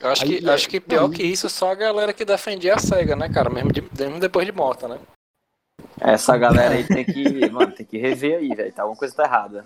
Eu 0.00 0.10
acho 0.10 0.22
Aí 0.24 0.40
que, 0.40 0.48
é- 0.48 0.52
acho 0.52 0.68
que 0.68 0.80
pior 0.80 1.02
não, 1.02 1.10
que 1.10 1.22
isso, 1.22 1.48
só 1.50 1.70
a 1.70 1.74
galera 1.74 2.12
que 2.12 2.24
defendia 2.24 2.74
a 2.74 2.78
SEGA, 2.78 3.14
né, 3.14 3.28
cara? 3.28 3.48
Mesmo, 3.50 3.72
de- 3.72 3.82
mesmo 3.98 4.18
depois 4.20 4.44
de 4.46 4.52
morta, 4.52 4.88
né? 4.88 4.98
Essa 6.00 6.36
galera 6.36 6.74
aí 6.74 6.86
tem 6.86 7.04
que, 7.04 7.48
mano, 7.50 7.72
tem 7.74 7.86
que 7.86 7.96
rever 7.98 8.38
aí, 8.38 8.48
velho. 8.54 8.72
Tá 8.72 8.82
alguma 8.82 8.98
coisa 8.98 9.14
tá 9.14 9.24
errada. 9.24 9.64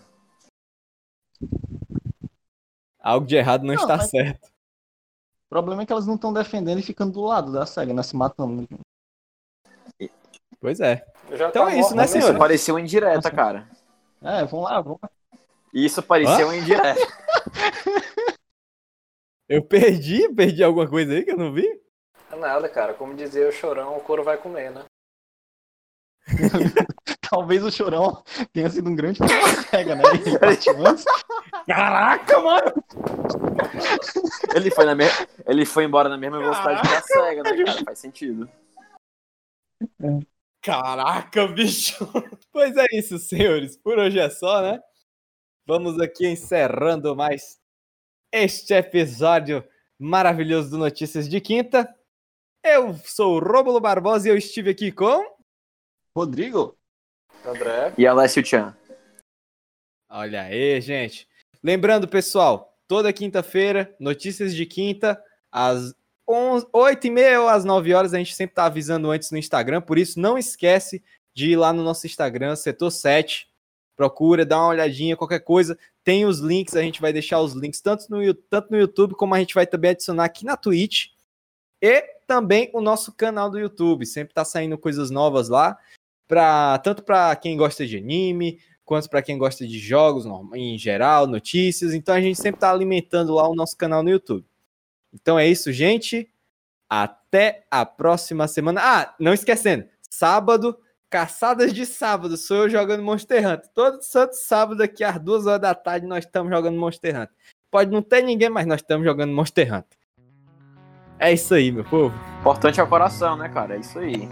Algo 3.00 3.26
de 3.26 3.36
errado 3.36 3.62
não, 3.62 3.74
Não, 3.74 3.82
está 3.82 3.96
mas- 3.96 4.10
certo. 4.10 4.46
O 5.46 5.48
problema 5.48 5.82
é 5.82 5.86
que 5.86 5.92
elas 5.92 6.06
não 6.06 6.14
estão 6.14 6.32
defendendo 6.32 6.78
e 6.78 6.82
ficando 6.82 7.12
do 7.12 7.22
lado 7.22 7.50
da 7.52 7.66
SEGA, 7.66 7.92
né? 7.92 8.02
Se 8.04 8.14
matando. 8.14 8.68
Pois 10.60 10.78
é. 10.78 11.04
Então 11.30 11.50
tá 11.50 11.72
é 11.72 11.80
isso, 11.80 11.94
né, 11.96 12.04
Isso 12.04 12.12
senhor? 12.20 12.38
parecia 12.38 12.72
uma 12.74 12.80
indireta, 12.80 13.16
Nossa. 13.16 13.30
cara. 13.30 13.68
É, 14.22 14.44
vamos 14.44 14.70
lá, 14.70 14.80
vamos 14.80 14.98
lá. 15.02 15.10
Isso 15.72 16.02
parecia 16.02 16.44
uma 16.46 16.56
indireta. 16.56 17.00
Eu 19.48 19.64
perdi, 19.64 20.28
perdi 20.32 20.62
alguma 20.62 20.88
coisa 20.88 21.12
aí 21.12 21.24
que 21.24 21.32
eu 21.32 21.36
não 21.36 21.52
vi? 21.52 21.66
É 22.30 22.36
nada, 22.36 22.68
cara. 22.68 22.94
Como 22.94 23.16
dizia 23.16 23.48
o 23.48 23.52
chorão, 23.52 23.96
o 23.96 24.00
couro 24.00 24.22
vai 24.22 24.36
comer, 24.36 24.70
né? 24.70 24.84
Talvez 27.30 27.62
o 27.62 27.70
Chorão 27.70 28.22
tenha 28.52 28.68
sido 28.68 28.90
um 28.90 28.96
grande 28.96 29.20
SEGA, 29.70 29.94
né? 29.94 30.02
Caraca, 31.66 32.40
mano! 32.40 32.72
Ele 34.54 34.70
foi, 34.70 34.84
na 34.84 34.94
me... 34.94 35.04
ele 35.46 35.64
foi 35.64 35.84
embora 35.84 36.08
na 36.08 36.16
mesma 36.16 36.38
velocidade 36.38 36.82
que 36.82 36.94
a 36.94 37.02
SEGA, 37.02 37.42
né, 37.42 37.64
cara? 37.64 37.84
Faz 37.84 37.98
sentido. 37.98 38.48
Caraca, 40.60 41.46
bicho! 41.48 42.06
Pois 42.52 42.76
é 42.76 42.86
isso, 42.92 43.18
senhores. 43.18 43.76
Por 43.76 43.98
hoje 43.98 44.18
é 44.18 44.28
só, 44.28 44.60
né? 44.60 44.80
Vamos 45.66 46.00
aqui 46.00 46.26
encerrando 46.26 47.14
mais 47.14 47.60
este 48.32 48.74
episódio 48.74 49.64
maravilhoso 49.98 50.70
do 50.70 50.78
Notícias 50.78 51.28
de 51.28 51.40
Quinta. 51.40 51.88
Eu 52.62 52.94
sou 53.04 53.36
o 53.36 53.38
Rômulo 53.38 53.80
Barbosa 53.80 54.28
e 54.28 54.30
eu 54.30 54.36
estive 54.36 54.70
aqui 54.70 54.90
com. 54.90 55.39
Rodrigo? 56.16 56.76
André. 57.44 57.92
E 57.96 58.06
Alessio 58.06 58.44
Chan. 58.44 58.76
Olha 60.08 60.42
aí, 60.42 60.80
gente. 60.80 61.28
Lembrando, 61.62 62.08
pessoal, 62.08 62.76
toda 62.88 63.12
quinta-feira, 63.12 63.94
notícias 64.00 64.54
de 64.54 64.66
quinta, 64.66 65.22
às 65.52 65.94
11, 66.28 66.66
8 66.72 67.06
e 67.06 67.10
meia 67.10 67.40
ou 67.40 67.48
às 67.48 67.64
9 67.64 67.94
horas, 67.94 68.14
a 68.14 68.18
gente 68.18 68.34
sempre 68.34 68.54
tá 68.54 68.64
avisando 68.64 69.10
antes 69.10 69.30
no 69.30 69.38
Instagram, 69.38 69.80
por 69.80 69.98
isso 69.98 70.18
não 70.18 70.36
esquece 70.36 71.02
de 71.34 71.50
ir 71.52 71.56
lá 71.56 71.72
no 71.72 71.82
nosso 71.82 72.06
Instagram, 72.06 72.56
setor 72.56 72.90
7, 72.90 73.48
procura, 73.96 74.44
dá 74.44 74.58
uma 74.58 74.68
olhadinha, 74.68 75.16
qualquer 75.16 75.40
coisa, 75.40 75.78
tem 76.02 76.24
os 76.24 76.38
links, 76.38 76.74
a 76.74 76.82
gente 76.82 77.00
vai 77.00 77.12
deixar 77.12 77.40
os 77.40 77.52
links 77.52 77.80
tanto 77.80 78.06
no, 78.08 78.34
tanto 78.34 78.70
no 78.70 78.78
YouTube, 78.78 79.14
como 79.14 79.34
a 79.34 79.38
gente 79.38 79.54
vai 79.54 79.66
também 79.66 79.90
adicionar 79.92 80.24
aqui 80.24 80.44
na 80.44 80.56
Twitch, 80.56 81.08
e 81.82 82.02
também 82.26 82.70
o 82.72 82.80
nosso 82.80 83.12
canal 83.12 83.50
do 83.50 83.58
YouTube, 83.58 84.06
sempre 84.06 84.34
tá 84.34 84.44
saindo 84.44 84.78
coisas 84.78 85.10
novas 85.10 85.48
lá, 85.48 85.78
pra, 86.30 86.78
tanto 86.78 87.02
para 87.02 87.34
quem 87.34 87.56
gosta 87.56 87.84
de 87.84 87.96
anime, 87.96 88.60
quanto 88.84 89.10
para 89.10 89.20
quem 89.20 89.36
gosta 89.36 89.66
de 89.66 89.80
jogos 89.80 90.24
em 90.54 90.78
geral, 90.78 91.26
notícias. 91.26 91.92
Então 91.92 92.14
a 92.14 92.20
gente 92.20 92.36
sempre 92.36 92.58
está 92.58 92.70
alimentando 92.70 93.34
lá 93.34 93.48
o 93.48 93.54
nosso 93.54 93.76
canal 93.76 94.00
no 94.00 94.10
YouTube. 94.10 94.46
Então 95.12 95.36
é 95.36 95.48
isso, 95.48 95.72
gente. 95.72 96.30
Até 96.88 97.64
a 97.68 97.84
próxima 97.84 98.46
semana. 98.46 98.80
Ah, 98.80 99.14
não 99.18 99.34
esquecendo, 99.34 99.86
sábado, 100.08 100.78
caçadas 101.08 101.72
de 101.72 101.84
sábado, 101.84 102.36
sou 102.36 102.58
eu 102.58 102.70
jogando 102.70 103.02
Monster 103.02 103.44
Hunter. 103.44 103.68
Todo 103.74 104.00
santo 104.00 104.34
sábado 104.34 104.84
aqui 104.84 105.02
às 105.02 105.20
duas 105.20 105.46
horas 105.46 105.60
da 105.60 105.74
tarde 105.74 106.06
nós 106.06 106.24
estamos 106.24 106.48
jogando 106.52 106.78
Monster 106.78 107.16
Hunter. 107.16 107.34
Pode 107.72 107.90
não 107.90 108.02
ter 108.02 108.22
ninguém, 108.22 108.48
mas 108.48 108.66
nós 108.66 108.80
estamos 108.80 109.04
jogando 109.04 109.32
Monster 109.32 109.66
Hunter. 109.66 109.98
É 111.18 111.32
isso 111.32 111.54
aí, 111.54 111.72
meu 111.72 111.84
povo. 111.84 112.14
Importante 112.38 112.78
é 112.78 112.82
o 112.84 112.88
coração, 112.88 113.36
né, 113.36 113.48
cara? 113.48 113.74
É 113.74 113.80
isso 113.80 113.98
aí. 113.98 114.28